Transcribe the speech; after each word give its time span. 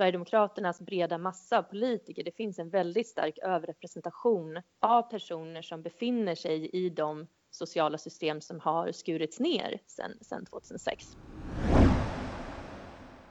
Sverigedemokraternas 0.00 0.80
breda 0.80 1.18
massa 1.18 1.58
av 1.58 1.62
politiker, 1.62 2.24
det 2.24 2.36
finns 2.36 2.58
en 2.58 2.70
väldigt 2.70 3.08
stark 3.08 3.38
överrepresentation 3.38 4.62
av 4.82 5.02
personer 5.02 5.62
som 5.62 5.82
befinner 5.82 6.34
sig 6.34 6.70
i 6.72 6.90
de 6.90 7.26
sociala 7.50 7.98
system 7.98 8.40
som 8.40 8.60
har 8.60 8.92
skurits 8.92 9.40
ner 9.40 9.80
sedan 10.20 10.46
2006. 10.46 11.06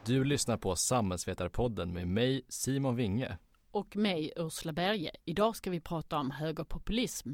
Du 0.06 0.24
lyssnar 0.24 0.58
på 0.58 0.76
Samhällsvetarpodden 0.76 1.94
med 1.94 2.08
mig 2.08 2.46
Simon 2.50 2.96
Winge. 2.96 3.38
Och 3.72 3.96
mig 3.96 4.34
Ursula 4.36 4.74
Berge. 4.74 5.12
Idag 5.26 5.56
ska 5.56 5.70
vi 5.70 5.80
prata 5.80 6.18
om 6.18 6.32
högerpopulism. 6.32 7.34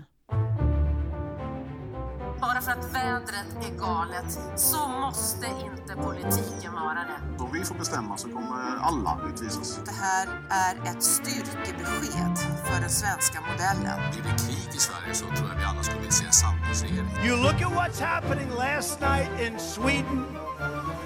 Bara 2.41 2.61
för 2.61 2.71
att 2.71 2.93
vädret 2.93 3.49
är 3.61 3.79
galet 3.79 4.39
så 4.55 4.87
måste 4.87 5.45
inte 5.45 5.95
politiken 5.95 6.73
vara 6.73 6.93
det. 7.09 7.43
Om 7.43 7.51
vi 7.53 7.63
får 7.63 7.75
bestämma 7.75 8.17
så 8.17 8.29
kommer 8.29 8.77
alla 8.81 9.19
utvisas. 9.29 9.79
Det 9.85 9.91
här 9.91 10.27
är 10.49 10.91
ett 10.91 11.03
styrkebesked 11.03 12.37
för 12.65 12.81
den 12.81 12.89
svenska 12.89 13.41
modellen. 13.41 14.11
Blir 14.11 14.23
det 14.23 14.37
krig 14.45 14.75
i 14.75 14.77
Sverige 14.77 15.13
så 15.13 15.25
tror 15.25 15.49
jag 15.49 15.57
vi 15.57 15.63
alla 15.63 15.83
skulle 15.83 15.99
vilja 15.99 16.11
se 16.11 16.25
en 16.25 16.33
samlingsregering. 16.33 17.09
You 17.25 17.37
look 17.37 17.61
at 17.61 17.71
what's 17.71 18.01
happening 18.01 18.49
last 18.49 19.01
night 19.01 19.29
in 19.47 19.59
Sweden. 19.59 20.25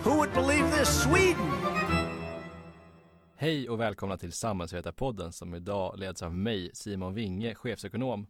Who 0.03 0.09
would 0.15 0.33
believe 0.33 0.77
this? 0.77 1.03
Sweden! 1.03 1.51
Hej 3.41 3.69
och 3.69 3.79
välkomna 3.79 4.17
till 4.17 4.31
Samhällsvetarpodden 4.31 5.33
som 5.33 5.53
idag 5.53 5.99
leds 5.99 6.21
av 6.23 6.33
mig, 6.33 6.71
Simon 6.73 7.13
Winge, 7.13 7.55
chefsekonom. 7.55 8.27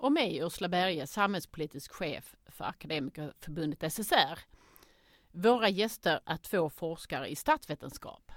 Och 0.00 0.12
mig, 0.12 0.38
Ursula 0.38 0.68
Berge, 0.68 1.06
samhällspolitisk 1.06 1.92
chef 1.92 2.36
för 2.46 2.64
Akademikerförbundet 2.64 3.92
SSR. 3.92 4.38
Våra 5.30 5.68
gäster 5.68 6.20
är 6.26 6.36
två 6.36 6.70
forskare 6.70 7.28
i 7.28 7.36
statsvetenskap. 7.36 8.32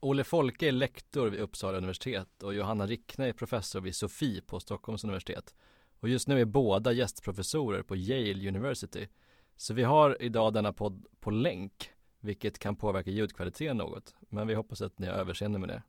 Olle 0.00 0.24
Folke 0.24 0.68
är 0.68 0.72
lektor 0.72 1.26
vid 1.26 1.40
Uppsala 1.40 1.78
universitet 1.78 2.42
och 2.42 2.54
Johanna 2.54 2.86
Rickne 2.86 3.28
är 3.28 3.32
professor 3.32 3.80
vid 3.80 3.96
SOFI 3.96 4.40
på 4.40 4.60
Stockholms 4.60 5.04
universitet. 5.04 5.54
Och 6.00 6.08
just 6.08 6.28
nu 6.28 6.40
är 6.40 6.44
båda 6.44 6.92
gästprofessorer 6.92 7.82
på 7.82 7.96
Yale 7.96 8.48
University. 8.48 9.08
Så 9.56 9.74
vi 9.74 9.82
har 9.82 10.22
idag 10.22 10.52
denna 10.52 10.72
podd 10.72 11.06
på 11.20 11.30
länk, 11.30 11.90
vilket 12.20 12.58
kan 12.58 12.76
påverka 12.76 13.10
ljudkvaliteten 13.10 13.76
något. 13.76 14.14
Men 14.28 14.46
vi 14.46 14.54
hoppas 14.54 14.80
att 14.80 14.98
ni 14.98 15.06
har 15.06 15.14
överseende 15.14 15.58
med 15.58 15.68
det. 15.68 15.82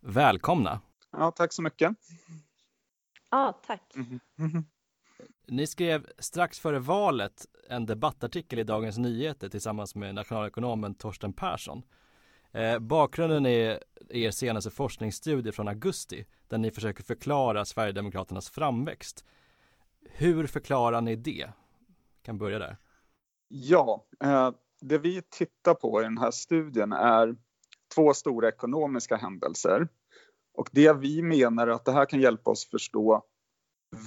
Välkomna! 0.00 0.80
Ja, 1.12 1.30
tack 1.30 1.52
så 1.52 1.62
mycket. 1.62 1.96
Ja, 3.36 3.60
tack. 3.66 3.94
Mm. 3.96 4.64
Ni 5.46 5.66
skrev 5.66 6.06
strax 6.18 6.60
före 6.60 6.78
valet 6.78 7.46
en 7.68 7.86
debattartikel 7.86 8.58
i 8.58 8.64
Dagens 8.64 8.98
Nyheter 8.98 9.48
tillsammans 9.48 9.94
med 9.94 10.14
nationalekonomen 10.14 10.94
Torsten 10.94 11.32
Persson. 11.32 11.82
Eh, 12.52 12.78
bakgrunden 12.78 13.46
är 13.46 13.80
er 14.10 14.30
senaste 14.30 14.70
forskningsstudie 14.70 15.52
från 15.52 15.68
augusti 15.68 16.26
där 16.48 16.58
ni 16.58 16.70
försöker 16.70 17.02
förklara 17.04 17.64
Sverigedemokraternas 17.64 18.50
framväxt. 18.50 19.24
Hur 20.10 20.46
förklarar 20.46 21.00
ni 21.00 21.16
det? 21.16 21.50
kan 22.22 22.38
börja 22.38 22.58
där. 22.58 22.76
Ja, 23.48 24.06
eh, 24.24 24.50
det 24.80 24.98
vi 24.98 25.22
tittar 25.22 25.74
på 25.74 26.00
i 26.00 26.04
den 26.04 26.18
här 26.18 26.30
studien 26.30 26.92
är 26.92 27.36
två 27.94 28.14
stora 28.14 28.48
ekonomiska 28.48 29.16
händelser. 29.16 29.88
Och 30.56 30.68
det 30.72 30.92
vi 30.92 31.22
menar 31.22 31.66
är 31.66 31.70
att 31.70 31.84
det 31.84 31.92
här 31.92 32.06
kan 32.06 32.20
hjälpa 32.20 32.50
oss 32.50 32.70
förstå 32.70 33.22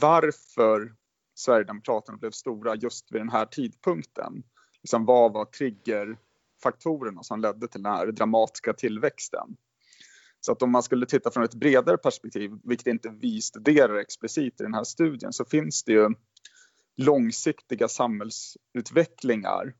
varför 0.02 0.94
Sverigedemokraterna 1.36 2.18
blev 2.18 2.32
stora 2.32 2.76
just 2.76 3.12
vid 3.12 3.22
den 3.22 3.30
här 3.30 3.46
tidpunkten. 3.46 4.44
Liksom 4.82 5.06
vad 5.06 5.34
var 5.34 5.46
triggerfaktorerna 5.46 7.24
som 7.24 7.42
ledde 7.42 7.68
till 7.68 7.84
den 7.84 7.92
här 7.92 8.08
dramatiska 8.08 8.74
tillväxten? 8.74 9.58
Så 10.40 10.52
att 10.52 10.62
om 10.62 10.72
man 10.72 10.84
skulle 10.84 11.06
titta 11.06 11.32
från 11.32 11.44
ett 11.44 11.54
bredare 11.54 11.98
perspektiv, 11.98 12.52
vilket 12.64 12.88
inte 12.88 13.10
vi 13.10 13.42
studerar 13.42 13.96
explicit 13.96 14.62
i 14.62 14.64
den 14.64 14.74
här 14.74 14.84
studien, 14.84 15.34
så 15.34 15.46
finns 15.46 15.84
det 15.84 15.92
ju 15.92 16.10
långsiktiga 16.98 17.88
samhällsutvecklingar 17.88 19.74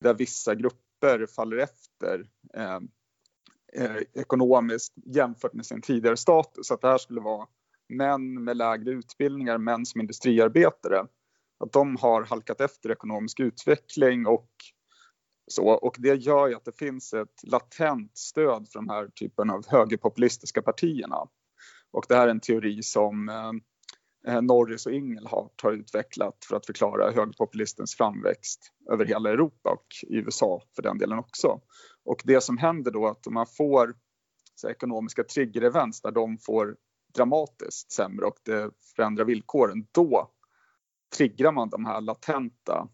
där 0.00 0.14
vissa 0.14 0.54
grupper 0.54 1.26
faller 1.26 1.56
efter 1.56 2.26
eh, 2.54 2.80
eh, 3.72 3.96
ekonomiskt 4.14 4.94
jämfört 5.04 5.52
med 5.52 5.66
sin 5.66 5.82
tidigare 5.82 6.16
status. 6.16 6.70
Att 6.70 6.80
det 6.80 6.88
här 6.88 6.98
skulle 6.98 7.20
vara 7.20 7.46
män 7.88 8.44
med 8.44 8.56
lägre 8.56 8.90
utbildningar, 8.90 9.58
män 9.58 9.86
som 9.86 10.00
industriarbetare. 10.00 11.06
Att 11.60 11.72
de 11.72 11.96
har 11.96 12.22
halkat 12.22 12.60
efter 12.60 12.90
ekonomisk 12.90 13.40
utveckling 13.40 14.26
och 14.26 14.50
så. 15.50 15.66
Och 15.66 15.96
det 15.98 16.14
gör 16.14 16.48
ju 16.48 16.54
att 16.54 16.64
det 16.64 16.78
finns 16.78 17.12
ett 17.12 17.42
latent 17.42 18.18
stöd 18.18 18.68
för 18.68 18.78
de 18.78 18.88
här 18.88 19.08
typen 19.08 19.50
av 19.50 19.68
högerpopulistiska 19.68 20.62
partierna. 20.62 21.16
Och 21.90 22.04
det 22.08 22.14
här 22.14 22.26
är 22.26 22.30
en 22.30 22.40
teori 22.40 22.82
som 22.82 23.28
eh, 23.28 23.52
Eh, 24.26 24.42
Norris 24.42 24.86
och 24.86 24.92
Ingelhardt 24.92 25.62
har 25.62 25.72
utvecklat 25.72 26.44
för 26.48 26.56
att 26.56 26.66
förklara 26.66 27.10
högerpopulistens 27.10 27.94
framväxt 27.94 28.72
över 28.90 29.04
hela 29.04 29.30
Europa 29.30 29.70
och 29.70 29.86
i 30.08 30.16
USA 30.16 30.62
för 30.76 30.82
den 30.82 30.98
delen 30.98 31.18
också. 31.18 31.60
Och 32.04 32.22
det 32.24 32.40
som 32.40 32.58
händer 32.58 32.90
då 32.90 33.06
är 33.06 33.10
att 33.10 33.26
om 33.26 33.34
man 33.34 33.46
får 33.46 33.94
så, 34.54 34.68
ekonomiska 34.68 35.22
trigger-events 35.22 36.02
där 36.02 36.10
de 36.10 36.38
får 36.38 36.76
dramatiskt 37.14 37.92
sämre 37.92 38.26
och 38.26 38.36
det 38.44 38.70
förändrar 38.96 39.24
villkoren, 39.24 39.86
då 39.92 40.30
triggar 41.16 41.52
man 41.52 41.70
de 41.70 41.84
här 41.84 42.00
latenta 42.00 42.88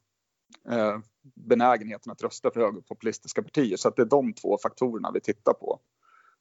eh, 0.71 0.99
benägenheten 1.35 2.13
att 2.13 2.23
rösta 2.23 2.51
för 2.51 2.61
högerpopulistiska 2.61 3.43
partier. 3.43 3.77
Så 3.77 3.89
att 3.89 3.97
det 3.97 4.03
är 4.03 4.07
de 4.07 4.35
två 4.35 4.59
faktorerna 4.63 5.11
vi 5.15 5.21
tittar 5.21 5.53
på 5.53 5.81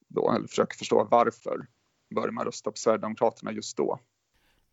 då, 0.08 0.32
eller 0.32 0.48
försöker 0.48 0.78
förstå 0.78 1.08
varför 1.12 1.68
börjar 2.16 2.32
man 2.32 2.46
rösta 2.46 2.72
på 2.72 2.78
Sverigedemokraterna 2.78 3.52
just 3.52 3.78
då. 3.78 4.00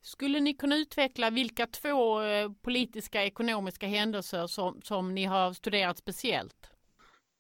Skulle 0.02 0.40
ni 0.40 0.54
kunna 0.54 0.76
utveckla 0.76 1.30
vilka 1.30 1.66
två 1.66 2.22
eh, 2.22 2.50
politiska 2.62 3.24
ekonomiska 3.24 3.86
händelser 3.86 4.46
som, 4.46 4.80
som 4.82 5.14
ni 5.14 5.24
har 5.24 5.52
studerat 5.52 5.98
speciellt? 5.98 6.70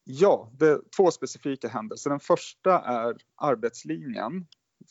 Ja, 0.04 0.50
det 0.58 0.66
är 0.66 0.80
två 0.96 1.10
specifika 1.10 1.68
händelser. 1.68 2.10
Den 2.10 2.20
första 2.20 2.80
är 2.80 3.16
arbetslinjen 3.36 4.46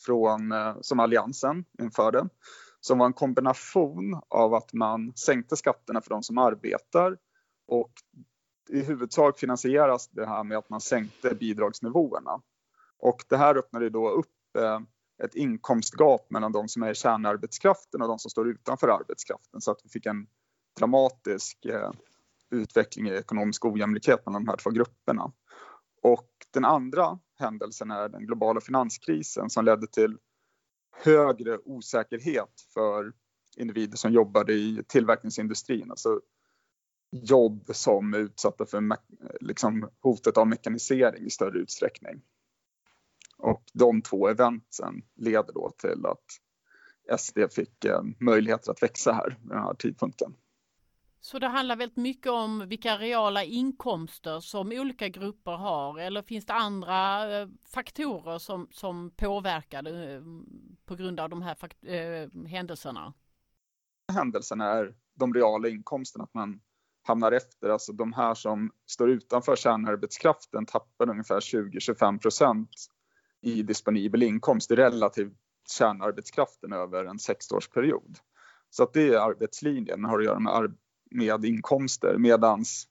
från, 0.06 0.52
eh, 0.52 0.76
som 0.80 1.00
Alliansen 1.00 1.64
införde 1.82 2.28
som 2.80 2.98
var 2.98 3.06
en 3.06 3.12
kombination 3.12 4.20
av 4.28 4.54
att 4.54 4.72
man 4.72 5.12
sänkte 5.16 5.56
skatterna 5.56 6.00
för 6.00 6.10
de 6.10 6.22
som 6.22 6.38
arbetar 6.38 7.16
och 7.66 7.92
i 8.68 8.80
huvudsak 8.80 9.38
finansieras 9.38 10.08
det 10.08 10.26
här 10.26 10.44
med 10.44 10.58
att 10.58 10.70
man 10.70 10.80
sänkte 10.80 11.34
bidragsnivåerna. 11.34 12.42
Och 12.98 13.24
det 13.28 13.36
här 13.36 13.56
öppnade 13.56 13.90
då 13.90 14.10
upp 14.10 14.56
eh, 14.58 14.80
ett 15.24 15.34
inkomstgap 15.34 16.30
mellan 16.30 16.52
de 16.52 16.68
som 16.68 16.82
är 16.82 16.90
i 16.90 16.94
kärnarbetskraften 16.94 18.02
och 18.02 18.08
de 18.08 18.18
som 18.18 18.30
står 18.30 18.48
utanför 18.48 18.88
arbetskraften 18.88 19.60
så 19.60 19.70
att 19.70 19.80
vi 19.84 19.88
fick 19.88 20.06
en 20.06 20.26
dramatisk 20.78 21.64
eh, 21.64 21.90
utveckling 22.50 23.08
i 23.08 23.10
ekonomisk 23.10 23.64
ojämlikhet 23.64 24.26
mellan 24.26 24.44
de 24.44 24.50
här 24.50 24.56
två 24.56 24.70
grupperna. 24.70 25.32
Och 26.02 26.30
den 26.50 26.64
andra 26.64 27.18
händelsen 27.38 27.90
är 27.90 28.08
den 28.08 28.26
globala 28.26 28.60
finanskrisen 28.60 29.50
som 29.50 29.64
ledde 29.64 29.86
till 29.86 30.18
högre 31.04 31.58
osäkerhet 31.64 32.60
för 32.74 33.12
individer 33.56 33.96
som 33.96 34.12
jobbade 34.12 34.52
i 34.52 34.82
tillverkningsindustrin. 34.88 35.90
Alltså 35.90 36.20
jobb 37.12 37.70
som 37.72 38.14
är 38.14 38.18
utsatta 38.18 38.66
för 38.66 38.82
liksom, 39.40 39.90
hotet 40.00 40.36
av 40.36 40.46
mekanisering 40.46 41.26
i 41.26 41.30
större 41.30 41.58
utsträckning. 41.58 42.22
Och 43.40 43.62
de 43.72 44.02
två 44.02 44.28
eventen 44.28 45.02
leder 45.16 45.52
då 45.52 45.70
till 45.78 46.06
att 46.06 47.20
SD 47.20 47.38
fick 47.50 47.84
eh, 47.84 48.02
möjligheter 48.20 48.70
att 48.70 48.82
växa 48.82 49.12
här 49.12 49.36
vid 49.40 49.48
den 49.48 49.58
här 49.58 49.74
tidpunkten. 49.74 50.34
Så 51.22 51.38
det 51.38 51.48
handlar 51.48 51.76
väldigt 51.76 51.96
mycket 51.96 52.32
om 52.32 52.68
vilka 52.68 52.98
reala 52.98 53.44
inkomster 53.44 54.40
som 54.40 54.72
olika 54.72 55.08
grupper 55.08 55.52
har 55.52 55.98
eller 55.98 56.22
finns 56.22 56.46
det 56.46 56.52
andra 56.52 57.30
eh, 57.40 57.48
faktorer 57.74 58.38
som, 58.38 58.68
som 58.70 59.10
påverkar 59.16 59.86
eh, 59.86 60.22
på 60.84 60.94
grund 60.94 61.20
av 61.20 61.28
de 61.28 61.42
här 61.42 61.56
äh, 61.86 62.46
händelserna? 62.46 63.14
Händelserna 64.12 64.64
är 64.64 64.94
de 65.14 65.34
reala 65.34 65.68
inkomsterna, 65.68 66.24
att 66.24 66.34
man 66.34 66.60
hamnar 67.02 67.32
efter. 67.32 67.68
Alltså 67.68 67.92
de 67.92 68.12
här 68.12 68.34
som 68.34 68.70
står 68.86 69.10
utanför 69.10 69.56
kärnarbetskraften 69.56 70.66
tappar 70.66 71.10
ungefär 71.10 71.40
20-25 71.40 72.18
procent 72.18 72.70
i 73.42 73.62
disponibel 73.62 74.22
inkomst 74.22 74.70
relativt 74.70 75.32
kärnarbetskraften 75.78 76.72
över 76.72 77.04
en 77.04 77.18
sexårsperiod. 77.18 78.18
Så 78.70 78.82
att 78.82 78.92
det 78.92 79.08
är 79.08 79.18
arbetslinjen, 79.18 80.04
har 80.04 80.18
att 80.18 80.24
göra 80.24 80.38
med 80.38 80.52
med 81.10 81.44
inkomster 81.44 82.18
medans 82.18 82.86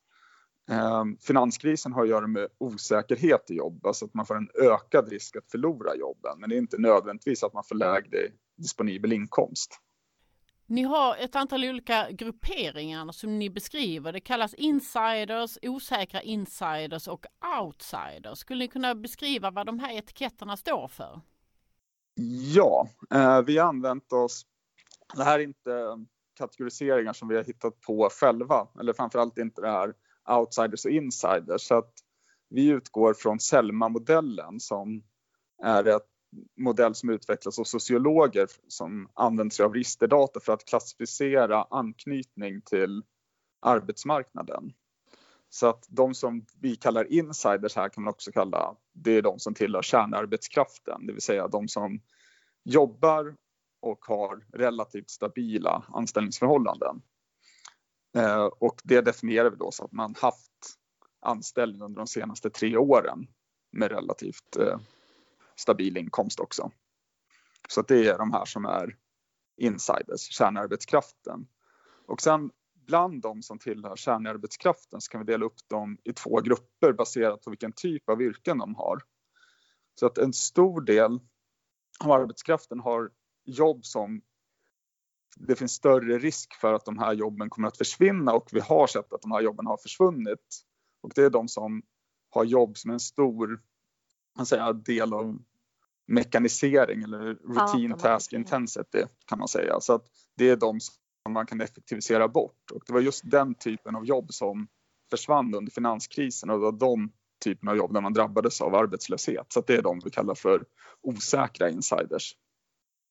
eh, 0.69 1.03
finanskrisen 1.19 1.93
har 1.93 2.03
att 2.03 2.09
göra 2.09 2.27
med 2.27 2.47
osäkerhet 2.57 3.51
i 3.51 3.55
jobb, 3.55 3.85
alltså 3.85 4.05
att 4.05 4.13
man 4.13 4.25
får 4.25 4.37
en 4.37 4.49
ökad 4.61 5.09
risk 5.09 5.35
att 5.35 5.51
förlora 5.51 5.95
jobben. 5.95 6.39
Men 6.39 6.49
det 6.49 6.55
är 6.55 6.57
inte 6.57 6.77
nödvändigtvis 6.77 7.43
att 7.43 7.53
man 7.53 7.63
får 7.63 7.75
lägre 7.75 8.17
disponibel 8.57 9.13
inkomst. 9.13 9.79
Ni 10.69 10.83
har 10.83 11.15
ett 11.17 11.35
antal 11.35 11.65
olika 11.65 12.11
grupperingar 12.11 13.11
som 13.11 13.39
ni 13.39 13.49
beskriver. 13.49 14.13
Det 14.13 14.19
kallas 14.19 14.53
insiders, 14.53 15.57
osäkra 15.61 16.21
insiders 16.21 17.07
och 17.07 17.25
outsiders. 17.61 18.39
Skulle 18.39 18.59
ni 18.59 18.67
kunna 18.67 18.95
beskriva 18.95 19.51
vad 19.51 19.65
de 19.65 19.79
här 19.79 19.97
etiketterna 19.97 20.57
står 20.57 20.87
för? 20.87 21.21
Ja, 22.55 22.87
eh, 23.13 23.41
vi 23.41 23.57
har 23.57 23.67
använt 23.67 24.13
oss, 24.13 24.45
det 25.15 25.23
här 25.23 25.39
är 25.39 25.43
inte 25.43 26.05
kategoriseringar 26.37 27.13
som 27.13 27.27
vi 27.27 27.35
har 27.35 27.43
hittat 27.43 27.81
på 27.81 28.09
själva, 28.11 28.67
eller 28.79 28.93
framförallt 28.93 29.37
inte 29.37 29.61
det 29.61 29.71
här 29.71 29.93
outsiders 30.37 30.85
och 30.85 30.91
insiders. 30.91 31.61
Så 31.61 31.75
att 31.75 31.93
vi 32.49 32.67
utgår 32.67 33.13
från 33.13 33.39
Selma-modellen 33.39 34.59
som 34.59 35.03
är 35.63 35.87
ett 35.87 36.07
modell 36.57 36.95
som 36.95 37.09
utvecklas 37.09 37.59
av 37.59 37.63
sociologer 37.63 38.47
som 38.67 39.09
använder 39.13 39.53
sig 39.53 39.65
av 39.65 39.73
registerdata 39.73 40.39
för 40.39 40.53
att 40.53 40.65
klassificera 40.65 41.63
anknytning 41.63 42.61
till 42.61 43.03
arbetsmarknaden. 43.61 44.73
Så 45.49 45.67
att 45.67 45.85
de 45.89 46.13
som 46.13 46.45
vi 46.61 46.75
kallar 46.75 47.11
insiders 47.11 47.75
här 47.75 47.89
kan 47.89 48.03
man 48.03 48.11
också 48.11 48.31
kalla, 48.31 48.75
det 48.93 49.11
är 49.11 49.21
de 49.21 49.39
som 49.39 49.53
tillhör 49.53 49.81
kärnarbetskraften, 49.81 51.05
det 51.07 51.13
vill 51.13 51.21
säga 51.21 51.47
de 51.47 51.67
som 51.67 52.01
jobbar 52.63 53.35
och 53.81 54.05
har 54.05 54.45
relativt 54.53 55.09
stabila 55.09 55.83
anställningsförhållanden. 55.87 57.01
Eh, 58.17 58.45
och 58.45 58.81
det 58.83 59.01
definierar 59.01 59.49
vi 59.49 59.57
då 59.57 59.71
så 59.71 59.85
att 59.85 59.91
man 59.91 60.15
haft 60.17 60.51
anställning 61.21 61.81
under 61.81 61.97
de 61.97 62.07
senaste 62.07 62.49
tre 62.49 62.77
åren 62.77 63.27
med 63.71 63.91
relativt 63.91 64.57
eh, 64.59 64.79
stabil 65.59 65.97
inkomst 65.97 66.39
också. 66.39 66.71
Så 67.69 67.79
att 67.79 67.87
det 67.87 68.07
är 68.07 68.17
de 68.17 68.33
här 68.33 68.45
som 68.45 68.65
är 68.65 68.97
insiders, 69.57 70.21
kärnarbetskraften. 70.21 71.47
Och 72.07 72.21
sen 72.21 72.51
bland 72.73 73.21
de 73.21 73.41
som 73.41 73.59
tillhör 73.59 73.95
kärnarbetskraften 73.95 75.01
så 75.01 75.11
kan 75.11 75.25
vi 75.25 75.31
dela 75.31 75.45
upp 75.45 75.69
dem 75.69 75.97
i 76.03 76.13
två 76.13 76.41
grupper 76.41 76.93
baserat 76.93 77.41
på 77.41 77.49
vilken 77.49 77.71
typ 77.71 78.09
av 78.09 78.21
yrken 78.21 78.57
de 78.57 78.75
har. 78.75 78.99
Så 79.99 80.05
att 80.05 80.17
en 80.17 80.33
stor 80.33 80.81
del 80.81 81.19
av 81.99 82.11
arbetskraften 82.11 82.79
har 82.79 83.11
jobb 83.45 83.85
som 83.85 84.21
det 85.35 85.55
finns 85.55 85.73
större 85.73 86.17
risk 86.17 86.53
för 86.53 86.73
att 86.73 86.85
de 86.85 86.99
här 86.99 87.13
jobben 87.13 87.49
kommer 87.49 87.67
att 87.67 87.77
försvinna 87.77 88.33
och 88.33 88.49
vi 88.51 88.59
har 88.59 88.87
sett 88.87 89.13
att 89.13 89.21
de 89.21 89.31
här 89.31 89.41
jobben 89.41 89.65
har 89.65 89.77
försvunnit. 89.77 90.65
Och 91.01 91.11
det 91.15 91.21
är 91.21 91.29
de 91.29 91.47
som 91.47 91.81
har 92.29 92.43
jobb 92.43 92.77
som 92.77 92.89
är 92.91 92.93
en 92.93 92.99
stor 92.99 93.61
man 94.37 94.45
säger, 94.45 94.73
del 94.73 95.13
av 95.13 95.37
mekanisering 96.07 97.03
eller 97.03 97.33
routine 97.33 97.89
ja, 97.89 97.97
task 97.97 98.33
intensity 98.33 99.03
kan 99.25 99.39
man 99.39 99.47
säga. 99.47 99.79
Så 99.79 99.93
att 99.93 100.05
det 100.37 100.49
är 100.49 100.55
de 100.55 100.79
som 100.79 101.33
man 101.33 101.45
kan 101.45 101.61
effektivisera 101.61 102.27
bort 102.27 102.71
och 102.73 102.83
det 102.87 102.93
var 102.93 102.99
just 102.99 103.31
den 103.31 103.55
typen 103.55 103.95
av 103.95 104.05
jobb 104.05 104.33
som 104.33 104.67
försvann 105.09 105.55
under 105.55 105.71
finanskrisen 105.71 106.49
och 106.49 106.57
det 106.57 106.63
var 106.63 106.71
de 106.71 107.11
typen 107.43 107.69
av 107.69 107.77
jobb 107.77 107.93
där 107.93 108.01
man 108.01 108.13
drabbades 108.13 108.61
av 108.61 108.75
arbetslöshet. 108.75 109.45
Så 109.53 109.59
att 109.59 109.67
det 109.67 109.75
är 109.75 109.81
de 109.81 110.01
vi 110.03 110.09
kallar 110.09 110.35
för 110.35 110.65
osäkra 111.01 111.69
insiders. 111.69 112.35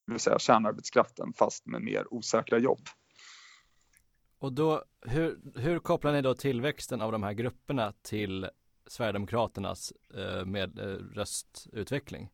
Det 0.06 0.12
vill 0.12 0.20
säga 0.20 0.38
kärnarbetskraften 0.38 1.32
fast 1.32 1.66
med 1.66 1.82
mer 1.82 2.14
osäkra 2.14 2.58
jobb. 2.58 2.80
Och 4.38 4.52
då, 4.52 4.84
hur, 5.06 5.38
hur 5.54 5.78
kopplar 5.78 6.12
ni 6.12 6.22
då 6.22 6.34
tillväxten 6.34 7.00
av 7.00 7.12
de 7.12 7.22
här 7.22 7.32
grupperna 7.32 7.92
till 8.02 8.48
Sverigedemokraternas 8.88 9.92
eh, 10.14 10.44
med 10.44 10.78
eh, 10.78 10.84
röstutveckling? 11.14 12.30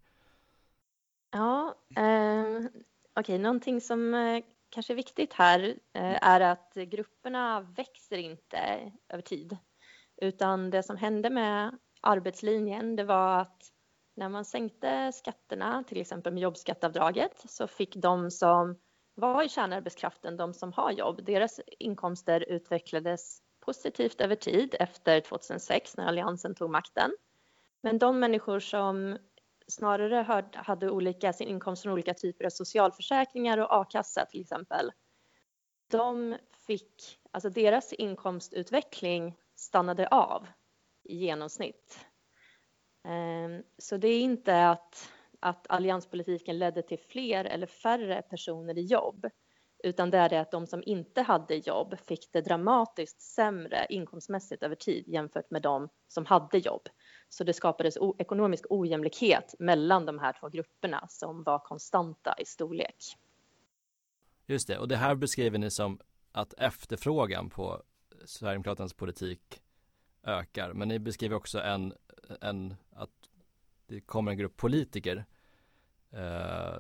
Ja, 1.31 1.75
eh, 1.97 2.57
okej, 2.57 2.83
okay. 3.21 3.39
någonting 3.39 3.81
som 3.81 4.15
eh, 4.15 4.45
kanske 4.71 4.93
är 4.93 4.97
viktigt 4.97 5.33
här 5.33 5.61
eh, 5.93 6.29
är 6.29 6.41
att 6.41 6.75
grupperna 6.75 7.61
växer 7.61 8.19
inte 8.19 8.93
över 9.09 9.23
tid, 9.23 9.57
utan 10.17 10.71
det 10.71 10.83
som 10.83 10.97
hände 10.97 11.31
med 11.31 11.79
arbetslinjen, 12.01 12.97
det 12.97 13.05
var 13.05 13.39
att 13.39 13.71
när 14.17 14.29
man 14.29 14.45
sänkte 14.45 15.13
skatterna, 15.13 15.85
till 15.85 16.01
exempel 16.01 16.33
med 16.33 16.43
jobbskatteavdraget, 16.43 17.45
så 17.49 17.67
fick 17.67 17.97
de 17.97 18.31
som 18.31 18.79
var 19.15 19.43
i 19.43 19.49
kärnarbetskraften, 19.49 20.37
de 20.37 20.55
som 20.55 20.73
har 20.73 20.91
jobb, 20.91 21.25
deras 21.25 21.61
inkomster 21.79 22.45
utvecklades 22.49 23.43
positivt 23.65 24.21
över 24.21 24.37
tid 24.37 24.75
efter 24.81 25.21
2006 25.21 25.97
när 25.97 26.07
Alliansen 26.07 26.55
tog 26.55 26.71
makten. 26.71 27.11
Men 27.81 27.99
de 27.99 28.21
människor 28.21 28.61
som 28.61 29.19
snarare 29.67 30.47
hade 30.55 30.91
olika, 30.91 31.33
sin 31.33 31.49
inkomst 31.49 31.83
från 31.83 31.93
olika 31.93 32.15
typer 32.15 32.45
av 32.45 32.51
socialförsäkringar 32.51 33.59
och 33.59 33.73
a-kassa 33.73 34.27
till 34.27 34.41
exempel, 34.41 34.93
de 35.91 36.37
fick, 36.67 37.19
alltså 37.31 37.51
deras 37.51 37.93
inkomstutveckling 37.93 39.37
stannade 39.55 40.09
av 40.09 40.47
i 41.03 41.17
genomsnitt. 41.17 42.07
Ehm, 43.05 43.63
så 43.79 43.97
det 43.97 44.09
är 44.09 44.21
inte 44.21 44.69
att, 44.69 45.13
att 45.41 45.71
allianspolitiken 45.71 46.59
ledde 46.59 46.83
till 46.83 46.99
fler 46.99 47.45
eller 47.45 47.67
färre 47.67 48.23
personer 48.23 48.79
i 48.79 48.83
jobb, 48.83 49.27
utan 49.85 50.11
det 50.11 50.19
är 50.19 50.29
det 50.29 50.41
att 50.41 50.51
de 50.51 50.67
som 50.67 50.83
inte 50.87 51.23
hade 51.23 51.55
jobb 51.55 51.99
fick 52.09 52.33
det 52.33 52.41
dramatiskt 52.41 53.23
sämre 53.23 53.87
inkomstmässigt 53.89 54.63
över 54.63 54.75
tid 54.75 55.05
jämfört 55.09 55.51
med 55.51 55.63
de 55.63 55.89
som 56.09 56.27
hade 56.27 56.59
jobb. 56.59 56.89
Så 57.29 57.45
det 57.45 57.53
skapades 57.53 57.99
ekonomisk 58.19 58.65
ojämlikhet 58.71 59.55
mellan 59.59 60.07
de 60.07 60.19
här 60.19 60.37
två 60.41 60.49
grupperna 60.49 61.07
som 61.09 61.43
var 61.43 61.59
konstanta 61.59 62.35
i 62.39 62.45
storlek. 62.45 62.97
Just 64.47 64.69
det, 64.69 64.79
och 64.79 64.89
det 64.89 64.97
här 64.97 65.15
beskriver 65.15 65.59
ni 65.59 65.71
som 65.71 66.01
att 66.33 66.55
efterfrågan 66.59 67.51
på 67.51 67.83
Sverigedemokraternas 68.25 68.95
politik 68.95 69.63
ökar. 70.23 70.73
Men 70.73 70.89
ni 70.89 70.99
beskriver 70.99 71.37
också 71.37 71.61
en, 71.61 71.95
en 72.41 72.75
att 72.91 73.11
det 73.87 74.01
kommer 74.01 74.31
en 74.31 74.39
grupp 74.39 74.57
politiker. 74.57 75.25
eh, 76.11 76.79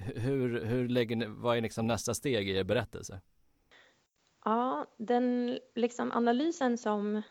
hur, 0.00 0.64
hur 0.64 0.88
lägger 0.88 1.16
ni, 1.16 1.26
vad 1.26 1.56
är 1.56 1.60
liksom 1.60 1.86
nästa 1.86 2.14
steg 2.14 2.48
i 2.48 2.56
er 2.56 2.64
berättelse? 2.64 3.20
Ja, 4.44 4.86
den 4.96 5.58
liksom 5.74 6.12
analysen 6.12 6.78
som, 6.78 7.22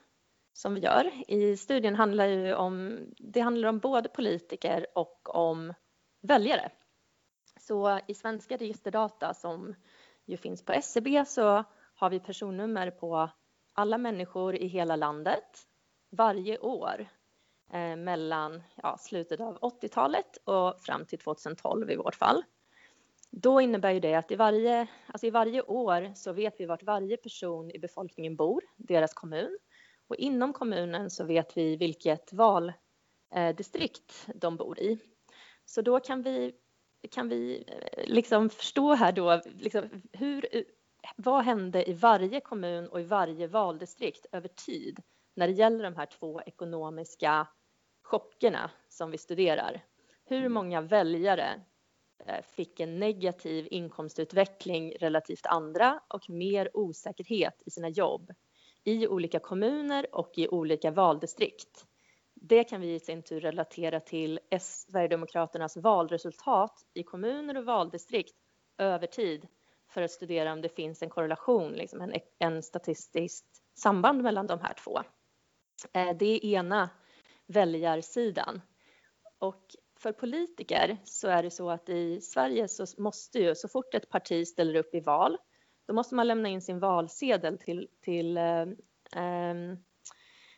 som 0.54 0.74
vi 0.74 0.82
gör 0.82 1.12
i 1.28 1.58
studien 1.58 1.96
handlar 1.96 2.26
ju 2.26 2.54
om, 2.54 3.00
det 3.18 3.40
handlar 3.40 3.70
om 3.70 3.80
både 3.80 4.10
politiker 4.10 4.88
och 4.96 5.36
om 5.36 5.74
väljare. 6.22 6.72
Så 7.60 8.00
i 8.08 8.14
svenska 8.14 8.58
registerdata 8.58 9.34
som 9.34 9.76
ju 10.26 10.38
finns 10.38 10.66
på 10.66 10.74
SCB 10.74 11.26
så 11.26 11.64
har 11.96 12.10
vi 12.10 12.20
personnummer 12.20 12.92
på 12.92 13.30
alla 13.74 13.98
människor 13.98 14.56
i 14.56 14.68
hela 14.68 14.96
landet 14.96 15.68
varje 16.10 16.60
år 16.60 17.08
eh, 17.72 17.96
mellan 17.96 18.64
ja, 18.76 18.98
slutet 18.98 19.40
av 19.40 19.60
80-talet 19.60 20.38
och 20.44 20.82
fram 20.82 21.06
till 21.06 21.20
2012 21.20 21.92
i 21.92 21.96
vårt 21.96 22.16
fall. 22.16 22.44
Då 23.38 23.62
innebär 23.62 23.92
ju 23.92 24.00
det 24.00 24.16
att 24.16 24.32
i 24.32 24.36
varje, 24.36 24.88
alltså 25.08 25.28
i 25.28 25.30
varje 25.30 25.62
år 25.62 26.12
så 26.16 26.34
vet 26.34 26.60
vi 26.60 26.66
vart 26.66 26.84
varje 26.84 27.18
person 27.18 27.72
i 27.72 27.80
befolkningen 27.80 28.36
bor, 28.36 28.64
deras 28.78 29.14
kommun. 29.14 29.58
Och 30.08 30.16
inom 30.16 30.54
kommunen 30.54 31.10
så 31.10 31.24
vet 31.24 31.58
vi 31.58 31.76
vilket 31.76 32.34
valdistrikt 32.34 34.28
de 34.36 34.58
bor 34.58 34.80
i. 34.80 35.00
Så 35.66 35.82
då 35.82 36.00
kan 36.00 36.22
vi, 36.22 36.56
kan 37.12 37.30
vi 37.30 37.64
eh, 37.68 38.04
liksom 38.08 38.50
förstå 38.50 38.94
här 38.94 39.12
då 39.12 39.42
liksom 39.60 40.02
hur, 40.14 40.46
vad 41.16 41.44
hände 41.44 41.90
i 41.90 41.94
varje 41.94 42.40
kommun 42.40 42.88
och 42.88 43.02
i 43.02 43.04
varje 43.04 43.48
valdistrikt 43.48 44.26
över 44.32 44.48
tid 44.48 45.00
när 45.34 45.48
det 45.48 45.54
gäller 45.54 45.84
de 45.84 45.96
här 45.96 46.06
två 46.06 46.42
ekonomiska 46.42 47.48
chockerna 48.02 48.72
som 48.90 49.12
vi 49.12 49.18
studerar. 49.18 49.82
Hur 50.26 50.40
mm. 50.40 50.54
många 50.54 50.82
väljare 50.82 51.48
eh, 51.48 51.62
Eh, 52.26 52.42
fick 52.42 52.80
en 52.80 53.00
negativ 53.00 53.68
inkomstutveckling 53.72 54.94
relativt 55.00 55.46
andra 55.46 56.00
och 56.08 56.30
mer 56.30 56.70
osäkerhet 56.74 57.62
i 57.66 57.72
sina 57.72 57.90
jobb 57.90 58.32
i 58.84 59.08
olika 59.08 59.40
kommuner 59.40 60.16
och 60.16 60.32
i 60.36 60.48
olika 60.48 60.92
valdistrikt. 60.92 61.86
Det 62.34 62.64
kan 62.64 62.82
vi 62.82 62.94
i 62.94 63.00
sin 63.00 63.24
tur 63.24 63.40
relatera 63.40 64.00
till 64.00 64.40
Sverigedemokraternas 64.60 65.78
valresultat 65.78 66.86
i 66.94 67.04
kommuner 67.04 67.58
och 67.58 67.66
valdistrikt 67.66 68.36
över 68.78 69.08
tid 69.08 69.48
för 69.88 70.02
att 70.02 70.12
studera 70.12 70.54
om 70.54 70.62
det 70.62 70.70
finns 70.70 71.02
en 71.02 71.10
korrelation, 71.10 71.74
liksom 71.74 72.02
en, 72.02 72.14
en 72.40 72.64
statistiskt 72.64 73.64
samband 73.74 74.24
mellan 74.24 74.48
de 74.48 74.60
här 74.60 74.74
två. 74.74 75.00
Eh, 75.94 76.18
det 76.18 76.26
är 76.26 76.46
ena 76.46 76.90
väljarsidan. 77.46 78.62
Och 79.40 79.76
för 80.06 80.12
politiker 80.12 80.98
så 81.04 81.28
är 81.28 81.44
det 81.44 81.52
så 81.52 81.70
att 81.70 81.90
i 81.90 82.22
Sverige 82.22 82.68
så 82.68 82.86
måste 82.98 83.40
ju 83.40 83.56
så 83.56 83.68
fort 83.68 83.94
ett 83.94 84.10
parti 84.10 84.48
ställer 84.48 84.76
upp 84.76 84.96
i 84.96 85.00
val, 85.00 85.38
då 85.88 85.94
måste 85.94 86.16
man 86.16 86.28
lämna 86.28 86.50
in 86.50 86.62
sin 86.62 86.80
valsedel 86.80 87.58
till, 87.58 87.88
till, 88.02 88.38
eh, 88.38 88.66
ehm, 89.16 89.78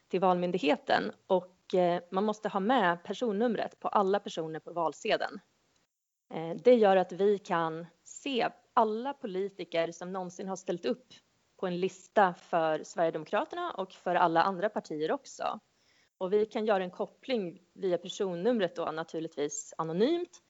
till 0.08 0.20
Valmyndigheten 0.20 1.12
och 1.28 1.74
eh, 1.74 2.02
man 2.12 2.24
måste 2.24 2.50
ha 2.50 2.60
med 2.60 3.04
personnumret 3.04 3.80
på 3.80 3.88
alla 3.88 4.20
personer 4.20 4.60
på 4.60 4.74
valsedeln. 4.74 5.40
Eh, 6.34 6.56
det 6.64 6.76
gör 6.76 6.98
att 6.98 7.12
vi 7.12 7.38
kan 7.38 7.86
se 8.04 8.50
alla 8.74 9.14
politiker 9.14 9.92
som 9.92 10.14
någonsin 10.14 10.48
har 10.48 10.56
ställt 10.56 10.86
upp 10.86 11.08
på 11.60 11.68
en 11.68 11.80
lista 11.80 12.34
för 12.34 12.84
Sverigedemokraterna 12.84 13.72
och 13.72 13.92
för 13.92 14.16
alla 14.16 14.44
andra 14.44 14.70
partier 14.70 15.12
också. 15.12 15.60
Och 16.18 16.34
vi 16.34 16.46
kan 16.46 16.66
göra 16.66 16.84
en 16.84 16.92
koppling 16.92 17.62
via 17.74 17.98
personnumret 17.98 18.76
då 18.76 18.86
naturligtvis 18.86 19.74
anonymt 19.78 20.42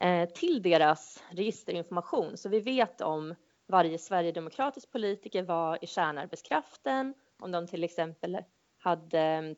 eh, 0.00 0.28
till 0.28 0.62
deras 0.62 1.24
registerinformation. 1.30 2.36
Så 2.36 2.48
vi 2.48 2.60
vet 2.60 3.00
om 3.00 3.34
varje 3.66 3.98
sverigedemokratisk 3.98 4.92
politiker 4.92 5.42
var 5.42 5.84
i 5.84 5.86
kärnarbetskraften, 5.86 7.14
om 7.38 7.52
de 7.52 7.66
till 7.66 7.84
exempel 7.84 8.38
hade 8.78 9.54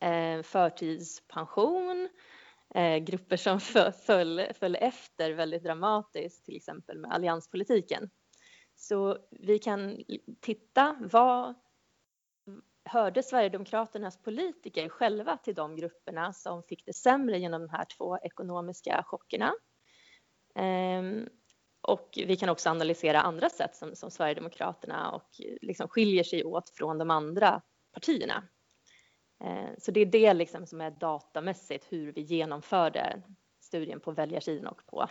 eh, 0.00 0.42
förtidspension, 0.42 2.08
eh, 2.74 2.96
grupper 2.96 3.36
som 3.36 3.60
föll, 4.06 4.52
föll 4.54 4.76
efter 4.76 5.30
väldigt 5.30 5.62
dramatiskt, 5.62 6.44
till 6.44 6.56
exempel 6.56 6.98
med 6.98 7.12
allianspolitiken. 7.12 8.10
Så 8.74 9.18
vi 9.30 9.58
kan 9.58 10.04
titta 10.40 10.96
vad 11.00 11.54
hörde 12.86 13.22
Sverigedemokraternas 13.22 14.22
politiker 14.22 14.88
själva 14.88 15.36
till 15.36 15.54
de 15.54 15.76
grupperna 15.76 16.32
som 16.32 16.62
fick 16.62 16.86
det 16.86 16.92
sämre 16.92 17.38
genom 17.38 17.60
de 17.60 17.70
här 17.70 17.84
två 17.84 18.18
ekonomiska 18.18 19.02
chockerna. 19.06 19.54
Ehm, 20.54 21.28
och 21.80 22.18
vi 22.26 22.36
kan 22.36 22.48
också 22.48 22.70
analysera 22.70 23.20
andra 23.20 23.50
sätt 23.50 23.76
som, 23.76 23.96
som 23.96 24.10
Sverigedemokraterna 24.10 25.10
och 25.10 25.40
liksom 25.62 25.88
skiljer 25.88 26.24
sig 26.24 26.44
åt 26.44 26.70
från 26.70 26.98
de 26.98 27.10
andra 27.10 27.62
partierna. 27.92 28.48
Ehm, 29.44 29.74
så 29.78 29.90
det 29.90 30.00
är 30.00 30.06
det 30.06 30.34
liksom 30.34 30.66
som 30.66 30.80
är 30.80 30.90
datamässigt 30.90 31.86
hur 31.92 32.12
vi 32.12 32.20
genomförde 32.20 33.22
studien 33.60 34.00
på 34.00 34.12
väljarsidan 34.12 34.66
och 34.66 34.86
på 34.86 35.08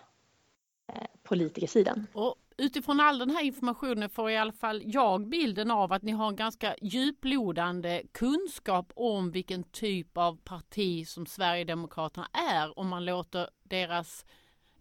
eh, 0.94 1.08
politikersidan. 1.24 2.08
Och 2.14 2.36
utifrån 2.58 3.00
all 3.00 3.20
den 3.20 3.30
här 3.30 3.44
informationen 3.44 4.10
får 4.10 4.32
i 4.32 4.38
alla 4.38 4.52
fall 4.52 4.82
jag 4.86 5.28
bilden 5.28 5.72
av 5.72 5.94
att 5.94 6.04
ni 6.04 6.12
har 6.12 6.28
en 6.28 6.36
ganska 6.36 6.76
djuplodande 6.82 8.04
kunskap 8.12 8.92
om 8.96 9.32
vilken 9.32 9.64
typ 9.64 10.18
av 10.18 10.38
parti 10.38 11.08
som 11.08 11.26
Sverigedemokraterna 11.26 12.28
är 12.34 12.80
om 12.80 12.88
man 12.88 13.06
låter 13.06 13.50
deras 13.64 14.26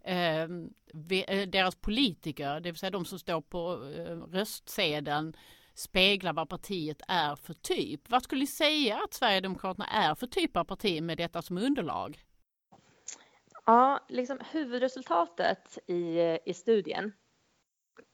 eh, 0.03 0.41
eh, 0.41 1.47
deras 1.47 1.75
politiker, 1.75 2.59
det 2.59 2.71
vill 2.71 2.79
säga 2.79 2.91
de 2.91 3.05
som 3.05 3.19
står 3.19 3.41
på 3.41 3.91
eh, 3.97 4.17
röstsedeln, 4.17 5.35
spegla 5.73 6.33
vad 6.33 6.49
partiet 6.49 7.01
är 7.07 7.35
för 7.35 7.53
typ. 7.53 8.09
Vad 8.09 8.23
skulle 8.23 8.41
ni 8.41 8.47
säga 8.47 9.01
att 9.03 9.13
Sverigedemokraterna 9.13 9.85
är 9.85 10.15
för 10.15 10.27
typ 10.27 10.57
av 10.57 10.63
parti 10.63 11.01
med 11.03 11.17
detta 11.17 11.41
som 11.41 11.57
underlag? 11.57 12.19
Ja, 13.65 14.05
liksom 14.09 14.39
huvudresultatet 14.51 15.77
i, 15.87 16.17
eh, 16.17 16.37
i 16.45 16.53
studien 16.53 17.13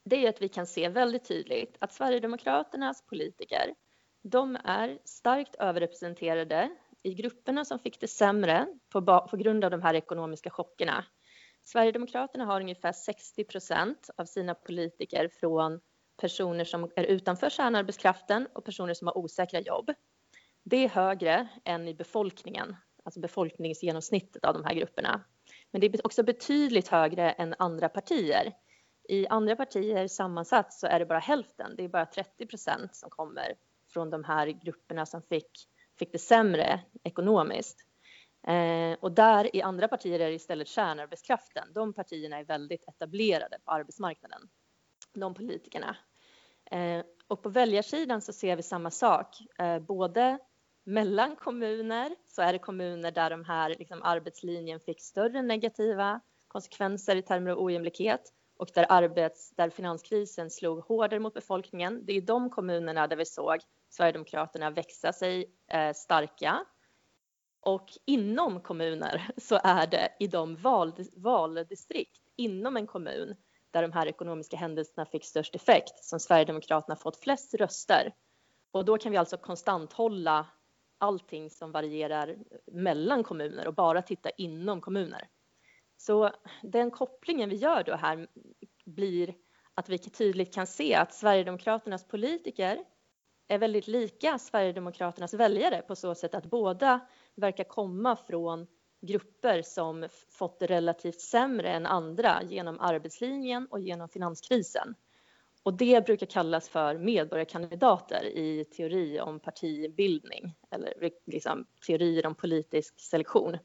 det 0.04 0.26
är 0.26 0.28
att 0.28 0.42
vi 0.42 0.48
kan 0.48 0.66
se 0.66 0.88
väldigt 0.88 1.28
tydligt 1.28 1.76
att 1.78 1.92
Sverigedemokraternas 1.92 3.06
politiker, 3.06 3.74
de 4.22 4.56
är 4.64 4.98
starkt 5.04 5.54
överrepresenterade 5.54 6.70
i 7.02 7.14
grupperna 7.14 7.64
som 7.64 7.78
fick 7.78 8.00
det 8.00 8.08
sämre 8.08 8.66
på, 8.88 9.26
på 9.30 9.36
grund 9.36 9.64
av 9.64 9.70
de 9.70 9.82
här 9.82 9.94
ekonomiska 9.94 10.50
chockerna. 10.50 11.04
Sverigedemokraterna 11.62 12.44
har 12.44 12.60
ungefär 12.60 12.92
60 12.92 13.44
procent 13.44 14.10
av 14.16 14.24
sina 14.24 14.54
politiker 14.54 15.28
från 15.28 15.80
personer 16.20 16.64
som 16.64 16.90
är 16.96 17.04
utanför 17.04 17.50
kärnarbetskraften 17.50 18.48
och 18.52 18.64
personer 18.64 18.94
som 18.94 19.06
har 19.06 19.18
osäkra 19.18 19.60
jobb. 19.60 19.90
Det 20.64 20.76
är 20.84 20.88
högre 20.88 21.48
än 21.64 21.88
i 21.88 21.94
befolkningen, 21.94 22.76
alltså 23.04 23.20
befolkningsgenomsnittet 23.20 24.44
av 24.44 24.54
de 24.54 24.64
här 24.64 24.74
grupperna. 24.74 25.24
Men 25.70 25.80
det 25.80 25.86
är 25.86 26.06
också 26.06 26.22
betydligt 26.22 26.88
högre 26.88 27.30
än 27.30 27.54
andra 27.58 27.88
partier. 27.88 28.52
I 29.08 29.26
andra 29.26 29.56
partier 29.56 30.08
sammansatt 30.08 30.72
så 30.72 30.86
är 30.86 30.98
det 30.98 31.06
bara 31.06 31.18
hälften. 31.18 31.76
Det 31.76 31.84
är 31.84 31.88
bara 31.88 32.06
30 32.06 32.46
procent 32.46 32.96
som 32.96 33.10
kommer 33.10 33.54
från 33.92 34.10
de 34.10 34.24
här 34.24 34.46
grupperna 34.46 35.06
som 35.06 35.22
fick, 35.22 35.68
fick 35.98 36.12
det 36.12 36.18
sämre 36.18 36.80
ekonomiskt. 37.02 37.86
Eh, 38.46 38.98
och 39.00 39.12
där 39.12 39.56
i 39.56 39.62
andra 39.62 39.88
partier 39.88 40.20
är 40.20 40.28
det 40.28 40.34
istället 40.34 40.68
kärnarbetskraften. 40.68 41.72
De 41.72 41.92
partierna 41.92 42.38
är 42.38 42.44
väldigt 42.44 42.88
etablerade 42.88 43.58
på 43.64 43.70
arbetsmarknaden, 43.70 44.48
de 45.14 45.34
politikerna. 45.34 45.96
Eh, 46.70 47.04
och 47.26 47.42
på 47.42 47.48
väljarsidan 47.48 48.22
så 48.22 48.32
ser 48.32 48.56
vi 48.56 48.62
samma 48.62 48.90
sak. 48.90 49.36
Eh, 49.58 49.78
både 49.78 50.38
mellan 50.84 51.36
kommuner 51.36 52.16
så 52.26 52.42
är 52.42 52.52
det 52.52 52.58
kommuner 52.58 53.10
där 53.10 53.30
de 53.30 53.44
här 53.44 53.68
liksom, 53.68 54.02
arbetslinjen 54.02 54.80
fick 54.80 55.00
större 55.00 55.42
negativa 55.42 56.20
konsekvenser 56.48 57.16
i 57.16 57.22
termer 57.22 57.50
av 57.50 57.58
ojämlikhet 57.58 58.32
och 58.62 58.70
där, 58.74 58.86
arbets, 58.88 59.50
där 59.50 59.70
finanskrisen 59.70 60.50
slog 60.50 60.84
hårdare 60.84 61.20
mot 61.20 61.34
befolkningen. 61.34 62.06
Det 62.06 62.12
är 62.12 62.20
de 62.20 62.50
kommunerna 62.50 63.06
där 63.06 63.16
vi 63.16 63.24
såg 63.24 63.60
Sverigedemokraterna 63.90 64.70
växa 64.70 65.12
sig 65.12 65.54
eh, 65.68 65.92
starka. 65.92 66.64
Och 67.60 67.88
inom 68.06 68.60
kommuner 68.60 69.30
så 69.36 69.60
är 69.64 69.86
det 69.86 70.08
i 70.20 70.26
de 70.26 70.56
val, 70.56 70.92
valdistrikt 71.12 72.22
inom 72.36 72.76
en 72.76 72.86
kommun 72.86 73.34
där 73.70 73.82
de 73.82 73.92
här 73.92 74.06
ekonomiska 74.06 74.56
händelserna 74.56 75.06
fick 75.06 75.24
störst 75.24 75.54
effekt 75.54 76.04
som 76.04 76.20
Sverigedemokraterna 76.20 76.96
fått 76.96 77.16
flest 77.16 77.54
röster. 77.54 78.14
Och 78.70 78.84
då 78.84 78.98
kan 78.98 79.12
vi 79.12 79.18
alltså 79.18 79.36
konstant 79.36 79.92
hålla 79.92 80.46
allting 80.98 81.50
som 81.50 81.72
varierar 81.72 82.36
mellan 82.66 83.24
kommuner 83.24 83.66
och 83.66 83.74
bara 83.74 84.02
titta 84.02 84.30
inom 84.30 84.80
kommuner. 84.80 85.28
Så 86.06 86.30
den 86.62 86.90
kopplingen 86.90 87.50
vi 87.50 87.56
gör 87.56 87.82
då 87.82 87.94
här 87.94 88.26
blir 88.84 89.34
att 89.74 89.88
vi 89.88 89.98
tydligt 89.98 90.54
kan 90.54 90.66
se 90.66 90.94
att 90.94 91.14
Sverigedemokraternas 91.14 92.08
politiker 92.08 92.84
är 93.48 93.58
väldigt 93.58 93.86
lika 93.86 94.38
Sverigedemokraternas 94.38 95.34
väljare 95.34 95.82
på 95.82 95.96
så 95.96 96.14
sätt 96.14 96.34
att 96.34 96.46
båda 96.46 97.00
verkar 97.34 97.64
komma 97.64 98.16
från 98.16 98.66
grupper 99.00 99.62
som 99.62 100.08
fått 100.30 100.58
det 100.58 100.66
relativt 100.66 101.20
sämre 101.20 101.70
än 101.70 101.86
andra 101.86 102.42
genom 102.42 102.80
arbetslinjen 102.80 103.66
och 103.66 103.80
genom 103.80 104.08
finanskrisen. 104.08 104.94
Och 105.62 105.74
det 105.74 106.06
brukar 106.06 106.26
kallas 106.26 106.68
för 106.68 106.98
medborgarkandidater 106.98 108.24
i 108.24 108.64
teori 108.64 109.20
om 109.20 109.40
partibildning 109.40 110.54
eller 110.70 110.94
liksom 111.26 111.66
teorier 111.86 112.26
om 112.26 112.34
politisk 112.34 113.00
selektion. 113.00 113.58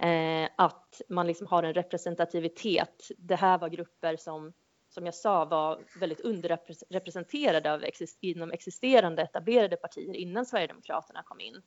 Eh, 0.00 0.48
att 0.56 1.02
man 1.08 1.26
liksom 1.26 1.46
har 1.46 1.62
en 1.62 1.74
representativitet. 1.74 3.10
Det 3.18 3.36
här 3.36 3.58
var 3.58 3.68
grupper 3.68 4.16
som, 4.16 4.52
som 4.88 5.04
jag 5.04 5.14
sa, 5.14 5.44
var 5.44 5.84
väldigt 6.00 6.20
underrepresenterade 6.20 7.72
av 7.72 7.84
exist 7.84 8.18
inom 8.20 8.50
existerande 8.50 9.22
etablerade 9.22 9.76
partier 9.76 10.14
innan 10.14 10.46
Sverigedemokraterna 10.46 11.22
kom 11.22 11.40
in. 11.40 11.62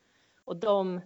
Och 0.45 0.57
de 0.57 1.01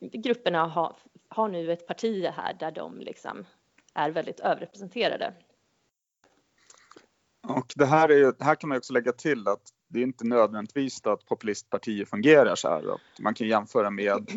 grupperna 0.00 0.66
har, 0.66 0.96
har 1.28 1.48
nu 1.48 1.72
ett 1.72 1.86
parti 1.86 2.26
här 2.26 2.54
där 2.54 2.70
de 2.70 3.00
liksom 3.00 3.46
är 3.94 4.10
väldigt 4.10 4.40
överrepresenterade. 4.40 5.34
Och 7.48 7.72
det 7.76 7.86
här, 7.86 8.08
är, 8.10 8.44
här 8.44 8.54
kan 8.54 8.68
man 8.68 8.78
också 8.78 8.92
lägga 8.92 9.12
till 9.12 9.48
att 9.48 9.62
det 9.88 9.98
är 9.98 10.02
inte 10.02 10.24
nödvändigtvis 10.24 11.06
att 11.06 11.26
populistpartier 11.26 12.04
fungerar 12.04 12.54
så 12.54 12.68
här. 12.68 12.94
Att 12.94 13.20
man 13.20 13.34
kan 13.34 13.48
jämföra 13.48 13.90
med 13.90 14.30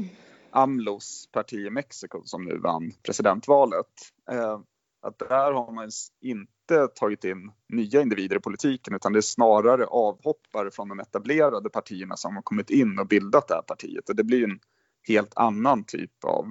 AMLOs 0.58 1.30
parti 1.32 1.54
i 1.54 1.70
Mexiko 1.70 2.22
som 2.24 2.46
nu 2.46 2.60
vann 2.60 2.92
presidentvalet. 3.04 3.86
Eh, 4.32 4.60
att 5.02 5.20
där 5.20 5.52
har 5.52 5.72
man 5.72 5.90
inte 6.22 6.88
tagit 6.96 7.24
in 7.24 7.52
nya 7.70 8.02
individer 8.02 8.36
i 8.36 8.40
politiken 8.40 8.96
utan 8.96 9.14
det 9.14 9.20
är 9.20 9.22
snarare 9.22 9.86
avhoppare 9.86 10.72
från 10.72 10.90
de 10.90 11.00
etablerade 11.00 11.70
partierna 11.70 12.18
som 12.18 12.36
har 12.36 12.42
kommit 12.42 12.70
in 12.70 13.00
och 13.00 13.08
bildat 13.08 13.48
det 13.48 13.54
här 13.54 13.62
partiet 13.62 14.10
och 14.10 14.16
det 14.16 14.24
blir 14.24 14.44
en 14.44 14.60
helt 15.08 15.38
annan 15.38 15.84
typ 15.84 16.24
av 16.24 16.46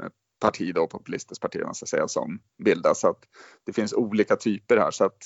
eh, 0.00 0.08
parti 0.40 0.74
då, 0.74 0.86
populistiskt 0.86 1.42
parti 1.42 1.60
man 1.64 1.74
ska 1.74 1.86
säga, 1.86 2.08
som 2.08 2.40
bildas. 2.64 3.00
Så 3.00 3.08
att 3.08 3.24
det 3.64 3.72
finns 3.72 3.92
olika 3.92 4.36
typer 4.36 4.76
här 4.76 4.90
så 4.90 5.04
att 5.04 5.18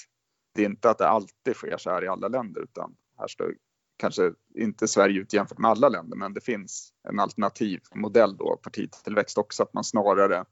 det 0.55 0.63
är 0.63 0.67
inte 0.67 0.91
att 0.91 0.99
det 0.99 1.09
alltid 1.09 1.55
sker 1.55 1.77
så 1.79 1.91
här 1.91 2.05
i 2.05 2.09
alla 2.09 2.29
länder 2.29 2.63
utan 2.63 2.97
här 3.19 3.29
står 3.29 3.55
kanske 3.99 4.33
inte 4.55 4.89
Sverige 4.89 5.21
ut 5.21 5.33
jämfört 5.33 5.59
med 5.59 5.71
alla 5.71 5.89
länder, 5.89 6.17
men 6.17 6.35
det 6.35 6.41
finns 6.41 6.93
en 7.09 7.21
alternativ 7.21 7.81
modell 7.95 8.37
då, 8.37 8.57
partitillväxt 8.63 9.39
också, 9.39 9.63
att 9.63 9.75
man 9.75 9.85
snarare 9.85 10.45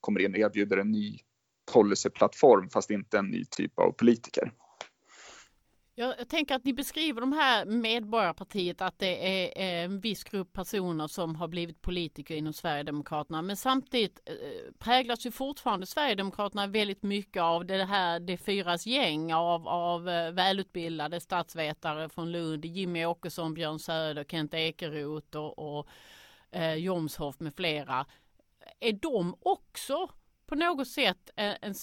kommer 0.00 0.20
in 0.20 0.32
och 0.32 0.38
erbjuder 0.38 0.76
en 0.76 0.90
ny 0.90 1.18
policyplattform 1.72 2.68
fast 2.70 2.90
inte 2.90 3.18
en 3.18 3.30
ny 3.30 3.44
typ 3.44 3.78
av 3.78 3.92
politiker. 3.92 4.52
Jag 5.98 6.28
tänker 6.28 6.54
att 6.54 6.64
ni 6.64 6.72
beskriver 6.72 7.20
de 7.20 7.32
här 7.32 7.64
Medborgarpartiet 7.64 8.80
att 8.80 8.98
det 8.98 9.46
är 9.46 9.62
eh, 9.62 9.84
en 9.84 10.00
viss 10.00 10.24
grupp 10.24 10.52
personer 10.52 11.06
som 11.06 11.36
har 11.36 11.48
blivit 11.48 11.82
politiker 11.82 12.34
inom 12.34 12.52
Sverigedemokraterna. 12.52 13.42
Men 13.42 13.56
samtidigt 13.56 14.20
eh, 14.26 14.34
präglas 14.78 15.26
ju 15.26 15.30
fortfarande 15.30 15.86
Sverigedemokraterna 15.86 16.66
väldigt 16.66 17.02
mycket 17.02 17.42
av 17.42 17.66
det 17.66 17.84
här 17.84 18.20
det 18.20 18.36
fyras 18.36 18.86
gäng 18.86 19.32
av, 19.32 19.68
av 19.68 20.08
eh, 20.08 20.32
välutbildade 20.32 21.20
statsvetare 21.20 22.08
från 22.08 22.32
Lund. 22.32 22.64
Jimmy 22.64 23.04
Åkesson, 23.04 23.54
Björn 23.54 23.78
Söder, 23.78 24.24
Kent 24.24 24.54
Ekeroth 24.54 25.36
och, 25.36 25.78
och 25.78 25.88
eh, 26.50 26.74
Jomshof 26.74 27.40
med 27.40 27.54
flera. 27.54 28.06
Är 28.80 28.92
de 28.92 29.36
också 29.40 30.08
på 30.48 30.54
något 30.54 30.88
sätt 30.88 31.30
en 31.36 31.74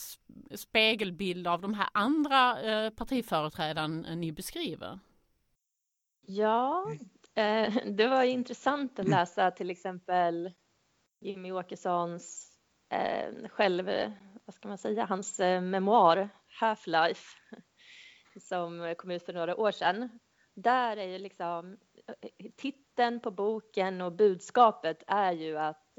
spegelbild 0.55 1.47
av 1.47 1.61
de 1.61 1.73
här 1.73 1.89
andra 1.91 2.61
eh, 2.61 2.89
partiföreträdarna 2.89 4.15
ni 4.15 4.31
beskriver? 4.31 4.99
Ja, 6.21 6.91
eh, 7.35 7.75
det 7.85 8.07
var 8.07 8.23
intressant 8.23 8.99
att 8.99 9.07
läsa 9.07 9.51
till 9.51 9.69
exempel 9.69 10.51
Jimmy 11.19 11.51
Åkessons 11.51 12.53
eh, 12.89 13.49
själv, 13.49 13.85
vad 14.45 14.53
ska 14.53 14.67
man 14.67 14.77
säga, 14.77 15.05
hans 15.05 15.39
memoar 15.39 16.29
Half-Life 16.61 17.37
som 18.39 18.95
kom 18.97 19.11
ut 19.11 19.25
för 19.25 19.33
några 19.33 19.55
år 19.55 19.71
sedan. 19.71 20.19
Där 20.55 20.97
är 20.97 21.07
ju 21.07 21.17
liksom 21.17 21.77
titeln 22.55 23.19
på 23.19 23.31
boken 23.31 24.01
och 24.01 24.13
budskapet 24.13 25.03
är 25.07 25.31
ju 25.31 25.57
att 25.57 25.97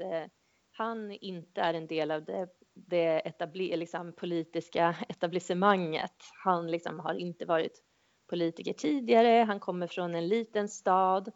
han 0.77 1.11
inte 1.11 1.61
är 1.61 1.73
en 1.73 1.87
del 1.87 2.11
av 2.11 2.25
det, 2.25 2.47
det 2.73 3.27
etabli, 3.27 3.77
liksom, 3.77 4.13
politiska 4.13 4.95
etablissemanget. 5.09 6.15
Han 6.43 6.71
liksom 6.71 6.99
har 6.99 7.13
inte 7.13 7.45
varit 7.45 7.83
politiker 8.27 8.73
tidigare, 8.73 9.43
han 9.43 9.59
kommer 9.59 9.87
från 9.87 10.15
en 10.15 10.27
liten 10.27 10.69
stad. 10.69 11.31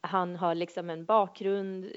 Han 0.00 0.36
har 0.36 0.54
liksom 0.54 0.90
en 0.90 1.04
bakgrund, 1.04 1.92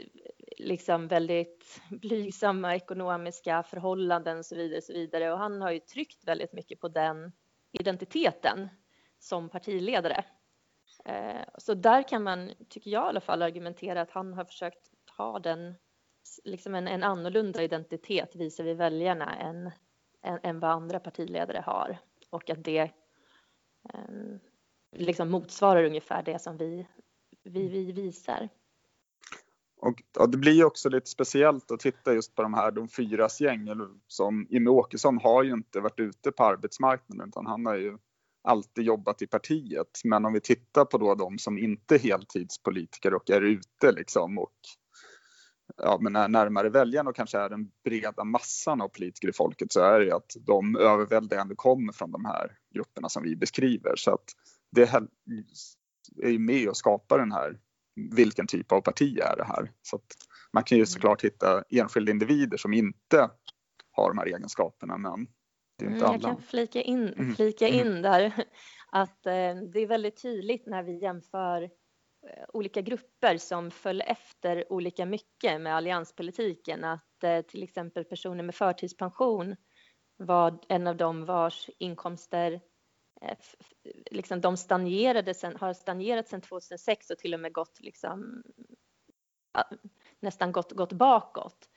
liksom 0.58 1.08
väldigt 1.08 1.82
blygsamma 1.90 2.76
ekonomiska 2.76 3.64
förhållanden 3.64 4.38
och 4.38 4.46
så 4.46 4.56
vidare. 4.56 4.78
Och, 4.78 4.84
så 4.84 4.94
vidare. 4.94 5.32
och 5.32 5.40
han 5.40 5.62
har 5.62 5.72
ju 5.72 5.80
tryckt 5.80 6.28
väldigt 6.28 6.54
mycket 6.54 6.80
på 6.80 6.88
den 6.88 7.32
identiteten 7.72 8.70
som 9.20 9.50
partiledare. 9.50 10.26
Eh, 11.06 11.42
så 11.58 11.74
där 11.74 12.08
kan 12.08 12.24
man, 12.24 12.52
tycker 12.70 12.92
jag 12.92 13.06
i 13.06 13.10
alla 13.10 13.22
fall, 13.22 13.42
argumentera 13.42 14.02
att 14.02 14.12
han 14.12 14.34
har 14.34 14.46
försökt 14.46 14.92
ha 15.18 15.40
den 15.40 15.76
liksom 16.44 16.76
en, 16.76 16.88
en 16.88 17.04
annorlunda 17.04 17.64
identitet 17.64 18.36
visar 18.36 18.64
vi 18.64 18.74
väljarna 18.74 19.36
än, 19.36 19.72
än, 20.22 20.40
än, 20.44 20.60
vad 20.60 20.72
andra 20.72 21.00
partiledare 21.00 21.64
har 21.66 21.98
och 22.30 22.50
att 22.50 22.64
det 22.64 22.92
eh, 23.94 24.40
liksom 24.92 25.32
motsvarar 25.32 25.84
ungefär 25.84 26.24
det 26.24 26.42
som 26.42 26.58
vi, 26.58 26.88
vi, 27.44 27.68
vi 27.68 27.92
visar. 27.92 28.50
Och 29.78 30.04
ja, 30.14 30.26
det 30.26 30.38
blir 30.38 30.66
också 30.66 30.90
lite 30.90 31.10
speciellt 31.10 31.72
att 31.72 31.80
titta 31.80 32.14
just 32.14 32.36
på 32.36 32.42
de 32.42 32.54
här 32.54 32.72
de 32.72 32.88
fyras 32.88 33.42
gäng. 33.42 33.68
Eller 33.68 33.90
som 34.08 34.48
Jimmie 34.50 34.70
Åkesson 34.70 35.18
har 35.18 35.44
ju 35.44 35.54
inte 35.54 35.80
varit 35.80 36.00
ute 36.00 36.32
på 36.32 36.44
arbetsmarknaden 36.44 37.28
utan 37.28 37.46
han 37.46 37.66
har 37.66 37.76
ju 37.76 37.98
alltid 38.44 38.84
jobbat 38.84 39.22
i 39.22 39.28
partiet. 39.28 40.02
Men 40.04 40.26
om 40.26 40.34
vi 40.34 40.42
tittar 40.42 40.86
på 40.86 40.98
då 40.98 41.16
de 41.16 41.38
som 41.38 41.58
inte 41.58 41.96
är 41.96 42.00
heltidspolitiker 42.00 43.14
och 43.14 43.30
är 43.30 43.42
ute 43.42 43.92
liksom 43.92 44.38
och 44.38 44.54
ja, 45.78 45.98
men 46.02 46.16
är 46.16 46.28
närmare 46.28 46.70
väljarna 46.70 47.10
och 47.10 47.16
kanske 47.16 47.38
är 47.38 47.50
den 47.50 47.72
breda 47.84 48.24
massan 48.24 48.82
av 48.82 48.88
politiker 48.88 49.28
i 49.28 49.34
folket 49.34 49.72
så 49.72 49.80
är 49.80 50.00
det 50.00 50.16
att 50.16 50.36
de 50.40 50.76
överväldigande 50.76 51.56
kommer 51.56 51.94
från 51.94 52.12
de 52.12 52.26
här 52.26 52.52
grupperna 52.76 53.10
som 53.10 53.24
vi 53.24 53.36
beskriver. 53.36 53.96
Så 53.96 54.14
att 54.14 54.26
det 54.72 54.94
är 56.24 56.30
ju 56.30 56.40
med 56.40 56.70
och 56.70 56.78
skapar 56.78 57.20
den 57.20 57.32
här, 57.32 57.60
vilken 58.16 58.48
typ 58.48 58.72
av 58.72 58.82
parti 58.82 59.20
är 59.20 59.36
det 59.38 59.46
här? 59.46 59.72
Så 59.82 59.96
att 59.96 60.16
man 60.54 60.64
kan 60.64 60.78
ju 60.78 60.80
mm. 60.80 60.88
såklart 60.88 61.24
hitta 61.24 61.64
enskilda 61.70 62.12
individer 62.12 62.58
som 62.58 62.74
inte 62.74 63.30
har 63.92 64.10
de 64.10 64.18
här 64.18 64.26
egenskaperna 64.26 64.98
men 64.98 65.28
det 65.78 65.86
är 65.86 65.90
inte 65.90 66.06
mm, 66.06 66.10
alla. 66.10 66.14
Jag 66.14 66.22
kan 66.22 66.42
flika 66.42 66.82
in, 66.82 67.08
mm. 67.08 67.36
flika 67.36 67.68
in 67.68 68.02
där 68.02 68.26
att 68.92 69.26
eh, 69.26 69.56
det 69.74 69.80
är 69.80 69.88
väldigt 69.88 70.22
tydligt 70.22 70.66
när 70.66 70.84
vi 70.84 71.02
jämför 71.02 71.70
olika 72.54 72.82
grupper 72.82 73.38
som 73.38 73.72
föll 73.72 74.02
efter 74.02 74.74
olika 74.74 75.06
mycket 75.06 75.62
med 75.62 75.76
allianspolitiken. 75.76 76.84
Att 76.84 77.24
eh, 77.24 77.42
till 77.42 77.64
exempel 77.64 78.06
personer 78.06 78.44
med 78.44 78.56
förtidspension 78.56 79.56
var 80.18 80.60
en 80.70 80.88
av 80.88 80.98
dem 80.98 81.26
vars 81.26 81.70
inkomster 81.80 82.62
eh, 83.22 83.38
liksom 84.12 84.42
de 84.42 84.58
stagnerade 84.58 85.34
sen, 85.34 85.56
har 85.56 85.74
stagnerat 85.74 86.28
sedan 86.28 86.42
2006 86.42 87.10
och 87.10 87.18
till 87.18 87.34
och 87.34 87.40
med 87.40 87.54
gått 87.54 87.80
liksom 87.80 88.44
nästan 90.20 90.52
gått, 90.52 90.72
gått 90.72 90.94
bakåt, 90.94 91.70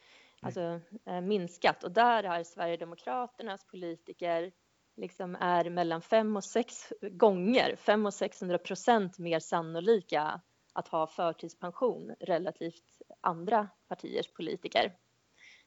alltså 0.43 0.81
minskat. 1.23 1.85
Och 1.85 1.93
där 1.93 2.25
har 2.25 2.43
Sverigedemokraternas 2.43 3.65
politiker 3.65 4.53
liksom 4.99 5.37
är 5.41 5.71
mellan 5.71 6.03
fem 6.03 6.37
och 6.37 6.45
sex 6.45 6.93
gånger, 7.01 7.77
fem 7.77 8.07
och 8.07 8.15
600 8.15 8.59
procent 8.59 9.19
mer 9.19 9.41
sannolika 9.41 10.41
att 10.73 10.89
ha 10.89 11.07
förtidspension 11.07 12.15
relativt 12.21 13.03
andra 13.21 13.69
partiers 13.89 14.33
politiker. 14.33 14.95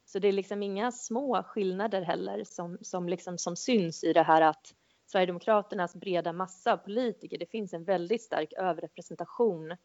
Så 0.05 0.19
det 0.19 0.27
är 0.27 0.31
liksom 0.31 0.63
inga 0.63 0.91
små 0.91 1.43
skillnader 1.43 2.01
heller 2.01 2.43
som, 2.43 2.77
som, 2.81 3.09
liksom, 3.09 3.37
som 3.37 3.55
syns 3.55 4.03
i 4.03 4.13
det 4.13 4.23
här 4.23 4.41
att 4.41 4.75
Sverigedemokraternas 5.05 5.95
breda 5.95 6.33
massa 6.33 6.73
av 6.73 6.77
politiker, 6.77 7.37
det 7.37 7.45
finns 7.45 7.73
en 7.73 7.83
väldigt 7.83 8.21
stark 8.21 8.53
överrepresentation 8.53 9.77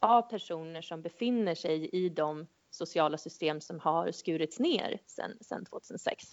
av 0.00 0.22
personer 0.22 0.82
som 0.82 1.02
befinner 1.02 1.54
sig 1.54 1.88
i 1.92 2.08
de 2.08 2.46
sociala 2.70 3.18
system 3.18 3.60
som 3.60 3.80
har 3.80 4.12
skurits 4.12 4.58
ner 4.58 4.98
sedan 5.40 5.64
2006. 5.64 6.24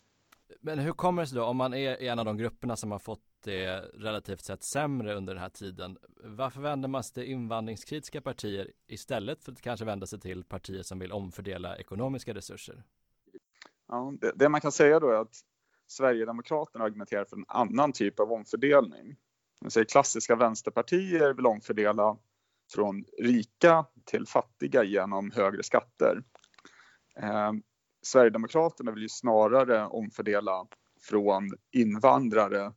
Men 0.59 0.79
hur 0.79 0.91
kommer 0.91 1.21
det 1.21 1.27
sig 1.27 1.37
då, 1.37 1.45
om 1.45 1.57
man 1.57 1.73
är 1.73 2.01
en 2.01 2.19
av 2.19 2.25
de 2.25 2.37
grupperna 2.37 2.75
som 2.75 2.91
har 2.91 2.99
fått 2.99 3.23
det 3.43 3.79
relativt 3.79 4.41
sett 4.41 4.63
sämre 4.63 5.15
under 5.15 5.33
den 5.33 5.41
här 5.41 5.49
tiden, 5.49 5.97
varför 6.23 6.61
vänder 6.61 6.89
man 6.89 7.03
sig 7.03 7.13
till 7.13 7.31
invandringskritiska 7.31 8.21
partier 8.21 8.71
istället 8.87 9.43
för 9.43 9.51
att 9.51 9.61
kanske 9.61 9.85
vända 9.85 10.05
sig 10.05 10.19
till 10.19 10.43
partier 10.43 10.83
som 10.83 10.99
vill 10.99 11.11
omfördela 11.11 11.77
ekonomiska 11.77 12.33
resurser? 12.33 12.83
Ja, 13.87 14.13
det, 14.21 14.31
det 14.35 14.49
man 14.49 14.61
kan 14.61 14.71
säga 14.71 14.99
då 14.99 15.09
är 15.09 15.15
att 15.15 15.35
Sverigedemokraterna 15.87 16.83
argumenterar 16.83 17.25
för 17.25 17.37
en 17.37 17.45
annan 17.47 17.91
typ 17.91 18.19
av 18.19 18.31
omfördelning. 18.31 19.15
säger 19.69 19.85
klassiska 19.85 20.35
vänsterpartier 20.35 21.33
vill 21.33 21.45
omfördela 21.45 22.17
från 22.73 23.05
rika 23.17 23.85
till 24.05 24.27
fattiga 24.27 24.83
genom 24.83 25.31
högre 25.31 25.63
skatter. 25.63 26.23
Ehm, 27.15 27.63
Sverigedemokraterna 28.01 28.91
vill 28.91 29.03
ju 29.03 29.09
snarare 29.09 29.87
omfördela 29.87 30.67
från 31.01 31.49
invandrare 31.71 32.73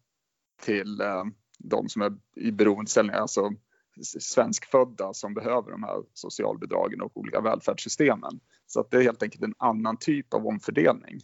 till 0.62 1.00
eh, 1.00 1.24
de 1.58 1.88
som 1.88 2.02
är 2.02 2.12
i 2.36 2.52
beroendeställning, 2.52 3.16
alltså 3.16 3.50
svenskfödda 4.20 5.14
som 5.14 5.34
behöver 5.34 5.70
de 5.70 5.82
här 5.82 6.02
socialbidragen 6.12 7.00
och 7.00 7.16
olika 7.16 7.40
välfärdssystemen. 7.40 8.40
Så 8.66 8.80
att 8.80 8.90
det 8.90 8.96
är 8.96 9.02
helt 9.02 9.22
enkelt 9.22 9.42
en 9.42 9.54
annan 9.58 9.96
typ 9.96 10.34
av 10.34 10.46
omfördelning. 10.46 11.20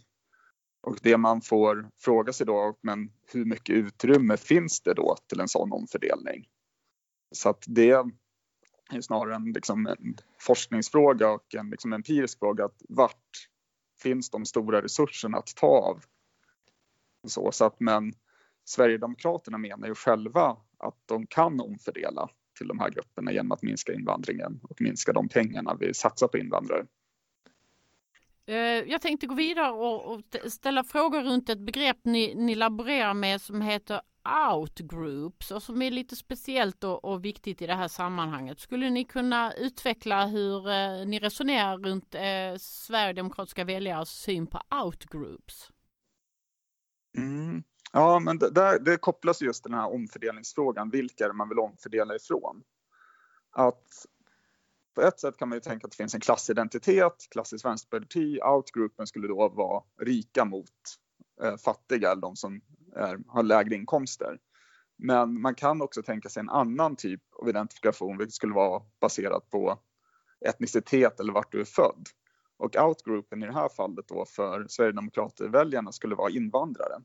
Och 0.81 0.97
det 1.01 1.17
man 1.17 1.41
får 1.41 1.89
fråga 1.97 2.33
sig 2.33 2.45
då, 2.45 2.77
men 2.81 3.11
hur 3.33 3.45
mycket 3.45 3.75
utrymme 3.75 4.37
finns 4.37 4.81
det 4.81 4.93
då 4.93 5.15
till 5.27 5.39
en 5.39 5.47
sån 5.47 5.71
omfördelning? 5.71 6.47
Så 7.31 7.49
att 7.49 7.63
det 7.67 7.89
är 7.89 9.01
snarare 9.01 9.35
en, 9.35 9.51
liksom 9.51 9.87
en 9.87 10.15
forskningsfråga 10.39 11.29
och 11.29 11.55
en 11.55 11.69
liksom 11.69 11.93
empirisk 11.93 12.39
fråga. 12.39 12.65
Att 12.65 12.81
vart 12.89 13.49
finns 14.01 14.29
de 14.29 14.45
stora 14.45 14.81
resurserna 14.81 15.37
att 15.37 15.55
ta 15.55 15.67
av. 15.67 16.03
Så, 17.27 17.51
så 17.51 17.65
att, 17.65 17.79
men 17.79 18.13
Sverigedemokraterna 18.65 19.57
menar 19.57 19.87
ju 19.87 19.95
själva 19.95 20.57
att 20.77 20.97
de 21.05 21.27
kan 21.27 21.61
omfördela 21.61 22.29
till 22.57 22.67
de 22.67 22.79
här 22.79 22.89
grupperna 22.89 23.31
genom 23.31 23.51
att 23.51 23.61
minska 23.61 23.93
invandringen 23.93 24.59
och 24.63 24.81
minska 24.81 25.13
de 25.13 25.29
pengarna 25.29 25.77
vi 25.79 25.93
satsar 25.93 26.27
på 26.27 26.37
invandrare. 26.37 26.85
Eh, 28.45 28.55
jag 28.91 29.01
tänkte 29.01 29.27
gå 29.27 29.35
vidare 29.35 29.71
och, 29.71 30.21
ställa 30.51 30.83
frågor 30.83 31.23
runt 31.23 31.49
ett 31.49 31.59
begrepp 31.59 31.97
ni, 32.03 32.35
ni 32.35 32.55
laborerar 32.55 33.13
med 33.13 33.41
som 33.41 33.61
heter 33.61 34.01
outgroups 34.53 35.51
och 35.51 35.63
som 35.63 35.81
är 35.81 35.91
lite 35.91 36.15
speciellt 36.15 36.83
och, 36.83 37.05
och, 37.05 37.25
viktigt 37.25 37.61
i 37.61 37.67
det 37.67 37.73
här 37.73 37.87
sammanhanget. 37.87 38.59
Skulle 38.59 38.89
ni 38.89 39.05
kunna 39.05 39.53
utveckla 39.53 40.25
hur 40.25 40.69
eh, 40.69 41.05
ni 41.05 41.19
resonerar 41.19 41.77
runt 41.77 42.15
eh, 42.15 42.57
Sverigedemokratiska 42.59 43.63
väljares 43.63 44.09
syn 44.09 44.47
på 44.47 44.61
outgroups? 44.83 45.71
Mm. 47.17 47.63
Ja, 47.93 48.19
men 48.19 48.37
det, 48.37 48.49
där, 48.49 48.79
det 48.79 48.97
kopplas 48.97 49.41
just 49.41 49.63
till 49.63 49.71
den 49.71 49.79
här 49.79 49.93
omfördelningsfrågan. 49.93 50.89
Vilka 50.89 51.23
är 51.23 51.27
det 51.27 51.35
man 51.35 51.49
vill 51.49 51.59
omfördela 51.59 52.15
ifrån? 52.15 52.63
Att 53.51 54.05
på 54.93 55.01
ett 55.01 55.19
sätt 55.19 55.37
kan 55.37 55.49
man 55.49 55.55
ju 55.55 55.59
tänka 55.59 55.85
att 55.85 55.91
det 55.91 55.97
finns 55.97 56.15
en 56.15 56.21
klassidentitet, 56.21 57.27
klassiskt 57.31 57.65
vänsterparti. 57.65 58.39
Outgroupen 58.41 59.07
skulle 59.07 59.27
då 59.27 59.49
vara 59.49 59.83
rika 60.01 60.45
mot 60.45 60.69
eh, 61.43 61.57
fattiga, 61.57 62.11
eller 62.11 62.21
de 62.21 62.35
som 62.35 62.61
är, 62.95 63.19
har 63.27 63.43
lägre 63.43 63.75
inkomster. 63.75 64.39
Men 64.97 65.41
man 65.41 65.55
kan 65.55 65.81
också 65.81 66.03
tänka 66.03 66.29
sig 66.29 66.39
en 66.39 66.49
annan 66.49 66.95
typ 66.95 67.21
av 67.41 67.49
identifikation, 67.49 68.17
vilket 68.17 68.33
skulle 68.33 68.53
vara 68.53 68.83
baserat 69.01 69.49
på 69.49 69.79
etnicitet 70.45 71.19
eller 71.19 71.33
vart 71.33 71.51
du 71.51 71.61
är 71.61 71.65
född. 71.65 72.07
Och 72.57 72.75
outgroupen 72.75 73.43
i 73.43 73.45
det 73.45 73.53
här 73.53 73.69
fallet 73.69 74.07
då 74.07 74.25
för 74.25 74.67
Sverigedemokraterväljarna 74.67 75.91
skulle 75.91 76.15
vara 76.15 76.31
invandrare. 76.31 77.01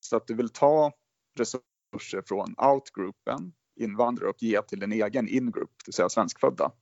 Så 0.00 0.16
att 0.16 0.26
du 0.26 0.34
vill 0.34 0.48
ta 0.48 0.92
resurser 1.38 2.22
från 2.26 2.54
outgroupen, 2.58 3.52
invandrare, 3.76 4.28
och 4.28 4.42
ge 4.42 4.62
till 4.62 4.80
din 4.80 4.92
egen 4.92 5.28
ingroup, 5.28 5.70
det 5.70 5.86
vill 5.86 5.94
säga 5.94 6.08
svenskfödda. 6.08 6.72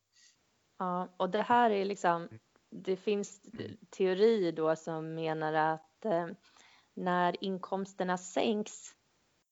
Ja, 0.78 1.14
och 1.16 1.30
det 1.30 1.42
här 1.42 1.70
är 1.70 1.84
liksom, 1.84 2.28
det 2.70 2.96
finns 2.96 3.40
teorier 3.90 4.52
då 4.52 4.76
som 4.76 5.14
menar 5.14 5.52
att 5.52 5.90
att 6.00 6.12
eh, 6.12 6.34
när 6.94 7.44
inkomsterna 7.44 8.18
sänks 8.18 8.94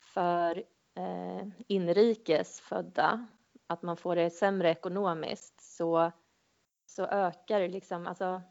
för 0.01 0.65
eh, 0.97 1.47
inrikes 1.67 2.61
födda, 2.61 3.27
att 3.67 3.83
man 3.83 3.97
får 3.97 4.17
det 4.17 4.31
sämre 4.31 4.71
ekonomiskt, 4.71 5.61
så, 5.61 6.13
så 6.87 7.07
ökar 7.07 7.69
liksom, 7.69 8.07
alltså, 8.07 8.43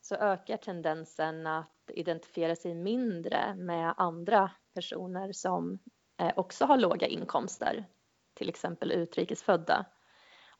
så 0.00 0.14
ökar 0.14 0.56
tendensen 0.56 1.46
att 1.46 1.90
identifiera 1.94 2.56
sig 2.56 2.74
mindre 2.74 3.54
med 3.54 3.94
andra 3.96 4.50
personer 4.74 5.32
som 5.32 5.78
eh, 6.20 6.32
också 6.36 6.64
har 6.64 6.76
låga 6.76 7.06
inkomster, 7.06 7.86
till 8.34 8.48
exempel 8.48 8.92
utrikesfödda. 8.92 9.86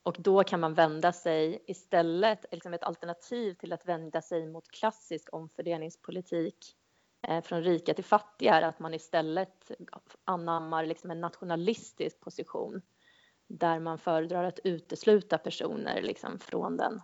Och 0.03 0.15
då 0.19 0.43
kan 0.43 0.59
man 0.59 0.73
vända 0.73 1.11
sig 1.13 1.63
istället, 1.67 2.45
liksom 2.51 2.73
ett 2.73 2.83
alternativ 2.83 3.53
till 3.53 3.73
att 3.73 3.85
vända 3.85 4.21
sig 4.21 4.47
mot 4.47 4.71
klassisk 4.71 5.29
omfördelningspolitik 5.31 6.75
Eh, 7.29 7.41
från 7.41 7.63
rika 7.63 7.93
till 7.93 8.03
fattiga 8.03 8.55
är 8.55 8.61
att 8.61 8.79
man 8.79 8.93
istället 8.93 9.71
anammar 10.23 10.85
liksom 10.85 11.11
en 11.11 11.21
nationalistisk 11.21 12.19
position 12.19 12.81
där 13.47 13.79
man 13.79 13.97
föredrar 13.97 14.43
att 14.43 14.59
utesluta 14.63 15.37
personer 15.37 16.01
liksom 16.01 16.39
från, 16.39 16.77
den, 16.77 17.01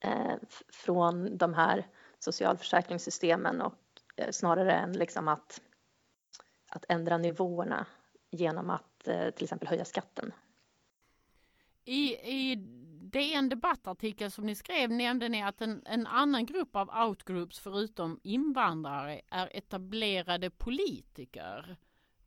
eh, 0.00 0.36
från 0.68 1.38
de 1.38 1.54
här 1.54 1.86
socialförsäkringssystemen 2.18 3.60
och 3.60 3.74
eh, 4.16 4.30
snarare 4.30 4.72
än 4.72 4.92
liksom 4.92 5.28
att, 5.28 5.60
att 6.68 6.84
ändra 6.88 7.18
nivåerna 7.18 7.86
genom 8.30 8.70
att 8.70 9.08
eh, 9.08 9.30
till 9.30 9.44
exempel 9.44 9.68
höja 9.68 9.84
skatten. 9.84 10.32
I, 11.84 12.14
i 12.14 12.56
DN 13.12 13.48
debattartikel 13.48 14.30
som 14.30 14.46
ni 14.46 14.54
skrev 14.54 14.90
nämnde 14.90 15.28
ni 15.28 15.42
att 15.42 15.60
en, 15.60 15.82
en 15.86 16.06
annan 16.06 16.46
grupp 16.46 16.76
av 16.76 16.90
outgroups 17.08 17.58
förutom 17.58 18.20
invandrare 18.22 19.20
är 19.30 19.56
etablerade 19.56 20.50
politiker. 20.50 21.76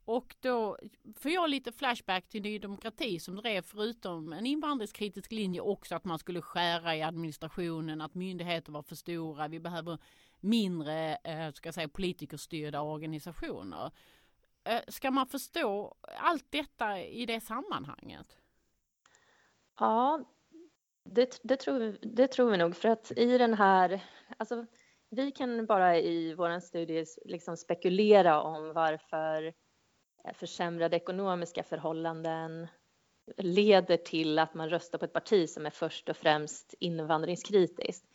Och 0.06 0.36
då 0.39 0.78
får 1.15 1.32
jag 1.32 1.50
lite 1.50 1.72
flashback 1.72 2.28
till 2.28 2.42
Ny 2.42 2.60
Demokrati 2.60 3.20
som 3.20 3.36
drev 3.36 3.62
förutom 3.62 4.34
en 4.34 4.46
invandringskritisk 4.46 5.32
linje 5.32 5.62
också 5.62 5.96
att 5.96 6.06
man 6.06 6.20
skulle 6.20 6.42
skära 6.42 6.96
i 6.96 7.02
administrationen, 7.02 8.02
att 8.02 8.15
myndigheter 8.15 8.72
var 8.72 8.82
för 8.82 8.96
stora, 8.96 9.48
vi 9.48 9.60
behöver 9.60 9.98
mindre 10.39 11.15
eh, 11.15 11.52
ska 11.54 11.74
säga, 11.74 11.88
politikerstyrda 11.88 12.82
organisationer. 12.82 13.92
Eh, 14.63 14.82
ska 14.88 15.12
man 15.12 15.28
förstå 15.28 15.96
allt 16.18 16.46
detta 16.50 17.04
i 17.04 17.26
det 17.26 17.42
sammanhanget? 17.42 18.38
Ja, 19.80 20.24
det, 21.04 21.40
det, 21.44 21.58
tror, 21.58 21.80
vi, 21.80 21.98
det 22.02 22.28
tror 22.28 22.52
vi 22.52 22.58
nog 22.58 22.76
för 22.76 22.90
att 22.90 23.12
i 23.16 23.38
den 23.38 23.54
här, 23.54 24.04
alltså 24.38 24.66
vi 25.10 25.32
kan 25.32 25.66
bara 25.66 25.98
i 25.98 26.34
vår 26.34 26.60
studie 26.60 27.06
liksom 27.26 27.58
spekulera 27.58 28.42
om 28.42 28.74
varför 28.74 29.54
eh, 30.26 30.34
försämrade 30.34 30.98
ekonomiska 30.98 31.64
förhållanden 31.64 32.68
leder 33.38 33.98
till 33.98 34.40
att 34.40 34.54
man 34.54 34.70
röstar 34.70 35.00
på 35.00 35.06
ett 35.06 35.14
parti 35.14 35.50
som 35.50 35.66
är 35.66 35.70
först 35.70 36.10
och 36.10 36.18
främst 36.18 36.74
invandringskritiskt. 36.80 38.06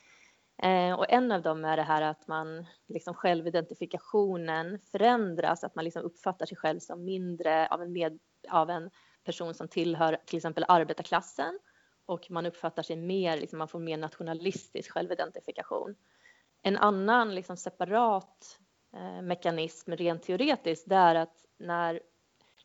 Eh, 0.62 0.92
och 0.92 1.10
en 1.10 1.32
av 1.32 1.42
dem 1.42 1.64
är 1.64 1.76
det 1.76 1.82
här 1.82 2.02
att 2.02 2.28
man 2.28 2.66
liksom 2.88 3.14
självidentifikationen 3.14 4.78
förändras, 4.78 5.64
att 5.64 5.74
man 5.74 5.84
liksom 5.84 6.02
uppfattar 6.02 6.46
sig 6.46 6.56
själv 6.56 6.78
som 6.78 7.04
mindre 7.04 7.68
av 7.68 7.82
en, 7.82 7.92
med, 7.92 8.18
av 8.50 8.70
en 8.70 8.90
person 9.24 9.54
som 9.54 9.68
tillhör 9.68 10.18
till 10.26 10.36
exempel 10.36 10.64
arbetarklassen 10.68 11.58
och 12.06 12.30
man 12.30 12.46
uppfattar 12.46 12.82
sig 12.82 12.96
mer, 12.96 13.36
liksom, 13.40 13.58
man 13.58 13.68
får 13.68 13.78
mer 13.78 13.96
nationalistisk 13.96 14.90
självidentifikation. 14.90 15.96
En 16.62 16.76
annan 16.76 17.34
liksom, 17.34 17.56
separat 17.56 18.58
eh, 18.96 19.22
mekanism 19.22 19.92
rent 19.92 20.22
teoretiskt 20.22 20.88
det 20.88 20.96
är 20.96 21.14
att 21.14 21.46
när 21.58 22.00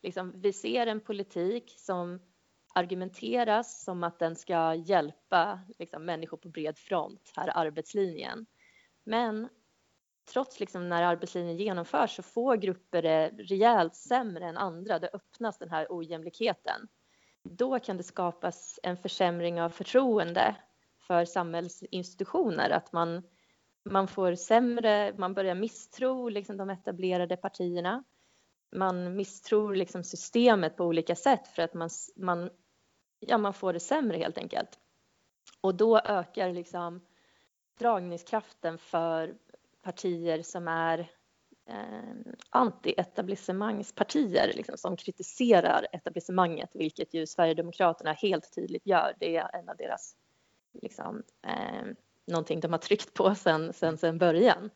liksom, 0.01 0.33
vi 0.35 0.53
ser 0.53 0.87
en 0.87 0.99
politik 0.99 1.75
som 1.77 2.19
argumenteras 2.73 3.83
som 3.83 4.03
att 4.03 4.19
den 4.19 4.35
ska 4.35 4.75
hjälpa 4.75 5.59
liksom, 5.79 6.05
människor 6.05 6.37
på 6.37 6.49
bred 6.49 6.77
front, 6.77 7.31
här 7.35 7.51
arbetslinjen. 7.55 8.45
Men 9.03 9.49
trots 10.33 10.59
liksom, 10.59 10.89
när 10.89 11.03
arbetslinjen 11.03 11.57
genomförs 11.57 12.15
så 12.15 12.23
får 12.23 12.55
grupper 12.55 13.01
det 13.01 13.27
rejält 13.27 13.95
sämre 13.95 14.45
än 14.45 14.57
andra. 14.57 14.99
Det 14.99 15.09
öppnas 15.13 15.57
den 15.57 15.69
här 15.69 15.87
ojämlikheten. 15.89 16.87
Då 17.43 17.79
kan 17.79 17.97
det 17.97 18.03
skapas 18.03 18.79
en 18.83 18.97
försämring 18.97 19.61
av 19.61 19.69
förtroende 19.69 20.55
för 20.99 21.25
samhällsinstitutioner, 21.25 22.69
att 22.69 22.93
man, 22.93 23.23
man 23.89 24.07
får 24.07 24.35
sämre, 24.35 25.13
man 25.17 25.33
börjar 25.33 25.55
misstro 25.55 26.29
liksom, 26.29 26.57
de 26.57 26.69
etablerade 26.69 27.37
partierna 27.37 28.03
man 28.71 29.15
misstror 29.15 29.75
liksom 29.75 30.03
systemet 30.03 30.77
på 30.77 30.85
olika 30.85 31.15
sätt 31.15 31.47
för 31.47 31.61
att 31.61 31.73
man, 31.73 31.89
man, 32.15 32.49
ja, 33.19 33.37
man 33.37 33.53
får 33.53 33.73
det 33.73 33.79
sämre 33.79 34.17
helt 34.17 34.37
enkelt. 34.37 34.79
Och 35.61 35.75
då 35.75 35.99
ökar 35.99 36.53
liksom 36.53 37.01
dragningskraften 37.79 38.77
för 38.77 39.37
partier 39.81 40.41
som 40.41 40.67
är 40.67 41.11
eh, 41.69 42.13
anti-etablissemangspartier 42.49 44.53
liksom, 44.55 44.77
som 44.77 44.97
kritiserar 44.97 45.87
etablissemanget, 45.91 46.69
vilket 46.73 47.13
ju 47.13 47.27
Sverigedemokraterna 47.27 48.13
helt 48.13 48.55
tydligt 48.55 48.87
gör. 48.87 49.13
Det 49.19 49.35
är 49.35 49.55
en 49.55 49.69
av 49.69 49.77
deras, 49.77 50.15
liksom, 50.81 51.23
eh, 51.47 51.85
någonting 52.27 52.59
de 52.59 52.71
har 52.71 52.79
tryckt 52.79 53.13
på 53.13 53.35
sen, 53.35 53.73
sen, 53.73 53.97
sen 53.97 54.17
början. 54.17 54.69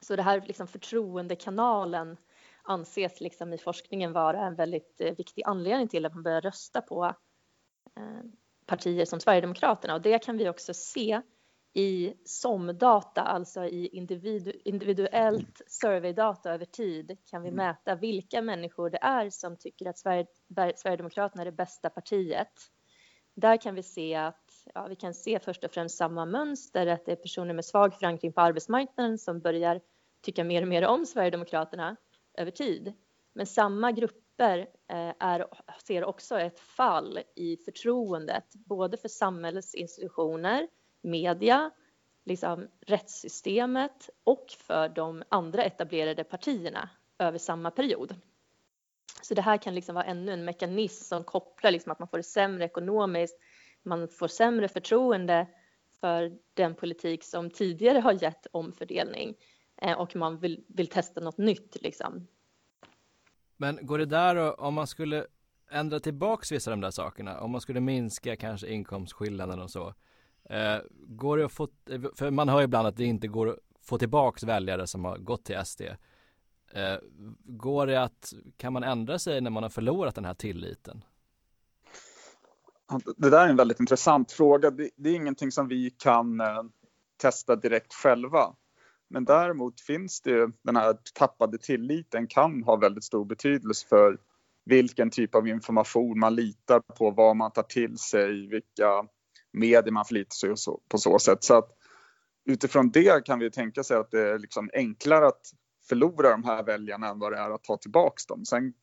Så 0.00 0.16
det 0.16 0.22
här 0.22 0.44
liksom 0.46 0.66
förtroendekanalen 0.66 2.16
anses 2.62 3.20
liksom 3.20 3.52
i 3.52 3.58
forskningen 3.58 4.12
vara 4.12 4.46
en 4.46 4.54
väldigt 4.54 5.00
eh, 5.00 5.14
viktig 5.14 5.42
anledning 5.46 5.88
till 5.88 6.06
att 6.06 6.14
man 6.14 6.22
börjar 6.22 6.40
rösta 6.40 6.80
på 6.80 7.04
eh, 7.96 8.22
partier 8.66 9.04
som 9.04 9.20
Sverigedemokraterna 9.20 9.94
och 9.94 10.02
det 10.02 10.18
kan 10.18 10.36
vi 10.36 10.48
också 10.48 10.74
se 10.74 11.22
i 11.76 12.14
SOM-data, 12.24 13.22
alltså 13.22 13.64
i 13.64 13.86
individu 13.86 14.52
individuellt 14.64 15.62
surveydata 15.66 16.52
över 16.52 16.64
tid 16.64 17.18
kan 17.30 17.42
vi 17.42 17.50
mäta 17.50 17.94
vilka 17.94 18.42
människor 18.42 18.90
det 18.90 18.98
är 19.02 19.30
som 19.30 19.56
tycker 19.56 19.86
att 19.86 19.98
Sverige, 19.98 20.26
Sverigedemokraterna 20.76 21.42
är 21.42 21.44
det 21.44 21.52
bästa 21.52 21.90
partiet. 21.90 22.52
Där 23.34 23.56
kan 23.56 23.74
vi 23.74 23.82
se 23.82 24.14
att 24.14 24.66
ja, 24.74 24.86
vi 24.86 24.96
kan 24.96 25.14
se 25.14 25.38
först 25.38 25.64
och 25.64 25.70
främst 25.70 25.96
samma 25.96 26.24
mönster, 26.24 26.86
att 26.86 27.04
det 27.04 27.12
är 27.12 27.16
personer 27.16 27.54
med 27.54 27.64
svag 27.64 27.94
förankring 27.94 28.32
på 28.32 28.40
arbetsmarknaden 28.40 29.18
som 29.18 29.40
börjar 29.40 29.80
tycka 30.22 30.44
mer 30.44 30.62
och 30.62 30.68
mer 30.68 30.86
om 30.86 31.06
Sverigedemokraterna 31.06 31.96
över 32.34 32.50
tid. 32.50 32.92
Men 33.32 33.46
samma 33.46 33.92
grupper 33.92 34.58
eh, 34.88 35.14
är, 35.18 35.46
ser 35.86 36.04
också 36.04 36.38
ett 36.38 36.58
fall 36.58 37.18
i 37.34 37.56
förtroendet 37.56 38.54
både 38.54 38.96
för 38.96 39.08
samhällets 39.08 39.74
institutioner, 39.74 40.68
media, 41.06 41.70
liksom 42.24 42.68
rättssystemet 42.80 44.10
och 44.24 44.46
för 44.58 44.88
de 44.88 45.22
andra 45.28 45.64
etablerade 45.64 46.24
partierna 46.24 46.90
över 47.18 47.38
samma 47.38 47.70
period. 47.70 48.14
Så 49.22 49.34
det 49.34 49.42
här 49.42 49.56
kan 49.56 49.74
liksom 49.74 49.94
vara 49.94 50.04
ännu 50.04 50.32
en 50.32 50.44
mekanism 50.44 51.04
som 51.04 51.24
kopplar 51.24 51.70
liksom 51.70 51.92
att 51.92 51.98
man 51.98 52.08
får 52.08 52.16
det 52.16 52.22
sämre 52.22 52.64
ekonomiskt, 52.64 53.38
man 53.82 54.08
får 54.08 54.28
sämre 54.28 54.68
förtroende 54.68 55.46
för 56.00 56.38
den 56.54 56.74
politik 56.74 57.24
som 57.24 57.50
tidigare 57.50 57.98
har 57.98 58.22
gett 58.22 58.46
omfördelning 58.50 59.34
eh, 59.82 60.00
och 60.00 60.16
man 60.16 60.38
vill, 60.38 60.64
vill 60.68 60.86
testa 60.86 61.20
något 61.20 61.38
nytt 61.38 61.76
liksom. 61.82 62.26
Men 63.56 63.78
går 63.86 63.98
det 63.98 64.06
där 64.06 64.60
om 64.60 64.74
man 64.74 64.86
skulle 64.86 65.26
ändra 65.70 66.00
tillbaks 66.00 66.52
vissa 66.52 66.70
av 66.70 66.76
de 66.76 66.80
där 66.80 66.90
sakerna, 66.90 67.40
om 67.40 67.50
man 67.50 67.60
skulle 67.60 67.80
minska 67.80 68.36
kanske 68.36 68.66
inkomstskillnaden 68.66 69.60
och 69.60 69.70
så. 69.70 69.94
Eh, 70.50 70.78
går 71.06 71.36
det 71.36 71.44
att 71.44 71.52
få, 71.52 71.68
eh, 71.90 72.00
för 72.14 72.30
man 72.30 72.48
hör 72.48 72.62
ibland 72.62 72.88
att 72.88 72.96
det 72.96 73.04
inte 73.04 73.28
går 73.28 73.48
att 73.48 73.58
få 73.82 73.98
tillbaks 73.98 74.42
väljare 74.42 74.86
som 74.86 75.04
har 75.04 75.18
gått 75.18 75.44
till 75.44 75.56
SD. 75.64 75.82
Eh, 76.72 76.98
går 77.44 77.86
det 77.86 78.02
att, 78.02 78.32
kan 78.56 78.72
man 78.72 78.84
ändra 78.84 79.18
sig 79.18 79.40
när 79.40 79.50
man 79.50 79.62
har 79.62 79.70
förlorat 79.70 80.14
den 80.14 80.24
här 80.24 80.34
tilliten? 80.34 81.04
Det 83.16 83.30
där 83.30 83.44
är 83.44 83.48
en 83.48 83.56
väldigt 83.56 83.80
intressant 83.80 84.32
fråga. 84.32 84.70
Det, 84.70 84.90
det 84.96 85.10
är 85.10 85.14
ingenting 85.14 85.52
som 85.52 85.68
vi 85.68 85.90
kan 85.90 86.40
eh, 86.40 86.62
testa 87.16 87.56
direkt 87.56 87.94
själva. 87.94 88.54
Men 89.08 89.24
däremot 89.24 89.80
finns 89.80 90.20
det 90.20 90.30
ju, 90.30 90.52
den 90.62 90.76
här 90.76 90.96
tappade 91.14 91.58
tilliten 91.58 92.26
kan 92.26 92.62
ha 92.62 92.76
väldigt 92.76 93.04
stor 93.04 93.24
betydelse 93.24 93.86
för 93.88 94.18
vilken 94.64 95.10
typ 95.10 95.34
av 95.34 95.48
information 95.48 96.18
man 96.18 96.34
litar 96.34 96.80
på, 96.80 97.10
vad 97.10 97.36
man 97.36 97.52
tar 97.52 97.62
till 97.62 97.98
sig, 97.98 98.46
vilka 98.46 99.06
medier 99.56 99.90
man 99.90 100.04
förlitar 100.04 100.34
sig 100.56 100.74
på 100.88 100.98
så 100.98 101.18
sätt. 101.18 101.44
Så 101.44 101.58
att 101.58 101.68
utifrån 102.44 102.90
det 102.90 103.24
kan 103.26 103.38
vi 103.38 103.50
tänka 103.50 103.82
sig 103.82 103.96
att 103.96 104.10
det 104.10 104.20
är 104.20 104.38
liksom 104.38 104.70
enklare 104.72 105.26
att 105.26 105.40
förlora 105.88 106.30
de 106.30 106.44
här 106.44 106.62
väljarna 106.62 107.08
än 107.08 107.18
vad 107.18 107.32
det 107.32 107.38
är 107.38 107.50
att 107.50 107.64
ta 107.64 107.76
tillbaks 107.76 108.26
dem. 108.26 108.44
Sen 108.44 108.74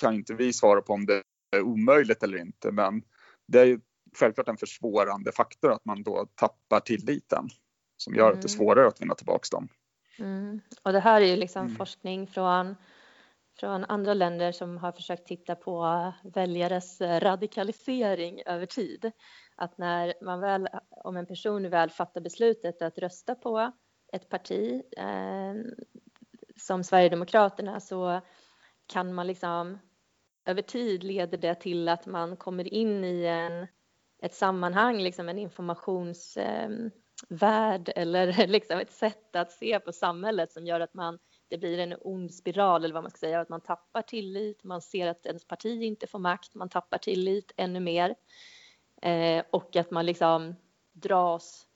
kan 0.00 0.14
inte 0.14 0.34
vi 0.34 0.52
svara 0.52 0.80
på 0.80 0.92
om 0.92 1.06
det 1.06 1.22
är 1.56 1.62
omöjligt 1.62 2.22
eller 2.22 2.38
inte, 2.38 2.70
men 2.70 3.02
det 3.48 3.60
är 3.60 3.80
självklart 4.18 4.48
en 4.48 4.56
försvårande 4.56 5.32
faktor 5.32 5.72
att 5.72 5.84
man 5.84 6.02
då 6.02 6.26
tappar 6.34 6.80
tilliten 6.80 7.48
som 7.96 8.14
gör 8.14 8.26
att 8.26 8.42
det 8.42 8.48
är 8.48 8.50
mm. 8.50 8.58
svårare 8.58 8.88
att 8.88 9.02
vinna 9.02 9.14
tillbaka 9.14 9.46
dem. 9.50 9.68
Mm. 10.18 10.60
Och 10.82 10.92
det 10.92 11.00
här 11.00 11.20
är 11.20 11.26
ju 11.26 11.36
liksom 11.36 11.64
Mm. 11.64 11.76
forskning 11.76 12.26
från, 12.26 12.74
från 13.60 13.84
andra 13.84 14.14
länder 14.14 14.52
som 14.52 14.76
har 14.76 14.92
försökt 14.92 15.26
titta 15.26 15.54
på 15.54 16.12
väljares 16.34 17.00
radikalisering 17.00 18.42
över 18.46 18.66
tid. 18.66 19.12
Att 19.60 19.78
när 19.78 20.14
man 20.22 20.40
väl, 20.40 20.68
om 20.90 21.16
en 21.16 21.26
person 21.26 21.70
väl 21.70 21.90
fattar 21.90 22.20
beslutet 22.20 22.82
att 22.82 22.98
rösta 22.98 23.34
på 23.34 23.72
ett 24.12 24.28
parti 24.28 24.82
eh, 24.96 25.54
som 26.56 26.84
Sverigedemokraterna 26.84 27.80
så 27.80 28.20
kan 28.86 29.14
man 29.14 29.26
liksom 29.26 29.78
över 30.44 30.62
tid 30.62 31.04
leder 31.04 31.38
det 31.38 31.54
till 31.54 31.88
att 31.88 32.06
man 32.06 32.36
kommer 32.36 32.74
in 32.74 33.04
i 33.04 33.24
en, 33.24 33.66
ett 34.22 34.34
sammanhang, 34.34 35.02
liksom 35.02 35.28
en 35.28 35.38
informationsvärld 35.38 37.88
eh, 37.88 38.02
eller 38.02 38.32
liksom 38.46 38.78
ett 38.78 38.92
sätt 38.92 39.36
att 39.36 39.52
se 39.52 39.80
på 39.80 39.92
samhället 39.92 40.52
som 40.52 40.66
gör 40.66 40.80
att 40.80 40.94
man, 40.94 41.18
det 41.48 41.58
blir 41.58 41.78
en 41.78 41.94
ond 42.00 42.34
spiral 42.34 42.84
eller 42.84 42.94
vad 42.94 43.04
man 43.04 43.10
ska 43.10 43.18
säga, 43.18 43.40
att 43.40 43.48
man 43.48 43.60
tappar 43.60 44.02
tillit, 44.02 44.64
man 44.64 44.82
ser 44.82 45.06
att 45.06 45.26
ens 45.26 45.46
parti 45.46 45.82
inte 45.82 46.06
får 46.06 46.18
makt, 46.18 46.54
man 46.54 46.68
tappar 46.68 46.98
tillit 46.98 47.52
ännu 47.56 47.80
mer 47.80 48.14
eh, 49.02 49.44
och 49.50 49.76
att 49.76 49.90
man 49.90 50.06
liksom 50.06 50.54
dras 50.92 51.68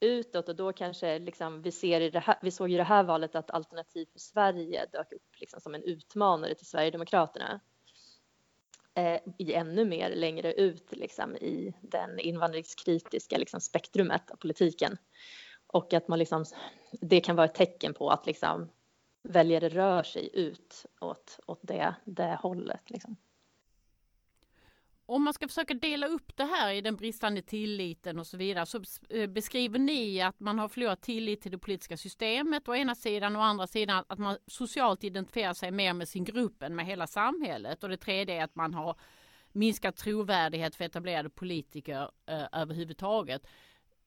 utåt 0.00 0.48
och 0.48 0.56
då 0.56 0.72
kanske 0.72 1.18
liksom 1.18 1.62
vi 1.62 1.72
ser 1.72 2.00
i 2.00 2.10
det 2.10 2.18
här, 2.18 2.38
vi 2.42 2.50
såg 2.50 2.72
i 2.72 2.76
det 2.76 2.82
här 2.82 3.02
valet 3.02 3.34
att 3.34 3.50
Alternativ 3.50 4.06
för 4.12 4.18
Sverige 4.18 4.86
dök 4.92 5.12
upp 5.12 5.40
liksom 5.40 5.60
som 5.60 5.74
en 5.74 5.82
utmanare 5.82 6.54
till 6.54 6.66
Sverigedemokraterna 6.66 7.60
eh, 8.94 9.20
i 9.38 9.54
ännu 9.54 9.84
mer 9.84 10.10
längre 10.14 10.52
ut 10.52 10.92
liksom 10.92 11.36
i 11.36 11.74
den 11.80 12.18
invandringskritiska 12.18 13.38
liksom 13.38 13.60
spektrumet 13.60 14.30
av 14.30 14.36
politiken 14.36 14.98
och 15.66 15.92
att 15.92 16.08
man 16.08 16.18
liksom 16.18 16.44
det 16.90 17.20
kan 17.20 17.36
vara 17.36 17.46
ett 17.46 17.54
tecken 17.54 17.94
på 17.94 18.10
att 18.10 18.26
liksom 18.26 18.68
väljare 19.22 19.68
rör 19.68 20.02
sig 20.02 20.30
ut 20.32 20.86
åt, 21.00 21.38
åt 21.46 21.60
det, 21.62 21.94
det 22.04 22.38
hållet 22.42 22.90
liksom. 22.90 23.16
Om 25.10 25.22
man 25.22 25.34
ska 25.34 25.48
försöka 25.48 25.74
dela 25.74 26.06
upp 26.06 26.36
det 26.36 26.44
här 26.44 26.72
i 26.72 26.80
den 26.80 26.96
bristande 26.96 27.42
tilliten 27.42 28.18
och 28.18 28.26
så 28.26 28.36
vidare 28.36 28.66
så 28.66 28.82
eh, 29.10 29.26
beskriver 29.26 29.78
ni 29.78 30.20
att 30.20 30.40
man 30.40 30.58
har 30.58 30.68
förlorat 30.68 31.02
tillit 31.02 31.40
till 31.40 31.52
det 31.52 31.58
politiska 31.58 31.96
systemet 31.96 32.68
å 32.68 32.74
ena 32.74 32.94
sidan 32.94 33.36
och 33.36 33.42
å 33.42 33.44
andra 33.44 33.66
sidan 33.66 34.04
att 34.08 34.18
man 34.18 34.36
socialt 34.46 35.04
identifierar 35.04 35.54
sig 35.54 35.70
mer 35.70 35.92
med 35.92 36.08
sin 36.08 36.24
grupp 36.24 36.62
än 36.62 36.76
med 36.76 36.86
hela 36.86 37.06
samhället 37.06 37.82
och 37.82 37.88
det 37.88 37.96
tredje 37.96 38.34
är 38.34 38.44
att 38.44 38.54
man 38.54 38.74
har 38.74 38.96
minskat 39.52 39.96
trovärdighet 39.96 40.76
för 40.76 40.84
etablerade 40.84 41.30
politiker 41.30 42.10
eh, 42.26 42.46
överhuvudtaget. 42.52 43.46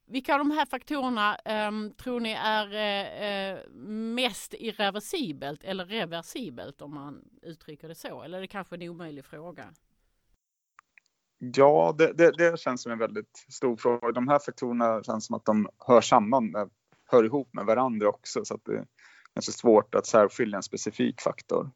Vilka 0.05 0.33
av 0.33 0.39
de 0.39 0.51
här 0.51 0.65
faktorerna 0.65 1.35
eh, 1.35 1.71
tror 1.97 2.19
ni 2.19 2.31
är 2.31 2.73
eh, 2.73 3.23
eh, 3.23 3.59
mest 3.89 4.53
irreversibelt 4.53 5.63
eller 5.63 5.85
reversibelt 5.85 6.81
om 6.81 6.93
man 6.93 7.23
uttrycker 7.41 7.87
det 7.87 7.95
så? 7.95 8.21
Eller 8.21 8.37
är 8.37 8.41
det 8.41 8.47
kanske 8.47 8.75
en 8.75 8.89
omöjlig 8.89 9.25
fråga? 9.25 9.73
Ja, 11.43 11.95
det, 11.97 12.13
det, 12.13 12.31
det, 12.31 12.59
känns 12.59 12.83
som 12.83 12.91
en 12.91 12.97
väldigt 12.97 13.45
stor 13.49 13.75
fråga. 13.75 14.11
De 14.11 14.27
här 14.27 14.39
faktorerna 14.39 15.03
känns 15.03 15.25
som 15.25 15.35
att 15.35 15.45
de 15.45 15.69
hör 15.87 16.01
samman, 16.01 16.51
med, 16.51 16.69
hör 17.05 17.23
ihop 17.23 17.53
med 17.53 17.65
varandra 17.65 18.09
också 18.09 18.45
så 18.45 18.55
att 18.55 18.65
det 18.65 18.73
är 18.73 18.85
kanske 19.33 19.51
svårt 19.51 19.95
att 19.95 20.05
särskilja 20.05 20.57
en 20.57 20.63
specifik 20.63 21.21
faktor. 21.21 21.71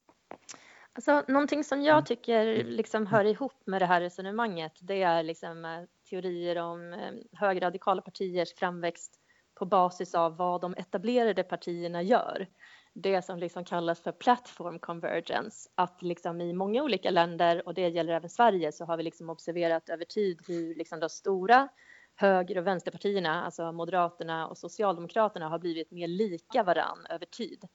Alltså, 0.93 1.23
någonting 1.27 1.63
som 1.63 1.81
jag 1.81 2.05
tycker 2.05 2.63
liksom 2.63 3.07
hör 3.07 3.25
ihop 3.25 3.61
med 3.65 3.81
det 3.81 3.85
här 3.85 4.01
resonemanget 4.01 4.73
det 4.81 5.01
är 5.01 5.23
liksom, 5.23 5.65
eh, 5.65 5.81
teorier 6.09 6.57
om 6.57 6.93
eh, 6.93 7.39
högerradikala 7.39 8.01
partiers 8.01 8.53
framväxt 8.53 9.19
på 9.55 9.65
basis 9.65 10.15
av 10.15 10.37
vad 10.37 10.61
de 10.61 10.73
etablerade 10.77 11.43
partierna 11.43 12.01
gör 12.01 12.47
det 12.95 13.21
som 13.21 13.39
liksom 13.39 13.65
kallas 13.65 13.99
för 13.99 14.11
platform 14.11 14.79
convergence. 14.79 15.69
Att 15.75 16.01
liksom 16.01 16.41
i 16.41 16.53
många 16.53 16.83
olika 16.83 17.09
länder, 17.09 17.67
och 17.67 17.73
det 17.73 17.89
gäller 17.89 18.13
även 18.13 18.29
Sverige, 18.29 18.71
så 18.71 18.85
har 18.85 18.97
vi 18.97 19.03
liksom 19.03 19.29
observerat 19.29 19.89
över 19.89 20.05
tid 20.05 20.41
hur 20.47 20.75
liksom 20.75 20.99
de 20.99 21.09
stora 21.09 21.67
höger 22.15 22.57
och 22.57 22.67
vänsterpartierna, 22.67 23.43
alltså 23.45 23.71
Moderaterna 23.71 24.47
och 24.47 24.57
Socialdemokraterna, 24.57 25.49
har 25.49 25.59
blivit 25.59 25.91
mer 25.91 26.07
lika 26.07 26.63
varann 26.63 27.05
över 27.09 27.25
tid 27.25 27.67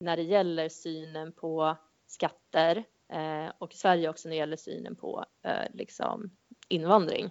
när 0.00 0.16
det 0.16 0.22
gäller 0.22 0.68
synen 0.68 1.32
på 1.32 1.76
skatter 2.06 2.84
eh, 3.12 3.52
och 3.58 3.72
Sverige 3.72 4.08
också 4.08 4.28
när 4.28 4.34
det 4.34 4.38
gäller 4.38 4.56
synen 4.56 4.96
på 4.96 5.24
eh, 5.42 5.74
liksom 5.74 6.30
invandring. 6.68 7.30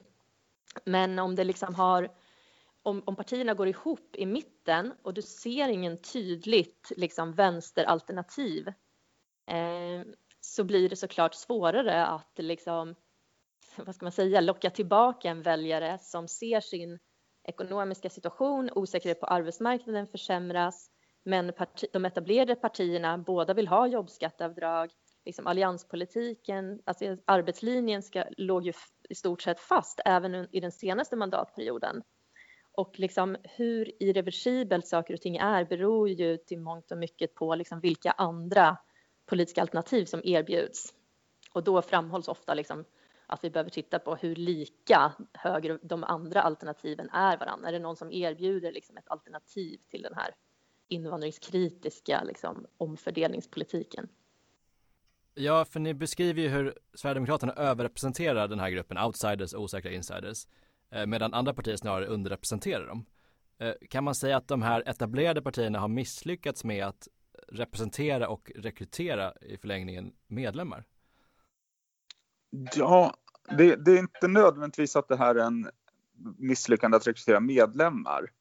Men 0.83 1.19
om 1.19 1.36
det 1.36 1.43
liksom 1.43 1.75
har 1.75 2.10
om, 2.88 3.04
om 3.06 3.15
partierna 3.15 3.54
går 3.54 3.67
ihop 3.67 4.15
i 4.15 4.26
mitten 4.26 4.93
och 5.02 5.13
du 5.13 5.21
ser 5.21 5.69
ingen 5.69 5.97
tydligt 5.97 6.91
liksom, 6.97 7.34
vänsteralternativ 7.34 8.67
eh, 9.47 10.02
så 10.39 10.63
blir 10.63 10.89
det 10.89 10.95
såklart 10.95 11.34
svårare 11.34 12.06
att 12.06 12.34
liksom, 12.38 12.95
vad 13.78 13.95
ska 13.95 14.06
man 14.06 14.12
säga, 14.12 14.41
locka 14.41 14.69
tillbaka 14.69 15.30
en 15.30 15.41
väljare 15.41 15.97
som 16.02 16.28
ser 16.28 16.62
sin 16.62 17.00
ekonomiska 17.47 18.10
situation, 18.10 18.69
osäkerhet 18.76 19.19
på 19.19 19.26
arbetsmarknaden 19.26 20.08
försämras, 20.08 20.91
men 21.23 21.54
parti, 21.54 21.86
de 21.93 22.06
etablerade 22.06 22.56
partierna 22.56 23.17
båda 23.17 23.54
vill 23.54 23.67
ha 23.67 23.88
jobbskatteavdrag, 23.88 24.91
liksom 25.26 25.47
allianspolitiken, 25.47 26.82
alltså 26.86 27.17
arbetslinjen 27.26 28.04
ska, 28.04 28.23
låg 28.38 28.65
ju 28.65 28.73
i 29.10 29.15
stort 29.15 29.41
sett 29.41 29.60
fast 29.60 30.00
även 30.06 30.56
i 30.56 30.60
den 30.60 30.71
senaste 30.71 31.15
mandatperioden. 31.15 32.04
Och 32.77 32.99
liksom 32.99 33.37
hur 33.43 34.03
irreversibelt 34.03 34.87
saker 34.87 35.13
och 35.13 35.21
ting 35.21 35.37
är 35.37 35.65
beror 35.65 36.09
ju 36.09 36.37
till 36.37 36.59
mångt 36.59 36.91
och 36.91 36.97
mycket 36.97 37.35
på 37.35 37.55
liksom 37.55 37.79
vilka 37.79 38.11
andra 38.11 38.77
politiska 39.25 39.61
alternativ 39.61 40.05
som 40.05 40.21
erbjuds. 40.23 40.93
Och 41.51 41.63
då 41.63 41.81
framhålls 41.81 42.27
ofta 42.27 42.53
liksom 42.53 42.85
att 43.27 43.43
vi 43.43 43.49
behöver 43.49 43.69
titta 43.69 43.99
på 43.99 44.15
hur 44.15 44.35
lika 44.35 45.13
höger 45.33 45.79
de 45.81 46.03
andra 46.03 46.41
alternativen 46.41 47.09
är 47.09 47.37
varandra. 47.37 47.67
Är 47.67 47.71
det 47.71 47.79
någon 47.79 47.95
som 47.95 48.11
erbjuder 48.11 48.71
liksom 48.71 48.97
ett 48.97 49.07
alternativ 49.07 49.77
till 49.89 50.01
den 50.01 50.13
här 50.15 50.35
invandringskritiska 50.87 52.23
liksom 52.23 52.65
omfördelningspolitiken? 52.77 54.09
Ja, 55.33 55.65
för 55.65 55.79
ni 55.79 55.93
beskriver 55.93 56.41
ju 56.41 56.47
hur 56.47 56.73
Sverigedemokraterna 56.93 57.53
överrepresenterar 57.53 58.47
den 58.47 58.59
här 58.59 58.69
gruppen, 58.69 58.97
outsiders 58.97 59.53
och 59.53 59.61
osäkra 59.61 59.91
insiders. 59.91 60.47
Eh, 60.91 61.06
medan 61.06 61.34
andra 61.34 61.54
partier 61.54 61.76
snarare 61.76 62.06
underrepresenterar 62.06 62.88
dem. 62.88 63.06
Eh, 63.60 63.73
kan 63.89 64.04
man 64.04 64.15
säga 64.15 64.38
att 64.38 64.47
de 64.47 64.62
här 64.62 64.84
etablerade 64.89 65.41
partierna 65.41 65.80
har 65.80 65.88
misslyckats 65.88 66.63
med 66.63 66.86
att 66.86 67.08
representera 67.47 68.30
och 68.30 68.52
rekrytera 68.56 69.34
i 69.41 69.58
förlängningen 69.58 70.13
medlemmar? 70.28 70.86
Ja, 72.76 73.13
det, 73.58 73.76
det 73.76 73.91
är 73.91 74.00
inte 74.00 74.28
nödvändigtvis 74.28 74.95
att 74.95 75.08
det 75.08 75.17
här 75.17 75.36
är 75.36 75.43
en 75.43 75.69
misslyckande 76.38 76.97
att 76.97 77.08
rekrytera 77.08 77.39
medlemmar. 77.39 78.32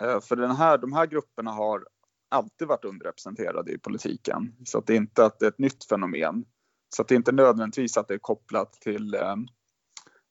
Eh, 0.00 0.20
för 0.20 0.36
den 0.36 0.56
här, 0.56 0.78
de 0.78 0.92
här 0.92 1.06
grupperna 1.06 1.50
har 1.50 1.86
alltid 2.28 2.68
varit 2.68 2.84
underrepresenterade 2.84 3.72
i 3.72 3.78
politiken. 3.78 4.56
Så 4.64 4.78
att 4.78 4.86
det 4.86 4.92
är 4.92 4.96
inte 4.96 5.24
att 5.24 5.38
det 5.38 5.46
är 5.46 5.50
ett 5.50 5.58
nytt 5.58 5.84
fenomen. 5.84 6.44
Så 6.88 7.02
att 7.02 7.08
det 7.08 7.14
är 7.14 7.16
inte 7.16 7.32
nödvändigtvis 7.32 7.96
att 7.96 8.08
det 8.08 8.14
är 8.14 8.18
kopplat 8.18 8.72
till 8.72 9.16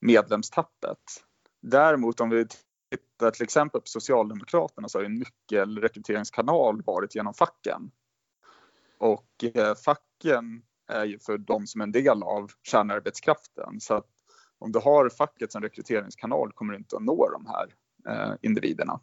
medlemstappet. 0.01 1.24
Däremot 1.67 2.19
om 2.19 2.29
vi 2.29 2.45
tittar 2.91 3.31
till 3.31 3.43
exempel 3.43 3.81
på 3.81 3.87
Socialdemokraterna 3.87 4.89
så 4.89 4.97
har 4.97 5.05
en 5.05 5.15
nyckelrekryteringskanal 5.15 6.81
varit 6.81 7.15
genom 7.15 7.33
facken. 7.33 7.91
Och 8.97 9.43
eh, 9.55 9.75
facken 9.75 10.61
är 10.87 11.05
ju 11.05 11.19
för 11.19 11.37
de 11.37 11.67
som 11.67 11.81
är 11.81 11.85
en 11.85 11.91
del 11.91 12.23
av 12.23 12.51
kärnarbetskraften. 12.63 13.79
Så 13.79 13.93
att 13.93 14.07
om 14.59 14.71
du 14.71 14.79
har 14.79 15.09
facket 15.09 15.51
som 15.51 15.61
rekryteringskanal 15.61 16.51
kommer 16.51 16.73
du 16.73 16.79
inte 16.79 16.95
att 16.95 17.03
nå 17.03 17.29
de 17.29 17.45
här 17.45 17.73
eh, 18.09 18.35
individerna 18.41 18.99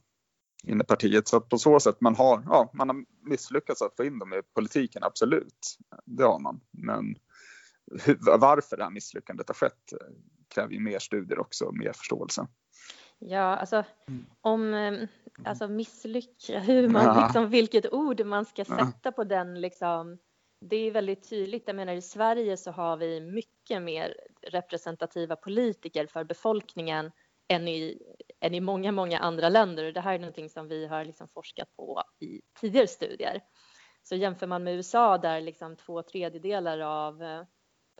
in 0.65 0.81
i 0.81 0.85
partiet. 0.85 1.29
Så 1.29 1.37
att 1.37 1.49
på 1.49 1.59
så 1.59 1.81
sätt 1.81 2.01
man 2.01 2.15
har, 2.15 2.43
ja, 2.47 2.71
man 2.75 2.89
har 2.89 3.05
misslyckats 3.31 3.83
att 3.83 3.97
få 3.97 4.05
in 4.05 4.19
dem 4.19 4.33
i 4.33 4.43
politiken, 4.55 5.05
absolut. 5.05 5.79
Det 6.05 6.25
har 6.25 6.39
man. 6.39 6.61
Men 6.71 7.15
hur, 8.05 8.19
varför 8.39 8.77
det 8.77 8.83
här 8.83 8.91
misslyckandet 8.91 9.49
har 9.49 9.55
skett 9.55 9.93
kräver 10.55 10.75
ju 10.75 10.81
mer 10.81 10.99
studier 10.99 11.39
också, 11.39 11.73
mer 11.73 11.93
förståelse. 11.93 12.47
Ja, 13.19 13.57
alltså 13.57 13.85
mm. 14.09 14.27
om 14.41 14.75
eh, 14.75 15.09
alltså 15.45 15.69
misslycka, 15.69 16.59
hur 16.67 16.89
man 16.89 17.25
liksom, 17.25 17.49
vilket 17.49 17.93
ord 17.93 18.27
man 18.27 18.45
ska 18.45 18.65
sätta 18.65 19.13
på 19.13 19.25
den 19.25 19.61
liksom. 19.61 20.19
Det 20.65 20.77
är 20.77 20.91
väldigt 20.91 21.31
tydligt. 21.31 21.63
Jag 21.67 21.77
menar 21.77 21.93
i 21.93 22.03
Sverige 22.03 22.57
så 22.57 22.71
har 22.71 22.97
vi 22.97 23.21
mycket 23.21 23.83
mer 23.83 24.15
representativa 24.43 25.37
politiker 25.37 26.07
för 26.07 26.25
befolkningen 26.25 27.11
än 27.49 27.69
i, 27.69 28.03
än 28.41 28.55
i 28.55 28.61
många, 28.61 28.93
många 28.93 29.19
andra 29.19 29.49
länder. 29.49 29.85
Och 29.87 29.93
det 29.93 30.01
här 30.01 30.15
är 30.15 30.19
någonting 30.19 30.51
som 30.51 30.69
vi 30.69 30.87
har 30.87 31.05
liksom 31.05 31.29
forskat 31.29 31.77
på 31.77 32.03
i 32.21 32.41
tidigare 32.61 32.87
studier. 32.87 33.41
Så 34.03 34.17
jämför 34.17 34.47
man 34.47 34.65
med 34.65 34.75
USA 34.75 35.19
där 35.19 35.41
liksom 35.41 35.77
två 35.77 36.03
tredjedelar 36.03 36.79
av 36.79 37.23
eh, 37.23 37.43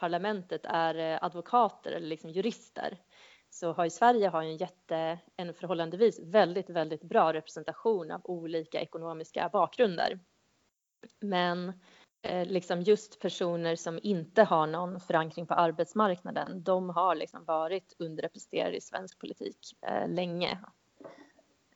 parlamentet 0.03 0.61
är 0.65 0.95
eh, 0.95 1.25
advokater 1.25 1.93
eller 1.93 2.07
liksom 2.07 2.31
jurister 2.31 2.99
så 3.51 3.73
har 3.73 3.85
ju 3.85 3.91
Sverige 3.91 4.29
har 4.29 4.43
ju 4.43 4.49
en 4.49 4.57
jätte, 4.57 5.19
en 5.37 5.55
förhållandevis 5.55 6.21
väldigt, 6.21 6.71
väldigt 6.71 7.03
bra 7.03 7.33
representation 7.33 8.11
av 8.11 8.21
olika 8.25 8.81
ekonomiska 8.81 9.49
bakgrunder. 9.53 10.21
Men 11.21 11.73
eh, 12.23 12.47
liksom 12.47 12.83
just 12.83 13.21
personer 13.21 13.77
som 13.77 13.99
inte 14.03 14.43
har 14.43 14.67
någon 14.67 15.01
förankring 15.01 15.47
på 15.47 15.55
arbetsmarknaden, 15.55 16.63
de 16.63 16.91
har 16.91 17.15
liksom 17.15 17.45
varit 17.45 17.97
underrepresenterade 17.99 18.77
i 18.77 18.81
svensk 18.81 19.19
politik 19.19 19.59
eh, 19.87 20.09
länge. 20.09 20.59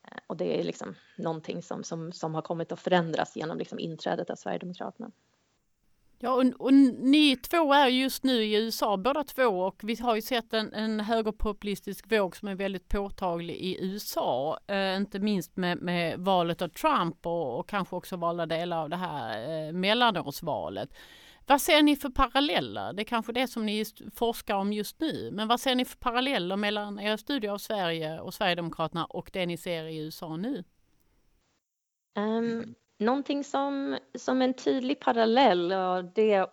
Eh, 0.04 0.18
och 0.26 0.36
det 0.36 0.60
är 0.60 0.64
liksom 0.64 0.94
någonting 1.18 1.62
som, 1.62 1.84
som, 1.84 2.12
som 2.12 2.34
har 2.34 2.42
kommit 2.42 2.72
att 2.72 2.80
förändras 2.80 3.36
genom 3.36 3.58
liksom 3.58 3.78
inträdet 3.78 4.30
av 4.30 4.36
Sverigedemokraterna. 4.36 5.10
Ja, 6.18 6.32
och, 6.32 6.44
och, 6.58 6.74
ni 6.74 7.36
två 7.36 7.72
är 7.72 7.88
just 7.88 8.24
nu 8.24 8.32
i 8.32 8.54
USA 8.54 8.96
båda 8.96 9.24
två 9.24 9.42
och 9.42 9.80
vi 9.82 9.96
har 9.96 10.14
ju 10.14 10.22
sett 10.22 10.52
en, 10.52 10.72
en 10.74 11.00
högerpopulistisk 11.00 12.12
våg 12.12 12.36
som 12.36 12.48
är 12.48 12.54
väldigt 12.54 12.88
påtaglig 12.88 13.54
i 13.54 13.84
USA. 13.84 14.58
Eh, 14.66 14.96
inte 14.96 15.18
minst 15.18 15.56
med, 15.56 15.82
med, 15.82 16.20
valet 16.20 16.62
av 16.62 16.68
Trump 16.68 17.26
och, 17.26 17.58
och, 17.58 17.68
kanske 17.68 17.96
också 17.96 18.16
valda 18.16 18.46
delar 18.46 18.82
av 18.82 18.90
det 18.90 18.96
här 18.96 19.66
eh, 19.66 19.72
mellanårsvalet. 19.72 20.90
Vad 21.46 21.60
ser 21.60 21.82
ni 21.82 21.96
för 21.96 22.08
paralleller? 22.08 22.92
Det 22.92 23.02
är 23.02 23.04
kanske 23.04 23.32
det 23.32 23.48
som 23.48 23.66
ni 23.66 23.84
forskar 24.14 24.54
om 24.54 24.72
just 24.72 25.00
nu. 25.00 25.30
Men 25.32 25.48
vad 25.48 25.60
ser 25.60 25.74
ni 25.74 25.84
för 25.84 25.96
paralleller 25.96 26.56
mellan 26.56 27.00
era 27.00 27.18
studier 27.18 27.52
av 27.52 27.58
Sverige 27.58 28.20
och 28.20 28.34
Sverigedemokraterna 28.34 29.04
och 29.04 29.30
det 29.32 29.46
ni 29.46 29.56
ser 29.56 29.84
i 29.84 29.96
USA 29.98 30.36
nu? 30.36 30.64
Um, 32.18 32.74
någonting 32.98 33.44
som, 33.44 33.98
som 34.18 34.42
en 34.42 34.54
tydlig 34.54 35.00
parallell 35.00 35.72
och 35.72 36.04
det 36.04 36.46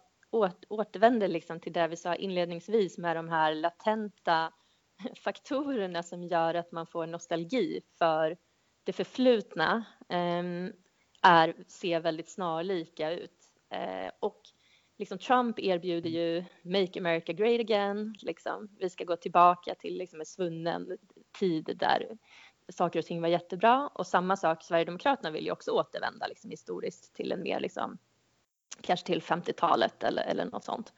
återvänder 0.70 1.28
liksom 1.28 1.60
till 1.60 1.74
det 1.74 1.88
vi 1.88 1.96
sa 1.96 2.16
inledningsvis 2.16 2.98
med 2.98 3.16
de 3.16 3.30
här 3.30 3.56
latenta 3.56 4.54
faktorerna 5.24 6.04
som 6.04 6.24
gör 6.24 6.54
att 6.54 6.72
man 6.72 6.88
får 6.88 7.08
nostalgi 7.08 7.82
för 7.98 8.38
det 8.84 8.94
förflutna 8.94 9.86
um, 10.10 10.74
är, 11.22 11.56
ser 11.68 12.00
väldigt 12.00 12.30
snarlika 12.30 13.12
ut. 13.12 13.50
Eh, 13.70 14.12
och 14.20 14.42
liksom 14.98 15.18
Trump 15.18 15.60
erbjuder 15.60 16.10
ju 16.10 16.44
Make 16.64 17.00
America 17.00 17.34
Great 17.34 17.60
Again, 17.60 18.16
liksom. 18.22 18.70
vi 18.80 18.90
ska 18.90 19.04
gå 19.04 19.16
tillbaka 19.16 19.76
till 19.76 19.98
liksom 19.98 20.20
en 20.20 20.26
svunnen 20.26 20.98
tid 21.40 21.76
där 21.80 22.18
saker 22.70 23.00
och 23.00 23.06
ting 23.06 23.22
var 23.22 23.28
jättebra 23.28 23.90
och 23.94 24.08
samma 24.08 24.38
sak 24.38 24.64
Sverigedemokraterna 24.64 25.32
vill 25.32 25.46
ju 25.46 25.52
också 25.52 25.72
återvända 25.72 26.28
liksom, 26.28 26.50
historiskt 26.50 27.14
till 27.14 27.32
en 27.32 27.44
mer 27.44 27.60
liksom 27.60 27.98
kanske 28.82 29.06
till 29.06 29.22
50-talet 29.22 30.04
eller, 30.04 30.24
eller 30.24 30.46
något 30.46 30.64
sånt. 30.64 30.94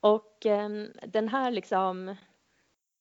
Och 0.00 0.46
eh, 0.46 0.68
den 1.06 1.28
här 1.28 1.50
liksom 1.50 2.16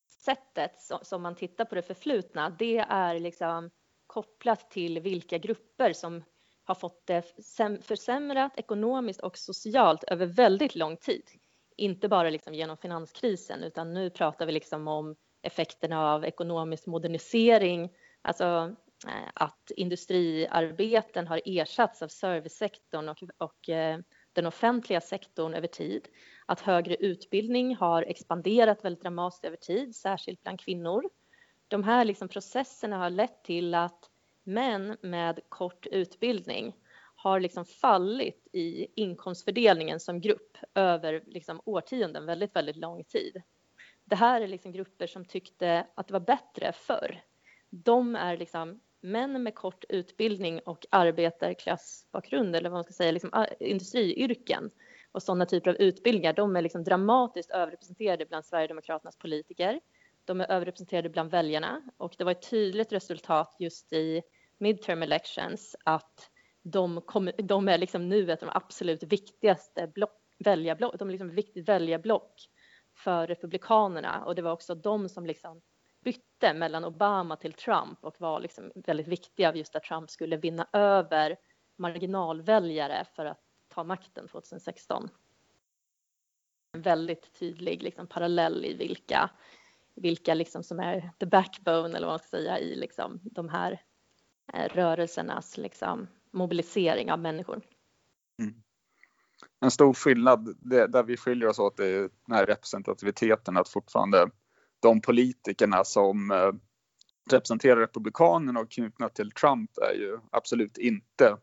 sättet 0.07 0.81
som, 0.81 0.99
som 1.01 1.21
man 1.21 1.35
tittar 1.35 1.65
på 1.65 1.75
det 1.75 1.81
förflutna, 1.81 2.49
det 2.49 2.77
är 2.77 3.19
liksom 3.19 3.69
kopplat 4.07 4.71
till 4.71 4.99
vilka 4.99 5.37
grupper 5.37 5.93
som 5.93 6.23
har 6.63 6.75
fått 6.75 7.07
det 7.07 7.33
försämrat 7.81 8.59
ekonomiskt 8.59 9.19
och 9.19 9.37
socialt 9.37 10.03
över 10.03 10.25
väldigt 10.25 10.75
lång 10.75 10.97
tid. 10.97 11.23
Inte 11.77 12.07
bara 12.07 12.29
liksom 12.29 12.53
genom 12.53 12.77
finanskrisen 12.77 13.63
utan 13.63 13.93
nu 13.93 14.09
pratar 14.09 14.45
vi 14.45 14.51
liksom 14.51 14.87
om 14.87 15.15
effekterna 15.45 16.13
av 16.13 16.25
ekonomisk 16.25 16.85
modernisering, 16.85 17.89
alltså 18.21 18.75
eh, 19.07 19.29
att 19.33 19.71
industriarbeten 19.75 21.27
har 21.27 21.41
ersatts 21.45 22.01
av 22.01 22.07
servicesektorn 22.07 23.09
och, 23.09 23.23
och 23.37 23.69
eh, 23.69 23.99
den 24.33 24.45
offentliga 24.45 25.01
sektorn 25.01 25.53
över 25.53 25.67
tid. 25.67 26.07
Att 26.45 26.61
högre 26.61 26.95
utbildning 26.95 27.75
har 27.75 28.03
expanderat 28.03 28.85
väldigt 28.85 29.01
dramatiskt 29.01 29.45
över 29.45 29.57
tid, 29.57 29.95
särskilt 29.95 30.43
bland 30.43 30.59
kvinnor. 30.59 31.09
De 31.67 31.83
här 31.83 32.05
liksom 32.05 32.27
processerna 32.27 32.97
har 32.97 33.09
lett 33.09 33.43
till 33.43 33.73
att 33.73 34.09
män 34.43 34.97
med 35.01 35.39
kort 35.49 35.85
utbildning 35.85 36.75
har 37.15 37.39
liksom 37.39 37.65
fallit 37.65 38.47
i 38.51 38.87
inkomstfördelningen 39.01 39.99
som 39.99 40.21
grupp 40.21 40.57
över 40.73 41.23
liksom 41.27 41.61
årtionden, 41.65 42.25
väldigt, 42.25 42.55
väldigt 42.55 42.75
lång 42.75 43.03
tid. 43.03 43.41
Det 44.05 44.15
här 44.15 44.41
är 44.41 44.47
liksom 44.47 44.71
grupper 44.71 45.07
som 45.07 45.25
tyckte 45.25 45.87
att 45.95 46.07
det 46.07 46.13
var 46.13 46.19
bättre 46.19 46.71
förr. 46.71 47.21
De 47.69 48.15
är 48.15 48.37
liksom 48.37 48.79
män 49.01 49.43
med 49.43 49.55
kort 49.55 49.83
utbildning 49.89 50.59
och 50.59 50.85
arbetarklassbakgrund 50.89 52.55
eller 52.55 52.69
vad 52.69 52.77
man 52.77 52.83
ska 52.83 52.93
säga, 52.93 53.11
liksom 53.11 53.29
ah, 53.33 53.45
industriyrken 53.59 54.71
och 55.11 55.23
sådana 55.23 55.45
typer 55.45 55.69
av 55.69 55.75
utbildningar. 55.75 56.33
De 56.33 56.55
är 56.55 56.61
liksom 56.61 56.83
dramatiskt 56.83 57.51
överrepresenterade 57.51 58.25
bland 58.25 58.45
Sverigedemokraternas 58.45 59.17
politiker. 59.17 59.79
De 60.25 60.41
är 60.41 60.51
överrepresenterade 60.51 61.09
bland 61.09 61.31
väljarna 61.31 61.81
och 61.97 62.15
det 62.17 62.23
var 62.23 62.31
ett 62.31 62.49
tydligt 62.49 62.91
resultat 62.91 63.55
just 63.59 63.93
i 63.93 64.21
midterm 64.57 65.03
elections 65.03 65.75
att 65.85 66.29
de, 66.61 67.01
kom, 67.01 67.31
de 67.37 67.67
är 67.67 67.77
liksom 67.77 68.09
nu 68.09 68.31
ett 68.31 68.43
av 68.43 68.49
de 68.49 68.57
absolut 68.57 69.03
viktigaste 69.03 69.87
block, 69.87 70.21
väljarblock, 70.39 70.99
de 70.99 71.07
är 71.07 71.11
liksom 71.11 71.29
ett 71.29 71.35
viktigt 71.35 71.69
väljarblock 71.69 72.49
för 72.95 73.27
Republikanerna 73.27 74.25
och 74.25 74.35
det 74.35 74.41
var 74.41 74.51
också 74.51 74.75
de 74.75 75.09
som 75.09 75.25
liksom 75.25 75.61
bytte 76.03 76.53
mellan 76.53 76.85
Obama 76.85 77.35
till 77.35 77.53
Trump 77.53 77.99
och 78.01 78.15
var 78.21 78.39
liksom 78.39 78.71
väldigt 78.75 79.07
viktiga 79.07 79.55
just 79.55 79.75
att 79.75 79.83
Trump 79.83 80.09
skulle 80.09 80.37
vinna 80.37 80.67
över 80.73 81.37
marginalväljare 81.75 83.05
för 83.15 83.25
att 83.25 83.41
ta 83.67 83.83
makten 83.83 84.27
2016. 84.27 85.09
En 86.73 86.81
väldigt 86.81 87.39
tydlig 87.39 87.83
liksom 87.83 88.07
parallell 88.07 88.65
i 88.65 88.73
vilka, 88.73 89.29
vilka 89.95 90.33
liksom 90.33 90.63
som 90.63 90.79
är 90.79 91.11
the 91.19 91.25
backbone 91.25 91.97
eller 91.97 92.07
vad 92.07 92.13
man 92.13 92.19
ska 92.19 92.27
säga 92.27 92.59
i 92.59 92.75
liksom 92.75 93.19
de 93.23 93.49
här 93.49 93.81
eh, 94.53 94.69
rörelsernas 94.73 95.57
liksom 95.57 96.07
mobilisering 96.31 97.11
av 97.11 97.19
människor. 97.19 97.61
Mm 98.39 98.64
en 99.61 99.71
stor 99.71 99.93
skillnad 99.93 100.55
det, 100.59 100.87
där 100.87 101.03
vi 101.03 101.17
skiljer 101.17 101.49
oss 101.49 101.59
åt 101.59 101.79
är 101.79 102.01
den 102.01 102.35
här 102.35 102.45
representativiteten 102.45 103.57
att 103.57 103.69
fortfarande 103.69 104.29
de 104.81 105.01
politikerna 105.01 105.83
som 105.83 106.31
eh, 106.31 106.51
representerar 107.31 107.79
Republikanerna 107.79 108.59
och 108.59 108.71
knutna 108.71 109.09
till 109.09 109.31
Trump 109.31 109.71
är 109.77 109.99
ju 109.99 110.19
absolut 110.31 110.77
inte 110.77 111.37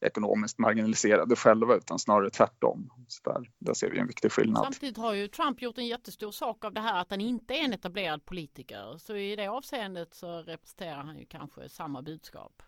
ekonomiskt 0.00 0.58
marginaliserade 0.58 1.36
själva 1.36 1.76
utan 1.76 1.98
snarare 1.98 2.30
tvärtom. 2.30 2.90
Så 3.08 3.30
där, 3.30 3.50
där 3.58 3.74
ser 3.74 3.90
vi 3.90 3.98
en 3.98 4.06
viktig 4.06 4.32
skillnad. 4.32 4.64
Samtidigt 4.64 4.96
har 4.96 5.14
ju 5.14 5.28
Trump 5.28 5.62
gjort 5.62 5.78
en 5.78 5.86
jättestor 5.86 6.30
sak 6.30 6.64
av 6.64 6.72
det 6.72 6.80
här 6.80 7.00
att 7.00 7.10
han 7.10 7.20
inte 7.20 7.54
är 7.54 7.64
en 7.64 7.72
etablerad 7.72 8.24
politiker. 8.24 8.98
Så 8.98 9.16
i 9.16 9.36
det 9.36 9.46
avseendet 9.46 10.14
så 10.14 10.42
representerar 10.42 11.02
han 11.02 11.18
ju 11.18 11.26
kanske 11.26 11.68
samma 11.68 12.02
budskap. 12.02 12.62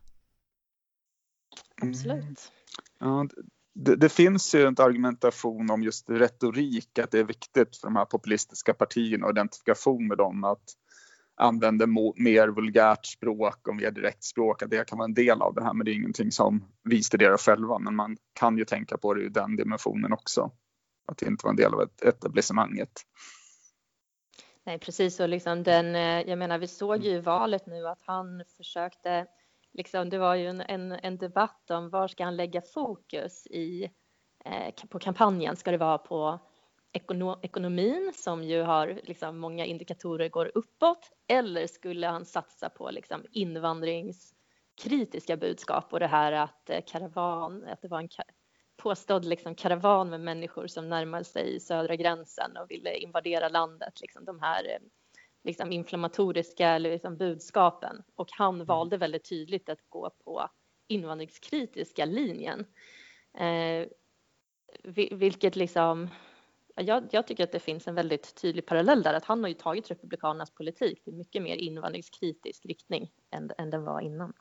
Absolut. 1.82 2.52
Mm. 3.00 3.28
Ja, 3.28 3.28
det, 3.76 3.96
det, 3.96 4.08
finns 4.08 4.54
ju 4.54 4.66
en 4.66 4.74
argumentation 4.78 5.70
om 5.70 5.82
just 5.82 6.10
retorik, 6.10 6.98
att 6.98 7.10
det 7.10 7.18
är 7.18 7.24
viktigt 7.24 7.76
för 7.76 7.86
de 7.86 7.96
här 7.96 8.04
populistiska 8.04 8.74
partierna 8.74 9.26
och 9.26 9.32
identifikation 9.32 10.08
med 10.08 10.18
dem 10.18 10.44
att 10.44 10.64
använda 11.36 11.86
mer 12.16 12.48
vulgärt 12.48 13.06
språk 13.06 13.68
och 13.68 13.76
mer 13.76 13.90
direkt 13.90 14.24
språk, 14.24 14.62
att 14.62 14.70
det 14.70 14.88
kan 14.88 14.98
vara 14.98 15.08
en 15.08 15.14
del 15.14 15.42
av 15.42 15.54
det 15.54 15.64
här, 15.64 15.74
men 15.74 15.84
det 15.84 15.90
är 15.90 15.94
ingenting 15.94 16.32
som 16.32 16.64
vi 16.84 17.02
studerar 17.02 17.36
själva. 17.36 17.78
Men 17.78 17.96
man 17.96 18.16
kan 18.32 18.58
ju 18.58 18.64
tänka 18.64 18.98
på 18.98 19.14
det 19.14 19.24
i 19.24 19.28
den 19.28 19.56
dimensionen 19.56 20.12
också, 20.12 20.50
att 21.06 21.18
det 21.18 21.26
inte 21.26 21.46
var 21.46 21.50
en 21.50 21.56
del 21.56 21.74
av 21.74 21.82
ett 21.82 22.02
etablissemanget. 22.02 22.90
Nej, 24.66 24.78
precis. 24.78 25.20
Och 25.20 25.28
liksom 25.28 25.62
den, 25.62 25.94
eh, 25.94 26.30
jag 26.30 26.38
menar, 26.38 26.58
vi 26.58 26.68
såg 26.68 27.04
ju 27.04 27.10
i 27.10 27.20
valet 27.20 27.66
nu 27.66 27.88
att 27.88 28.02
han 28.02 28.44
försökte 28.56 29.26
liksom, 29.76 30.10
det 30.10 30.18
var 30.18 30.34
ju 30.34 30.46
en, 30.46 30.60
en, 30.60 30.92
en, 30.92 31.18
debatt 31.18 31.70
om 31.70 31.90
var 31.90 32.08
ska 32.08 32.24
han 32.24 32.36
lägga 32.36 32.62
fokus 32.62 33.46
i, 33.46 33.90
eh, 34.44 34.74
på 34.88 34.98
kampanjen? 34.98 35.56
Ska 35.56 35.70
det 35.70 35.76
vara 35.76 35.98
på 35.98 36.38
ekono, 36.92 37.38
ekonomin 37.42 38.12
som 38.14 38.44
ju 38.44 38.62
har 38.62 39.00
liksom, 39.04 39.38
många 39.38 39.64
indikatorer 39.64 40.28
går 40.28 40.52
uppåt 40.54 41.10
eller 41.28 41.66
skulle 41.66 42.06
han 42.06 42.24
satsa 42.24 42.68
på 42.68 42.90
liksom, 42.90 43.24
invandringskritiska 43.30 45.36
budskap 45.36 45.92
och 45.92 46.00
det 46.00 46.06
här 46.06 46.32
att 46.32 46.70
eh, 46.70 46.80
karavan, 46.86 47.64
att 47.64 47.82
det 47.82 47.88
var 47.88 48.00
en 48.00 48.08
påstådd 48.76 49.24
liksom, 49.24 49.54
karavan 49.54 50.10
med 50.10 50.20
människor 50.20 50.66
som 50.66 50.88
närmade 50.88 51.24
sig 51.24 51.60
södra 51.60 51.96
gränsen 51.96 52.56
och 52.56 52.70
ville 52.70 52.96
invadera 52.96 53.48
landet. 53.48 54.00
Liksom, 54.00 54.24
de 54.24 54.40
här 54.40 54.64
eh, 54.64 54.78
liksom 55.46 55.72
inflammatoriska 55.72 56.78
liksom 56.78 57.16
budskapen 57.16 58.02
och 58.14 58.28
han 58.32 58.54
mm. 58.54 58.66
valde 58.66 58.96
väldigt 58.96 59.28
tydligt 59.28 59.68
att 59.68 59.78
gå 59.88 60.10
på 60.24 60.50
invandringskritiska 60.88 62.04
linjen. 62.04 62.66
Eh, 63.38 63.88
vilket 65.10 65.56
liksom, 65.56 66.08
jag, 66.74 67.08
jag, 67.10 67.26
tycker 67.26 67.44
att 67.44 67.52
det 67.52 67.60
finns 67.60 67.88
en 67.88 67.94
väldigt 67.94 68.34
tydlig 68.34 68.66
parallell 68.66 69.02
där, 69.02 69.14
att 69.14 69.24
han 69.24 69.42
har 69.42 69.48
ju 69.48 69.54
tagit 69.54 69.90
Republikanernas 69.90 70.50
politik 70.50 71.04
till 71.04 71.14
mycket 71.14 71.42
mer 71.42 71.56
invandringskritisk 71.56 72.66
riktning 72.66 73.12
än, 73.30 73.50
än 73.58 73.70
den 73.70 73.84
var 73.84 74.00
innan. 74.00 74.32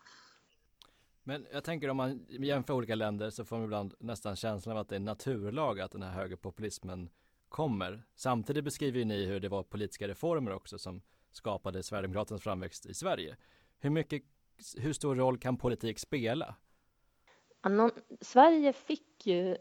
Men 1.24 1.46
jag 1.52 1.64
tänker 1.64 1.90
om 1.90 1.98
man 1.98 2.26
jämför 2.30 2.74
olika 2.74 2.96
länder 2.96 3.30
så 3.30 3.46
får 3.46 3.56
man 3.56 3.66
ibland 3.66 3.94
nästan 4.00 4.36
känslan 4.36 4.78
av 4.78 4.82
att 4.82 4.90
det 4.90 4.96
är 4.96 5.00
naturlag 5.00 5.80
att 5.80 5.92
den 5.92 6.04
här 6.04 6.12
högerpopulismen 6.12 7.10
kommer. 7.56 8.04
Samtidigt 8.16 8.64
beskriver 8.64 9.00
ju 9.00 9.06
ni 9.06 9.26
hur 9.26 9.40
det 9.40 9.50
var 9.50 9.64
politiska 9.64 10.08
reformer 10.08 10.52
också 10.52 10.78
som 10.80 11.02
skapade 11.32 11.84
Sverigedemokraternas 11.84 12.44
framväxt 12.44 12.86
i 12.86 12.94
Sverige. 12.94 13.38
Hur 13.80 13.90
mycket, 13.90 14.24
hur 14.78 14.94
stor 14.94 15.16
roll 15.16 15.38
kan 15.38 15.58
politik 15.58 16.00
spela? 16.00 16.56
Sverige 18.22 18.74
fick 18.74 19.28
ju 19.28 19.52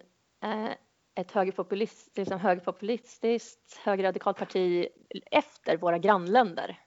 eh, 0.42 0.70
ett 1.14 1.32
högerpopulistiskt, 1.32 2.18
liksom 2.18 2.40
högerpopulistiskt 2.40 3.80
högerradikalt 3.84 4.38
parti 4.38 4.88
efter 5.30 5.76
våra 5.76 5.98
grannländer. 5.98 6.80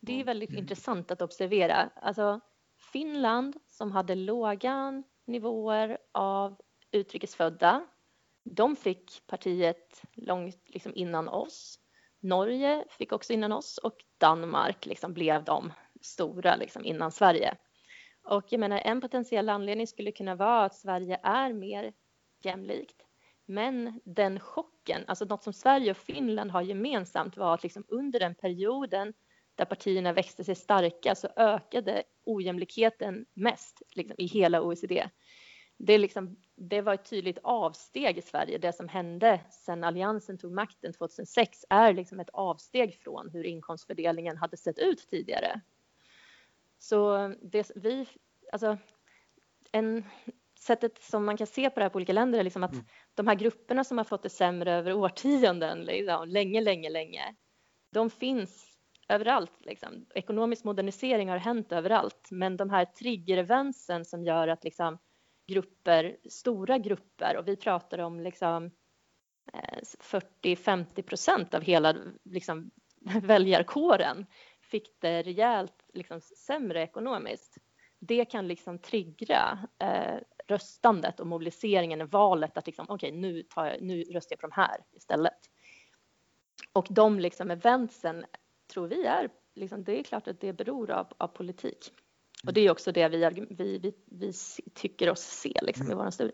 Det 0.00 0.20
är 0.20 0.24
väldigt 0.24 0.50
mm. 0.50 0.62
intressant 0.62 1.10
att 1.10 1.22
observera. 1.22 1.90
Alltså, 1.94 2.40
Finland 2.92 3.56
som 3.70 3.92
hade 3.92 4.14
låga 4.14 5.02
nivåer 5.26 5.98
av 6.12 6.60
utrikesfödda, 6.92 7.86
de 8.44 8.76
fick 8.76 9.22
partiet 9.26 10.02
långt 10.14 10.62
liksom 10.66 10.92
innan 10.94 11.28
oss. 11.28 11.78
Norge 12.20 12.84
fick 12.90 13.12
också 13.12 13.32
innan 13.32 13.52
oss 13.52 13.78
och 13.78 13.96
Danmark 14.18 14.86
liksom 14.86 15.14
blev 15.14 15.44
de 15.44 15.72
stora 16.00 16.56
liksom 16.56 16.84
innan 16.84 17.12
Sverige. 17.12 17.56
Och 18.24 18.44
jag 18.48 18.60
menar, 18.60 18.78
en 18.78 19.00
potentiell 19.00 19.48
anledning 19.48 19.86
skulle 19.86 20.12
kunna 20.12 20.34
vara 20.34 20.64
att 20.64 20.74
Sverige 20.74 21.20
är 21.22 21.52
mer 21.52 21.92
jämlikt. 22.42 22.96
Men 23.46 24.00
den 24.04 24.40
chocken, 24.40 25.04
alltså 25.06 25.24
något 25.24 25.42
som 25.42 25.52
Sverige 25.52 25.90
och 25.90 25.96
Finland 25.96 26.50
har 26.50 26.62
gemensamt 26.62 27.36
var 27.36 27.54
att 27.54 27.62
liksom 27.62 27.84
under 27.88 28.20
den 28.20 28.34
perioden 28.34 29.12
där 29.54 29.64
partierna 29.64 30.12
växte 30.12 30.44
sig 30.44 30.54
starka 30.54 31.14
så 31.14 31.28
ökade 31.36 32.02
ojämlikheten 32.24 33.26
mest 33.34 33.82
liksom, 33.94 34.16
i 34.18 34.26
hela 34.26 34.62
OECD. 34.62 35.08
Det, 35.86 35.98
liksom, 35.98 36.36
det 36.56 36.80
var 36.80 36.94
ett 36.94 37.10
tydligt 37.10 37.38
avsteg 37.42 38.18
i 38.18 38.22
Sverige. 38.22 38.58
Det 38.58 38.72
som 38.72 38.88
hände 38.88 39.40
sedan 39.50 39.84
Alliansen 39.84 40.38
tog 40.38 40.52
makten 40.52 40.92
2006 40.92 41.64
är 41.70 41.92
liksom 41.92 42.20
ett 42.20 42.30
avsteg 42.32 42.94
från 42.94 43.30
hur 43.30 43.44
inkomstfördelningen 43.44 44.36
hade 44.36 44.56
sett 44.56 44.78
ut 44.78 45.08
tidigare. 45.10 45.60
Så 46.78 47.28
det 47.42 47.70
vi, 47.74 48.08
alltså, 48.52 48.78
en, 49.72 50.04
sättet 50.58 51.02
som 51.02 51.24
man 51.24 51.36
kan 51.36 51.46
se 51.46 51.70
på 51.70 51.80
det 51.80 51.84
här 51.84 51.90
på 51.90 51.96
olika 51.96 52.12
länder 52.12 52.38
är 52.38 52.44
liksom 52.44 52.64
att 52.64 52.72
mm. 52.72 52.84
de 53.14 53.26
här 53.26 53.34
grupperna 53.34 53.84
som 53.84 53.98
har 53.98 54.04
fått 54.04 54.22
det 54.22 54.30
sämre 54.30 54.72
över 54.72 54.92
årtionden, 54.92 55.84
liksom, 55.84 56.28
länge, 56.28 56.60
länge, 56.60 56.90
länge, 56.90 57.34
de 57.90 58.10
finns 58.10 58.78
överallt. 59.08 59.52
Liksom. 59.60 60.06
Ekonomisk 60.14 60.64
modernisering 60.64 61.28
har 61.28 61.38
hänt 61.38 61.72
överallt, 61.72 62.28
men 62.30 62.56
de 62.56 62.70
här 62.70 62.84
triggereventsen 62.84 64.04
som 64.04 64.24
gör 64.24 64.48
att 64.48 64.64
liksom, 64.64 64.98
grupper, 65.46 66.16
stora 66.30 66.78
grupper, 66.78 67.36
och 67.36 67.48
vi 67.48 67.56
pratar 67.56 67.98
om 67.98 68.20
liksom, 68.20 68.70
eh, 69.52 69.78
40-50 70.00 71.02
procent 71.02 71.54
av 71.54 71.62
hela 71.62 71.96
liksom, 72.24 72.70
väljarkåren 73.22 74.26
fick 74.60 75.00
det 75.00 75.22
rejält 75.22 75.84
liksom, 75.94 76.20
sämre 76.20 76.82
ekonomiskt. 76.82 77.58
Det 77.98 78.24
kan 78.24 78.48
liksom 78.48 78.78
triggra 78.78 79.68
eh, 79.78 80.18
röstandet 80.46 81.20
och 81.20 81.26
mobiliseringen 81.26 82.00
i 82.00 82.04
valet 82.04 82.58
att 82.58 82.66
liksom, 82.66 82.86
okej, 82.88 83.08
okay, 83.08 83.20
nu, 83.20 83.46
nu 83.80 84.02
röstar 84.02 84.32
jag 84.32 84.40
på 84.40 84.46
de 84.46 84.52
här 84.52 84.84
istället. 84.92 85.38
Och 86.72 86.86
de 86.90 87.20
liksom 87.20 87.50
eventsen 87.50 88.24
tror 88.72 88.88
vi 88.88 89.04
är, 89.04 89.28
liksom, 89.54 89.84
det 89.84 89.98
är 89.98 90.02
klart 90.02 90.28
att 90.28 90.40
det 90.40 90.52
beror 90.52 90.90
av, 90.90 91.06
av 91.18 91.28
politik. 91.28 91.92
Och 92.46 92.52
det 92.52 92.60
är 92.60 92.70
också 92.70 92.92
det 92.92 93.08
vi, 93.08 93.46
vi, 93.50 93.78
vi, 93.78 93.94
vi 94.06 94.32
tycker 94.74 95.10
oss 95.10 95.20
se 95.20 95.52
liksom, 95.62 95.90
i 95.90 95.94
vår 95.94 96.10
studie. 96.10 96.32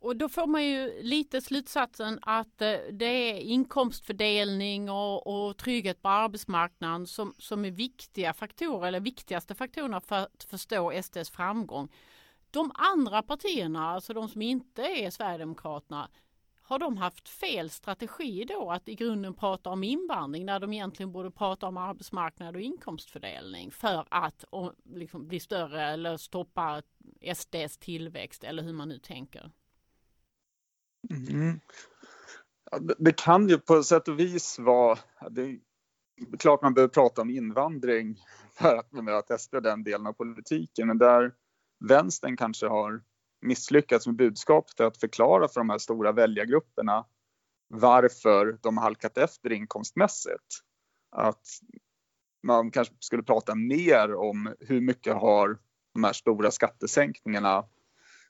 Och 0.00 0.16
då 0.16 0.28
får 0.28 0.46
man 0.46 0.64
ju 0.64 1.02
lite 1.02 1.40
slutsatsen 1.40 2.18
att 2.22 2.62
eh, 2.62 2.74
det 2.92 3.04
är 3.04 3.34
inkomstfördelning 3.34 4.90
och, 4.90 5.26
och 5.26 5.56
trygghet 5.56 6.02
på 6.02 6.08
arbetsmarknaden 6.08 7.06
som, 7.06 7.34
som 7.38 7.64
är 7.64 7.70
viktiga 7.70 8.32
faktorer 8.32 8.88
eller 8.88 9.00
viktigaste 9.00 9.54
faktorerna 9.54 10.00
för 10.00 10.16
att 10.16 10.46
förstå 10.50 11.02
SDs 11.02 11.30
framgång. 11.30 11.88
De 12.50 12.72
andra 12.74 13.22
partierna, 13.22 13.90
alltså 13.90 14.12
de 14.12 14.28
som 14.28 14.42
inte 14.42 14.82
är 14.82 15.10
Sverigedemokraterna, 15.10 16.08
har 16.70 16.78
de 16.78 16.96
haft 16.96 17.28
fel 17.28 17.70
strategi 17.70 18.44
då 18.44 18.70
att 18.70 18.88
i 18.88 18.94
grunden 18.94 19.34
prata 19.34 19.70
om 19.70 19.84
invandring 19.84 20.46
när 20.46 20.60
de 20.60 20.72
egentligen 20.72 21.12
borde 21.12 21.30
prata 21.30 21.66
om 21.66 21.76
arbetsmarknad 21.76 22.56
och 22.56 22.60
inkomstfördelning 22.62 23.70
för 23.70 24.06
att 24.10 24.44
liksom, 24.84 25.28
bli 25.28 25.40
större 25.40 25.82
eller 25.82 26.16
stoppa 26.16 26.82
SDs 27.34 27.78
tillväxt 27.78 28.44
eller 28.44 28.62
hur 28.62 28.72
man 28.72 28.88
nu 28.88 28.98
tänker? 28.98 29.50
Mm. 31.10 31.60
Ja, 32.70 32.78
det, 32.78 32.94
det, 32.98 33.12
kan 33.12 33.48
ju 33.48 33.58
på 33.58 33.82
sätt 33.82 34.08
och 34.08 34.20
vis 34.20 34.58
vara, 34.58 34.98
det 35.30 35.42
är 35.42 35.58
klart 36.38 36.62
man 36.62 36.74
behöver 36.74 36.92
prata 36.92 37.22
om 37.22 37.30
invandring 37.30 38.16
för 38.54 38.76
att 38.76 38.90
bemöta 38.90 39.38
SD 39.38 39.54
den 39.62 39.84
delen 39.84 40.06
av 40.06 40.12
politiken, 40.12 40.86
men 40.86 40.98
där 40.98 41.34
vänstern 41.88 42.36
kanske 42.36 42.66
har 42.66 43.02
misslyckats 43.42 44.06
med 44.06 44.16
budskapet 44.16 44.80
att 44.80 45.00
förklara 45.00 45.48
för 45.48 45.60
de 45.60 45.70
här 45.70 45.78
stora 45.78 46.12
väljargrupperna 46.12 47.04
varför 47.68 48.58
de 48.60 48.76
har 48.76 48.84
halkat 48.84 49.18
efter 49.18 49.52
inkomstmässigt. 49.52 50.60
Att 51.10 51.46
man 52.42 52.70
kanske 52.70 52.94
skulle 52.98 53.22
prata 53.22 53.54
mer 53.54 54.14
om 54.14 54.54
hur 54.60 54.80
mycket 54.80 55.14
har 55.14 55.58
de 55.94 56.04
här 56.04 56.12
stora 56.12 56.50
skattesänkningarna 56.50 57.64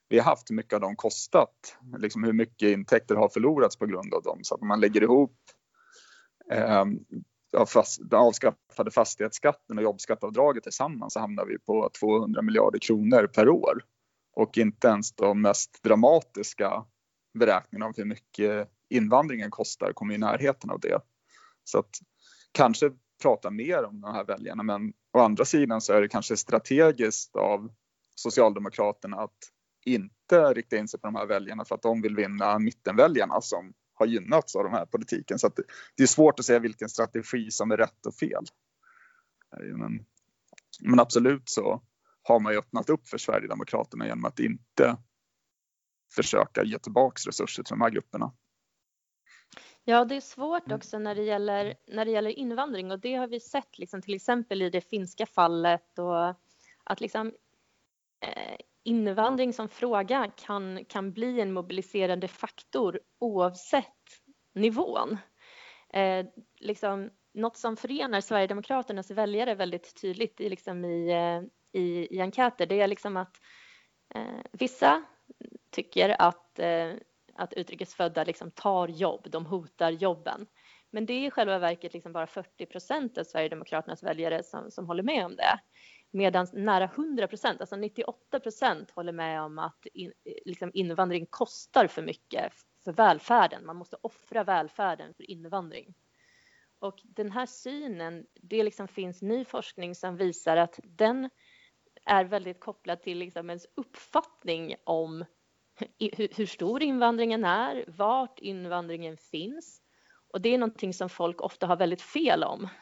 vi 0.09 0.19
har 0.19 0.25
haft, 0.25 0.51
hur 0.51 0.55
mycket 0.55 0.73
har 0.73 0.81
de 0.81 0.97
kostat? 0.97 1.77
Liksom 1.99 2.25
hur 2.25 2.33
mycket 2.33 2.69
intäkter 2.69 3.15
har 3.15 3.29
förlorats 3.29 3.77
på 3.77 3.87
grund 3.87 4.15
av 4.15 4.23
dem? 4.23 4.39
Så 4.43 4.55
att 4.55 4.61
man 4.61 4.81
lägger 4.81 5.03
ihop 5.03 5.37
eh, 6.53 6.85
den 8.01 8.19
avskaffade 8.19 8.91
fastighetsskatten 8.91 9.79
och 9.79 9.85
jobbskatteavdraget 9.85 10.63
tillsammans 10.63 11.13
så 11.13 11.21
hamnar 11.21 11.47
vi 11.47 11.59
på 11.59 11.91
200 12.01 12.43
miljarder 12.43 12.79
kronor 12.79 13.27
per 13.27 13.49
år 13.49 13.83
och 14.41 14.59
inte 14.59 14.88
ens 14.88 15.12
de 15.12 15.43
mest 15.43 15.82
dramatiska 15.82 16.84
beräkningarna 17.38 17.86
av 17.86 17.97
hur 17.97 18.05
mycket 18.05 18.68
invandringen 18.88 19.51
kostar 19.51 19.93
kommer 19.93 20.14
i 20.14 20.18
närheten 20.18 20.70
av 20.70 20.80
det. 20.80 21.01
Så 21.64 21.78
att 21.78 21.91
kanske 22.53 22.91
prata 23.22 23.51
mer 23.51 23.84
om 23.84 24.01
de 24.01 24.14
här 24.14 24.24
väljarna 24.24 24.62
men 24.62 24.93
å 25.12 25.18
andra 25.18 25.45
sidan 25.45 25.80
så 25.80 25.93
är 25.93 26.01
det 26.01 26.09
kanske 26.09 26.36
strategiskt 26.36 27.36
av 27.36 27.70
Socialdemokraterna 28.14 29.16
att 29.16 29.38
inte 29.84 30.55
rikta 30.55 30.76
in 30.76 30.88
sig 30.88 31.01
på 31.01 31.07
de 31.07 31.14
här 31.14 31.26
väljarna 31.26 31.64
för 31.64 31.74
att 31.74 31.82
de 31.82 32.03
vill 32.03 32.16
vinna 32.16 32.59
mittenväljarna 32.59 33.41
som 33.41 33.72
har 33.95 34.07
gynnats 34.07 34.57
av 34.57 34.64
den 34.64 34.72
här 34.72 34.86
politiken. 34.86 35.38
Så 35.38 35.51
det 35.97 36.03
är 36.03 36.07
svårt 36.07 36.38
att 36.38 36.45
säga 36.45 36.59
vilken 36.59 36.88
strategi 36.88 37.51
som 37.51 37.70
är 37.70 37.76
rätt 37.76 38.07
och 38.07 38.14
fel. 38.14 38.45
Men, 39.76 40.05
men 40.80 41.01
absolut 41.01 41.49
så 41.49 41.82
har 42.23 42.41
man 42.41 42.53
ju 42.53 42.59
öppnat 42.59 42.91
upp 42.91 43.09
för 43.09 43.18
Sverigedemokraterna 43.18 44.07
genom 44.07 44.25
att 44.25 44.39
inte 44.39 44.97
försöka 46.14 46.62
ge 46.64 46.79
tillbaks 46.79 47.27
resurser 47.27 47.62
till 47.62 47.73
de 47.73 47.81
här 47.81 47.91
grupperna. 47.91 48.33
Ja, 49.85 50.05
det 50.05 50.16
är 50.16 50.21
svårt 50.21 50.73
också 50.73 50.99
när 50.99 51.14
det 51.14 51.23
gäller, 51.23 51.75
när 51.89 52.05
det 52.05 52.11
gäller 52.11 52.31
invandring 52.31 52.91
och 52.91 53.01
det 53.01 53.14
har 53.14 53.27
vi 53.27 53.41
sett 53.41 53.79
liksom, 53.79 54.03
till 54.03 54.14
exempel 54.14 54.62
i 54.62 54.71
det 54.71 54.81
finska 54.81 55.27
fallet 55.27 55.99
och 55.99 56.29
att 56.85 57.01
liksom, 57.01 57.27
eh, 58.21 58.57
invandring 58.85 59.53
som 59.53 59.68
fråga 59.68 60.31
kan, 60.37 60.85
kan 60.85 61.12
bli 61.12 61.41
en 61.41 61.53
mobiliserande 61.53 62.29
faktor 62.29 63.01
oavsett 63.18 63.87
nivån. 64.55 65.18
Eh, 65.93 66.27
liksom, 66.61 67.11
något 67.35 67.57
som 67.57 67.77
förenar 67.77 68.21
Sverigedemokraternas 68.21 69.11
väljare 69.11 69.55
väldigt 69.55 70.01
tydligt 70.01 70.41
i, 70.41 70.49
liksom 70.49 70.85
i, 70.85 71.11
eh, 71.11 71.43
i, 71.73 72.16
i 72.16 72.21
enkäter 72.21 72.66
det 72.66 72.81
är 72.81 72.89
liksom 72.89 73.16
att 73.16 73.37
eh, 74.14 74.41
vissa 74.53 75.03
tycker 75.71 76.16
att, 76.23 76.59
eh, 76.59 76.93
att 77.35 77.53
utrikesfödda 77.53 78.25
liksom 78.25 78.51
tar 78.51 78.89
jobb, 78.89 79.27
de 79.31 79.47
hotar 79.47 79.91
jobben. 79.91 80.47
Men 80.91 81.07
det 81.07 81.12
är 81.12 81.27
i 81.27 81.31
själva 81.31 81.59
verket 81.59 81.93
liksom 81.93 82.12
bara 82.12 82.27
40 82.27 82.66
procent 82.66 83.18
av 83.18 83.25
Sverigedemokraternas 83.25 84.03
väljare 84.03 84.43
som, 84.43 84.71
som 84.71 84.87
håller 84.87 85.03
med 85.03 85.27
om 85.27 85.37
det. 85.37 85.61
Medan 86.11 86.47
nära 86.53 86.85
100 86.85 87.29
procent, 87.29 87.61
alltså 87.61 87.77
98 87.77 88.41
procent 88.41 88.91
håller 88.91 89.12
med 89.12 89.43
om 89.43 89.59
att 89.59 89.87
in, 89.87 90.12
liksom 90.45 90.71
invandring 90.75 91.27
kostar 91.31 91.87
för 91.87 92.03
mycket 92.03 92.53
för 92.85 92.93
välfärden. 92.93 93.66
Man 93.66 93.77
måste 93.77 93.97
offra 94.01 94.45
välfärden 94.45 95.14
för 95.14 95.31
invandring. 95.31 95.95
Och 96.79 97.01
den 97.03 97.31
här 97.31 97.47
synen, 97.47 98.27
det 98.35 98.62
liksom 98.62 98.89
finns 98.89 99.23
ny 99.23 99.45
forskning 99.45 99.95
som 99.95 100.16
visar 100.16 100.57
att 100.57 100.81
den 100.83 101.31
är 102.05 102.24
väldigt 102.24 102.61
kopplad 102.61 103.03
till 103.03 103.18
liksom 103.18 103.51
ens 103.51 103.66
uppfattning 103.76 104.74
om 104.84 105.24
hur 106.36 106.46
stor 106.46 106.82
invandringen 106.82 107.44
är, 107.44 107.84
vart 107.88 108.38
invandringen 108.38 109.16
finns. 109.16 109.82
Och 110.32 110.40
det 110.40 110.55
är 110.55 110.59
någonting 110.59 110.94
som 110.94 111.09
folk 111.09 111.40
ofta 111.40 111.66
har 111.66 111.76
väldigt 111.76 112.03
fel 112.03 112.44
om. 112.44 112.68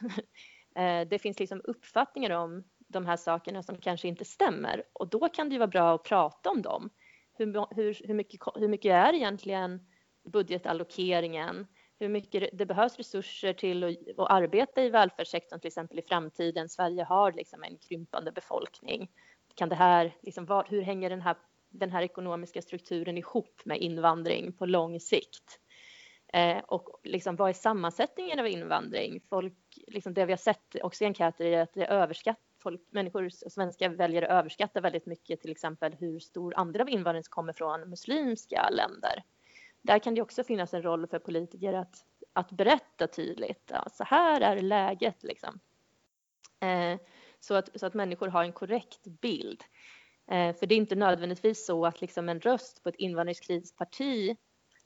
Eh, 0.75 1.07
det 1.07 1.19
finns 1.19 1.39
liksom 1.39 1.61
uppfattningar 1.63 2.29
om 2.29 2.63
de 2.87 3.05
här 3.05 3.17
sakerna 3.17 3.63
som 3.63 3.77
kanske 3.77 4.07
inte 4.07 4.25
stämmer 4.25 4.83
och 4.93 5.09
då 5.09 5.29
kan 5.29 5.49
det 5.49 5.53
ju 5.53 5.59
vara 5.59 5.67
bra 5.67 5.95
att 5.95 6.03
prata 6.03 6.49
om 6.49 6.61
dem. 6.61 6.89
Hur, 7.33 7.75
hur, 7.75 8.07
hur, 8.07 8.13
mycket, 8.13 8.41
hur 8.55 8.67
mycket 8.67 8.91
är 8.91 9.13
egentligen 9.13 9.79
budgetallokeringen? 10.31 11.67
Hur 11.99 12.09
mycket 12.09 12.49
det 12.53 12.65
behövs 12.65 12.97
resurser 12.97 13.53
till 13.53 13.83
att, 13.83 14.19
att 14.19 14.31
arbeta 14.31 14.83
i 14.83 14.89
välfärdssektorn 14.89 15.59
till 15.59 15.67
exempel 15.67 15.99
i 15.99 16.01
framtiden. 16.01 16.69
Sverige 16.69 17.03
har 17.03 17.31
liksom 17.31 17.63
en 17.63 17.77
krympande 17.77 18.31
befolkning. 18.31 19.11
Kan 19.55 19.69
det 19.69 19.75
här, 19.75 20.15
liksom, 20.21 20.45
var, 20.45 20.65
hur 20.69 20.81
hänger 20.81 21.09
den 21.09 21.21
här, 21.21 21.35
den 21.69 21.91
här 21.91 22.01
ekonomiska 22.01 22.61
strukturen 22.61 23.17
ihop 23.17 23.61
med 23.65 23.77
invandring 23.77 24.53
på 24.53 24.65
lång 24.65 24.99
sikt? 24.99 25.59
Eh, 26.33 26.57
och 26.57 26.99
liksom, 27.03 27.35
vad 27.35 27.49
är 27.49 27.53
sammansättningen 27.53 28.39
av 28.39 28.47
invandring? 28.47 29.21
Folk, 29.29 29.79
liksom 29.87 30.13
det 30.13 30.25
vi 30.25 30.31
har 30.31 30.37
sett 30.37 30.75
också 30.83 31.03
i 31.03 31.07
enkäter 31.07 31.45
är 31.45 31.61
att 31.61 31.73
det 31.73 31.85
är 31.85 31.91
överskatt, 31.91 32.39
folk, 32.63 32.81
människor, 32.89 33.29
svenska 33.29 33.89
väljare 33.89 34.27
överskattar 34.27 34.81
väldigt 34.81 35.05
mycket 35.05 35.41
till 35.41 35.51
exempel 35.51 35.93
hur 35.93 36.19
stor 36.19 36.53
andel 36.57 36.81
av 36.81 36.89
invandringen 36.89 37.23
som 37.23 37.31
kommer 37.31 37.53
från 37.53 37.89
muslimska 37.89 38.69
länder. 38.69 39.23
Där 39.81 39.99
kan 39.99 40.15
det 40.15 40.21
också 40.21 40.43
finnas 40.43 40.73
en 40.73 40.83
roll 40.83 41.07
för 41.07 41.19
politiker 41.19 41.73
att, 41.73 42.05
att 42.33 42.51
berätta 42.51 43.07
tydligt. 43.07 43.71
Ja, 43.73 43.87
så 43.91 44.03
här 44.03 44.41
är 44.41 44.61
läget 44.61 45.23
liksom. 45.23 45.59
Eh, 46.59 46.99
så, 47.39 47.53
att, 47.53 47.79
så 47.79 47.85
att 47.85 47.93
människor 47.93 48.27
har 48.27 48.43
en 48.43 48.53
korrekt 48.53 49.03
bild. 49.03 49.63
Eh, 50.31 50.55
för 50.55 50.65
det 50.65 50.75
är 50.75 50.77
inte 50.77 50.95
nödvändigtvis 50.95 51.65
så 51.65 51.85
att 51.85 52.01
liksom 52.01 52.29
en 52.29 52.39
röst 52.39 52.83
på 52.83 52.89
ett 52.89 52.95
invandringskritiskt 52.95 53.77
parti 53.77 54.37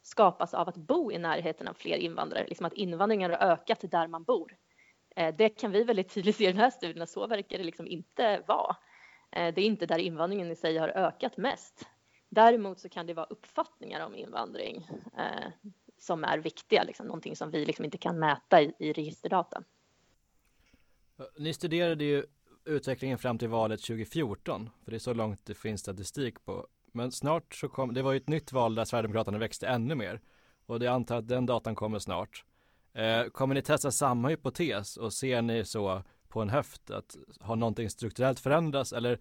skapas 0.02 0.54
av 0.54 0.70
att 0.70 0.78
bo 0.78 1.12
i 1.12 1.18
närheten 1.18 1.68
av 1.68 1.74
fler 1.74 1.98
invandrare, 1.98 2.46
liksom 2.48 2.66
att 2.66 2.74
invandringen 2.74 3.32
har 3.32 3.38
ökat 3.38 3.92
där 3.92 4.08
man 4.08 4.24
bor. 4.24 4.58
Eh, 5.16 5.36
det 5.36 5.50
kan 5.50 5.72
vi 5.72 5.84
väldigt 5.84 6.14
tydligt 6.14 6.36
se 6.36 6.44
i 6.44 6.48
den 6.48 6.58
här 6.58 6.70
studien, 6.70 7.08
så 7.08 7.28
verkar 7.28 7.58
det 7.58 7.64
liksom 7.64 7.88
inte 7.88 8.44
vara. 8.48 8.76
Eh, 9.32 9.54
det 9.54 9.62
är 9.62 9.66
inte 9.66 9.86
där 9.86 9.98
invandringen 9.98 10.52
i 10.52 10.56
sig 10.56 10.78
har 10.78 10.90
ökat 10.90 11.38
mest. 11.38 11.88
Däremot 12.34 12.80
så 12.80 12.90
kan 12.90 13.08
det 13.08 13.14
vara 13.14 13.26
uppfattningar 13.26 14.06
om 14.06 14.16
invandring 14.16 14.88
eh, 15.18 15.72
som 15.98 16.24
är 16.24 16.38
viktiga, 16.38 16.84
liksom, 16.84 17.06
någonting 17.06 17.36
som 17.36 17.52
vi 17.52 17.66
liksom 17.66 17.86
inte 17.86 17.98
kan 17.98 18.20
mäta 18.20 18.62
i, 18.62 18.74
i 18.80 18.94
registerdata. 18.94 19.64
Ni 21.38 21.54
studerade 21.54 22.04
ju 22.04 22.26
utvecklingen 22.66 23.18
fram 23.18 23.38
till 23.38 23.50
valet 23.50 23.82
2014, 23.82 24.70
för 24.84 24.92
det 24.92 24.98
är 24.98 25.00
så 25.00 25.14
långt 25.14 25.46
det 25.46 25.54
finns 25.54 25.82
statistik 25.82 26.46
på 26.46 26.68
men 26.94 27.12
snart 27.12 27.54
så 27.54 27.70
kom, 27.70 27.94
det 27.94 28.02
var 28.02 28.12
ju 28.12 28.18
ett 28.18 28.30
nytt 28.30 28.52
val 28.52 28.76
där 28.76 28.86
Sverigedemokraterna 28.86 29.38
växte 29.38 29.68
ännu 29.68 29.96
mer. 29.96 30.22
Och 30.66 30.80
det 30.80 30.88
antar 30.88 31.18
att 31.18 31.28
den 31.28 31.46
datan 31.46 31.76
kommer 31.76 32.00
snart. 32.00 32.46
Eh, 32.94 33.24
kommer 33.24 33.56
ni 33.56 33.62
testa 33.62 33.92
samma 33.92 34.30
hypotes 34.30 34.98
och 34.98 35.14
ser 35.14 35.42
ni 35.42 35.66
så 35.66 36.04
på 36.28 36.42
en 36.42 36.50
höft 36.50 36.92
att 36.92 37.18
har 37.40 37.56
någonting 37.56 37.90
strukturellt 37.90 38.40
förändrats 38.40 38.94
eller 38.94 39.20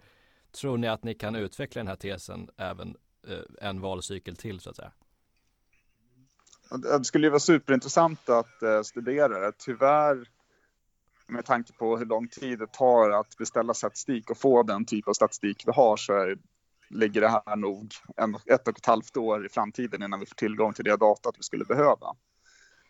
tror 0.53 0.79
ni 0.79 0.89
att 0.89 1.05
ni 1.05 1.15
kan 1.15 1.37
utveckla 1.37 1.79
den 1.79 1.89
här 1.89 1.97
tesen 1.97 2.51
även 2.57 2.97
eh, 3.29 3.69
en 3.69 3.81
valcykel 3.81 4.37
till 4.37 4.61
så 4.61 4.71
att 4.71 4.77
säga? 4.77 4.93
Det 6.99 7.05
skulle 7.05 7.27
ju 7.27 7.31
vara 7.31 7.41
superintressant 7.41 8.29
att 8.29 8.63
eh, 8.63 8.83
studera 8.83 9.41
det. 9.41 9.53
Tyvärr 9.59 10.29
med 11.29 11.45
tanke 11.45 11.73
på 11.73 11.99
hur 11.99 12.07
lång 12.07 12.29
tid 12.29 12.59
det 12.59 12.73
tar 12.73 13.11
att 13.11 13.37
beställa 13.39 13.75
statistik 13.75 14.31
och 14.31 14.39
få 14.39 14.63
den 14.63 14.85
typ 14.85 15.09
av 15.09 15.13
statistik 15.13 15.63
vi 15.67 15.73
har 15.73 15.97
så 15.97 16.13
är 16.13 16.39
ligger 16.91 17.21
det 17.21 17.29
här 17.29 17.57
nog 17.57 17.93
en, 18.17 18.35
ett 18.47 18.69
och 18.69 18.79
ett 18.79 18.87
halvt 18.87 19.17
år 19.17 19.47
i 19.47 19.49
framtiden 19.49 20.03
innan 20.03 20.21
vi 20.21 20.27
får 20.27 20.35
tillgång 20.35 20.73
till 20.73 20.85
det 20.85 20.97
datat 20.97 21.35
vi 21.39 21.43
skulle 21.43 21.65
behöva. 21.65 22.15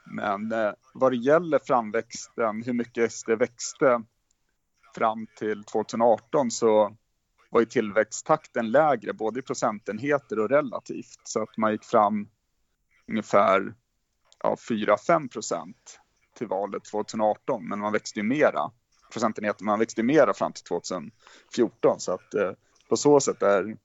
Men 0.05 0.53
eh, 0.53 0.73
vad 0.95 1.13
det 1.13 1.17
gäller 1.17 1.59
framväxten, 1.59 2.63
hur 2.63 2.73
mycket 2.73 3.13
SD 3.13 3.31
växte 3.31 4.03
fram 4.95 5.27
till 5.39 5.65
2018 5.65 6.51
så 6.51 6.97
var 7.53 7.61
ju 7.61 7.67
tillväxttakten 7.67 8.71
lägre 8.71 9.13
både 9.13 9.41
i 9.41 9.43
procentenheter 9.43 10.39
och 10.39 10.51
relativt. 10.51 11.21
Så 11.25 11.43
att 11.43 11.57
man 11.57 11.73
gick 11.73 11.85
fram 11.85 12.29
ungefär 13.09 13.75
ja, 14.43 14.57
4-5 14.69 15.29
procent 15.29 16.01
till 16.37 16.47
valet 16.47 16.85
2018 16.85 17.69
men 17.69 17.79
man 17.79 17.93
växte 17.93 18.19
ju 18.19 18.23
mera 18.23 18.71
procentenheter, 19.13 19.65
man 19.65 19.79
växte 19.79 20.01
ju 20.01 20.07
mera 20.07 20.35
fram 20.35 20.53
till 20.53 20.65
2014 20.65 22.01
så 22.01 22.13
att 22.13 22.35
eh, 22.35 22.53
på 22.89 22.97
så 22.97 23.21
sätt 23.21 23.43
är 23.43 23.77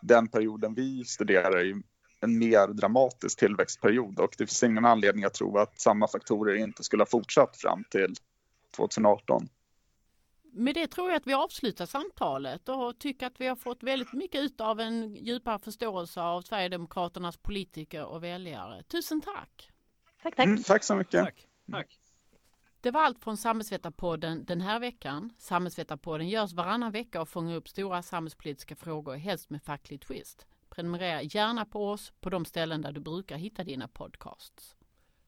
den 0.00 0.28
perioden 0.28 0.74
vi 0.74 1.04
studerar 1.04 1.64
ju 1.64 1.82
en 2.20 2.38
mer 2.38 2.68
dramatisk 2.68 3.38
tillväxtperiod. 3.38 4.20
Och 4.20 4.34
det 4.38 4.46
finns 4.46 4.62
ingen 4.62 4.84
anledning 4.84 5.24
att 5.24 5.34
tro 5.34 5.58
att 5.58 5.80
samma 5.80 6.08
faktorer 6.08 6.54
inte 6.54 6.84
skulle 6.84 7.00
ha 7.00 7.06
fortsatt 7.06 7.56
fram 7.56 7.84
till 7.90 8.14
2018. 8.76 9.48
Med 10.58 10.74
det 10.74 10.86
tror 10.86 11.08
jag 11.08 11.16
att 11.16 11.26
vi 11.26 11.34
avslutar 11.34 11.86
samtalet 11.86 12.68
och 12.68 12.98
tycker 12.98 13.26
att 13.26 13.40
vi 13.40 13.46
har 13.46 13.56
fått 13.56 13.82
väldigt 13.82 14.12
mycket 14.12 14.40
ut 14.40 14.60
av 14.60 14.80
en 14.80 15.14
djupare 15.14 15.58
förståelse 15.58 16.20
av 16.20 16.42
Sverigedemokraternas 16.42 17.36
politiker 17.36 18.04
och 18.04 18.24
väljare. 18.24 18.82
Tusen 18.82 19.20
tack! 19.20 19.70
Tack, 20.22 20.36
tack! 20.36 20.46
Mm, 20.46 20.62
tack 20.62 20.84
så 20.84 20.96
mycket! 20.96 21.24
Tack. 21.24 21.48
tack. 21.70 21.98
Det 22.80 22.90
var 22.90 23.02
allt 23.02 23.24
från 23.24 23.36
Samhällsvetarpodden 23.36 24.44
den 24.44 24.60
här 24.60 24.80
veckan. 24.80 25.32
Samhällsvetarpodden 25.38 26.28
görs 26.28 26.52
varannan 26.52 26.92
vecka 26.92 27.20
och 27.20 27.28
fångar 27.28 27.56
upp 27.56 27.68
stora 27.68 28.02
samhällspolitiska 28.02 28.76
frågor, 28.76 29.14
helst 29.14 29.50
med 29.50 29.62
facklig 29.62 30.00
twist. 30.00 30.46
Prenumerera 30.68 31.22
gärna 31.22 31.64
på 31.64 31.90
oss 31.90 32.12
på 32.20 32.30
de 32.30 32.44
ställen 32.44 32.82
där 32.82 32.92
du 32.92 33.00
brukar 33.00 33.36
hitta 33.36 33.64
dina 33.64 33.88
podcasts. 33.88 34.76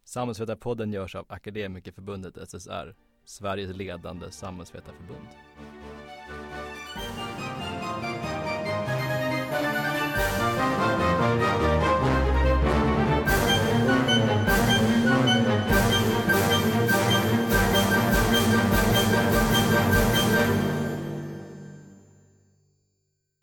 Samhällsvetarpodden 0.05 0.93
görs 0.93 1.14
av 1.14 1.26
Akademikerförbundet 1.29 2.49
SSR, 2.49 2.95
Sveriges 3.31 3.76
ledande 3.76 4.31
samhällsvetarförbund. 4.31 5.29